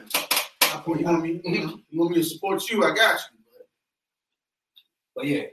I 0.63 0.81
put, 0.85 0.99
You 0.99 1.05
want 1.05 1.23
me? 1.23 1.41
You, 1.43 1.65
know, 1.65 1.79
you 1.89 1.99
want 1.99 2.11
me 2.11 2.21
to 2.21 2.23
support 2.23 2.69
you? 2.69 2.83
I 2.85 2.95
got 2.95 3.19
you. 3.19 3.37
But 5.13 5.25
yeah, 5.25 5.43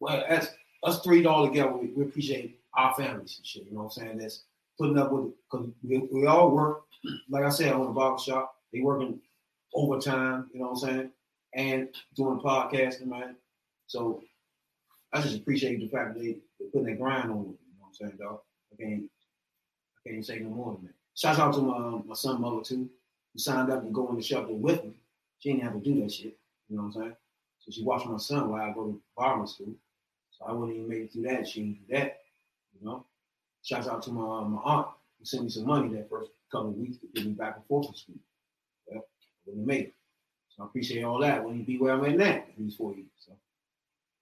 well, 0.00 0.24
as 0.26 0.50
us 0.82 1.00
three 1.02 1.24
all 1.24 1.46
together, 1.46 1.72
we, 1.72 1.88
we 1.88 2.02
appreciate 2.02 2.58
our 2.76 2.92
families 2.94 3.36
and 3.38 3.46
shit. 3.46 3.66
You 3.66 3.72
know 3.72 3.84
what 3.84 3.96
I'm 3.96 4.02
saying? 4.02 4.18
That's 4.18 4.42
putting 4.78 4.98
up 4.98 5.12
with 5.12 5.26
it 5.26 5.34
because 5.50 5.68
we, 5.86 5.98
we 6.12 6.26
all 6.26 6.50
work. 6.50 6.82
Like 7.28 7.44
I 7.44 7.50
said, 7.50 7.72
on 7.72 7.86
the 7.86 7.92
barber 7.92 8.18
shop, 8.18 8.52
they 8.72 8.80
working 8.80 9.20
overtime. 9.74 10.50
You 10.52 10.60
know 10.60 10.70
what 10.70 10.82
I'm 10.82 10.88
saying? 10.88 11.10
And 11.54 11.88
doing 12.16 12.40
podcasting, 12.40 13.06
man. 13.06 13.36
So 13.86 14.22
I 15.12 15.20
just 15.20 15.36
appreciate 15.36 15.80
the 15.80 15.88
fact 15.88 16.14
that 16.14 16.20
they 16.20 16.38
putting 16.72 16.86
their 16.86 16.96
grind 16.96 17.30
on 17.30 17.40
it. 17.40 17.58
You 17.66 17.74
know 17.78 17.80
what 17.80 17.88
I'm 17.88 17.94
saying, 17.94 18.18
dog? 18.18 18.40
I 18.72 18.82
can't, 18.82 19.02
I 20.06 20.10
can't 20.10 20.26
say 20.26 20.38
no 20.38 20.50
more 20.50 20.74
than 20.74 20.86
that. 20.86 20.94
Shout 21.14 21.38
out 21.38 21.54
to 21.54 21.60
my 21.60 22.00
my 22.06 22.14
son 22.14 22.40
mother 22.40 22.62
too, 22.62 22.88
who 23.32 23.38
signed 23.38 23.70
up 23.70 23.82
to 23.82 23.90
go 23.90 24.08
in 24.10 24.16
the 24.16 24.22
shelter 24.22 24.52
with 24.52 24.84
me. 24.84 24.92
She 25.38 25.50
didn't 25.50 25.64
have 25.64 25.74
to 25.74 25.80
do 25.80 26.00
that 26.02 26.12
shit. 26.12 26.38
You 26.68 26.76
know 26.76 26.84
what 26.84 26.96
I'm 26.96 27.02
saying? 27.02 27.16
So 27.60 27.72
she 27.72 27.82
watched 27.82 28.06
my 28.06 28.18
son 28.18 28.50
while 28.50 28.62
I 28.62 28.72
go 28.72 28.86
to 28.86 29.02
barber 29.16 29.46
school. 29.46 29.74
So 30.30 30.44
I 30.46 30.52
wouldn't 30.52 30.76
even 30.76 30.88
make 30.88 31.00
it 31.00 31.12
through 31.12 31.22
that. 31.24 31.48
She 31.48 31.60
didn't 31.60 31.88
do 31.88 31.94
that. 31.94 32.20
You 32.78 32.86
know. 32.86 33.04
Shout 33.62 33.86
out 33.88 34.02
to 34.04 34.10
my 34.10 34.42
my 34.44 34.60
aunt 34.62 34.86
who 35.18 35.24
sent 35.24 35.44
me 35.44 35.50
some 35.50 35.66
money 35.66 35.94
that 35.94 36.08
first 36.08 36.30
couple 36.50 36.70
of 36.70 36.76
weeks 36.76 36.98
to 36.98 37.06
get 37.14 37.26
me 37.26 37.32
back 37.32 37.56
and 37.56 37.66
forth 37.66 37.90
to 37.90 37.98
school. 37.98 38.16
Yeah, 38.90 38.98
I 38.98 39.02
wouldn't 39.46 39.62
have 39.62 39.66
made 39.66 39.86
it. 39.86 39.94
So 40.48 40.62
I 40.62 40.66
appreciate 40.66 41.02
all 41.02 41.20
that. 41.20 41.44
Wouldn't 41.44 41.66
be 41.66 41.78
where 41.78 41.94
I'm 41.94 42.04
at 42.04 42.16
now 42.16 42.42
in 42.56 42.64
these 42.64 42.76
four 42.76 42.94
years. 42.94 43.08
So 43.18 43.32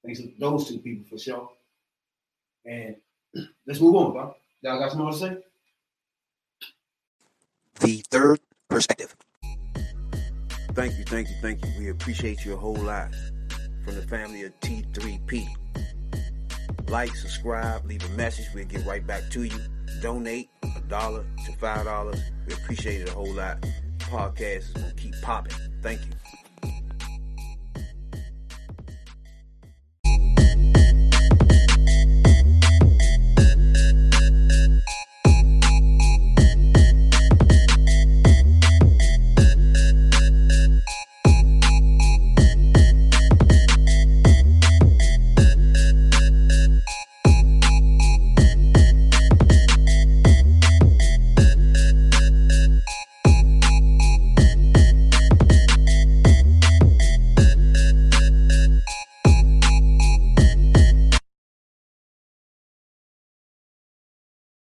thanks 0.05 0.21
to 0.21 0.33
those 0.39 0.69
two 0.69 0.79
people 0.79 1.05
for 1.09 1.19
sure. 1.19 1.51
And 2.65 2.97
let's 3.67 3.81
move 3.81 3.95
on, 3.97 4.13
bro. 4.13 4.35
Y'all 4.63 4.79
got 4.79 4.91
something 4.91 5.05
more 5.05 5.13
to 5.13 5.19
say? 5.19 5.37
The 7.81 8.05
third 8.11 8.41
perspective. 8.69 9.15
Thank 10.73 10.99
you, 10.99 11.05
thank 11.05 11.29
you, 11.29 11.35
thank 11.41 11.65
you. 11.65 11.73
We 11.79 11.91
appreciate 11.91 12.45
you 12.45 12.55
a 12.55 12.57
whole 12.57 12.77
lot. 12.77 13.15
From 13.85 13.95
the 13.95 14.07
family 14.07 14.43
of 14.45 14.59
T3P. 14.61 15.47
Like, 16.89 17.15
subscribe, 17.17 17.85
leave 17.85 18.05
a 18.05 18.09
message. 18.11 18.47
We'll 18.55 18.65
get 18.67 18.85
right 18.87 19.07
back 19.07 19.23
to 19.31 19.45
you. 19.45 19.59
Donate 20.01 20.49
a 20.77 20.81
dollar 20.83 21.25
to 21.47 21.53
five 21.59 21.85
dollars. 21.85 22.21
We 22.47 22.55
appreciate 22.55 23.03
it 23.03 23.09
a 23.09 23.13
whole 23.13 23.33
lot. 23.33 23.61
Podcast 23.99 24.59
is 24.59 24.71
gonna 24.71 24.95
keep 24.95 25.15
popping. 25.23 25.55
Thank 25.83 26.01
you. 26.03 26.13